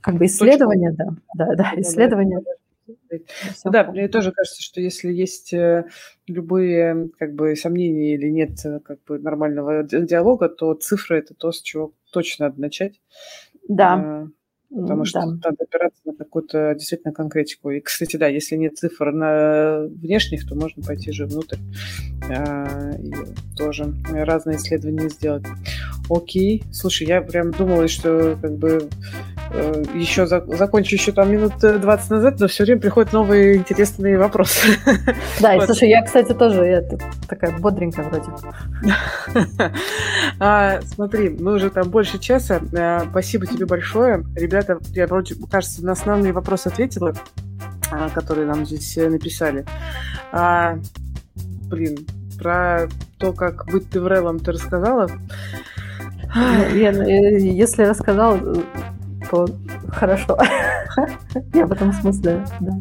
как 0.00 0.14
бы 0.14 0.26
исследование, 0.26 0.92
да, 0.92 1.08
да, 1.34 1.54
да, 1.54 1.72
исследование. 1.76 2.40
Да, 3.64 3.84
да 3.84 3.90
мне 3.92 4.08
тоже 4.08 4.32
кажется, 4.32 4.62
что 4.62 4.80
если 4.80 5.12
есть 5.12 5.52
э, 5.52 5.86
любые 6.26 7.10
как 7.18 7.34
бы 7.34 7.56
сомнения 7.56 8.14
или 8.14 8.28
нет 8.28 8.64
э, 8.64 8.80
как 8.80 9.02
бы 9.04 9.18
нормального 9.18 9.82
диалога, 9.84 10.48
то 10.48 10.74
цифры 10.74 11.18
это 11.18 11.34
то, 11.34 11.52
с 11.52 11.60
чего 11.62 11.92
точно 12.12 12.46
надо 12.46 12.60
начать. 12.60 13.00
Да. 13.68 14.28
Потому 14.70 15.04
что 15.04 15.20
да. 15.20 15.26
надо 15.26 15.56
опираться 15.58 16.00
на 16.04 16.12
какую-то 16.14 16.74
действительно 16.74 17.12
конкретику. 17.12 17.70
И, 17.70 17.80
кстати, 17.80 18.16
да, 18.16 18.28
если 18.28 18.54
нет 18.54 18.78
цифр 18.78 19.10
на 19.10 19.80
внешних, 19.88 20.48
то 20.48 20.54
можно 20.54 20.82
пойти 20.82 21.10
же 21.10 21.26
внутрь 21.26 21.56
а, 22.30 22.92
и 22.96 23.12
тоже 23.56 23.92
разные 24.12 24.58
исследования 24.58 25.08
сделать. 25.08 25.44
Окей. 26.08 26.62
Слушай, 26.72 27.08
я 27.08 27.20
прям 27.20 27.50
думала, 27.52 27.88
что 27.88 28.36
как 28.40 28.56
бы 28.56 28.88
э, 29.52 29.82
еще 29.94 30.26
за, 30.26 30.44
закончу 30.56 30.94
еще 30.94 31.12
там 31.12 31.30
минут 31.32 31.54
20 31.60 32.10
назад, 32.10 32.40
но 32.40 32.48
все 32.48 32.64
время 32.64 32.80
приходят 32.80 33.12
новые 33.12 33.56
интересные 33.56 34.18
вопросы. 34.18 34.76
Да, 35.40 35.54
и 35.54 35.60
слушай, 35.66 35.88
я, 35.88 36.02
кстати, 36.02 36.32
тоже 36.32 36.64
я 36.64 36.82
такая 37.28 37.56
бодренькая 37.58 38.08
вроде. 38.08 38.30
а, 40.40 40.80
смотри, 40.82 41.28
мы 41.28 41.54
уже 41.54 41.70
там 41.70 41.90
больше 41.90 42.18
часа. 42.18 42.60
А, 42.76 43.06
спасибо 43.10 43.46
тебе 43.46 43.66
большое. 43.66 44.24
Ребята, 44.34 44.59
я 44.94 45.06
вроде, 45.06 45.34
кажется, 45.50 45.84
на 45.84 45.92
основные 45.92 46.32
вопросы 46.32 46.68
ответила, 46.68 47.14
а, 47.90 48.08
которые 48.10 48.46
нам 48.46 48.66
здесь 48.66 48.96
э, 48.96 49.08
написали. 49.08 49.64
А, 50.32 50.78
блин, 51.68 52.06
про 52.38 52.88
то, 53.18 53.32
как 53.32 53.66
быть 53.66 53.90
Деврелом, 53.90 54.38
ты 54.38 54.52
рассказала. 54.52 55.10
Э, 56.34 57.38
если 57.38 57.82
рассказал, 57.84 58.38
то 59.30 59.46
хорошо. 59.88 60.38
Я 61.54 61.66
в 61.66 61.72
этом 61.72 61.92
смысле, 61.92 62.44
да. 62.60 62.72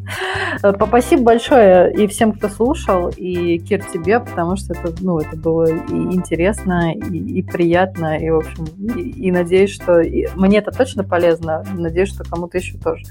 Э, 0.64 0.74
спасибо 0.88 1.24
большое 1.24 1.94
и 1.94 2.08
всем, 2.08 2.34
кто 2.34 2.50
слушал, 2.50 3.10
и 3.10 3.60
Кир 3.60 3.84
тебе, 3.86 4.20
потому 4.20 4.56
что 4.56 4.74
это, 4.74 4.94
ну, 5.02 5.20
это 5.20 5.36
было 5.36 5.66
и 5.66 5.94
интересно, 5.94 6.94
и, 6.94 7.18
и 7.18 7.44
приятно, 7.44 8.18
и, 8.18 8.30
в 8.30 8.38
общем, 8.38 8.66
и, 8.96 9.28
и 9.28 9.32
надеюсь, 9.32 9.72
что 9.72 10.00
и, 10.00 10.28
мне 10.36 10.58
это 10.58 10.72
точно 10.72 11.04
полезно, 11.04 11.64
надеюсь, 11.74 12.10
что 12.10 12.24
кому-то 12.24 12.58
еще 12.58 12.78
тоже. 12.78 13.04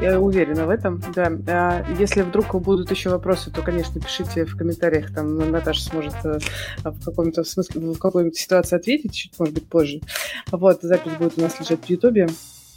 Я 0.00 0.18
уверена 0.18 0.66
в 0.66 0.70
этом, 0.70 1.02
да. 1.14 1.30
А 1.48 1.84
если 1.98 2.22
вдруг 2.22 2.54
будут 2.60 2.90
еще 2.90 3.10
вопросы, 3.10 3.50
то, 3.50 3.62
конечно, 3.62 4.00
пишите 4.00 4.44
в 4.44 4.56
комментариях, 4.56 5.12
там 5.12 5.50
Наташа 5.50 5.82
сможет 5.82 6.14
э, 6.24 6.38
в 6.82 7.04
каком-то 7.04 7.44
смысле, 7.44 7.92
в 7.92 7.98
какой-нибудь 7.98 8.36
ситуации 8.36 8.76
ответить, 8.76 9.14
чуть, 9.14 9.38
может 9.38 9.54
быть, 9.54 9.68
позже. 9.68 10.00
Вот, 10.50 10.80
запись 10.82 11.12
будет 11.18 11.38
у 11.38 11.42
нас 11.42 11.58
лежать 11.60 11.84
в 11.84 11.90
Ютубе. 11.90 12.28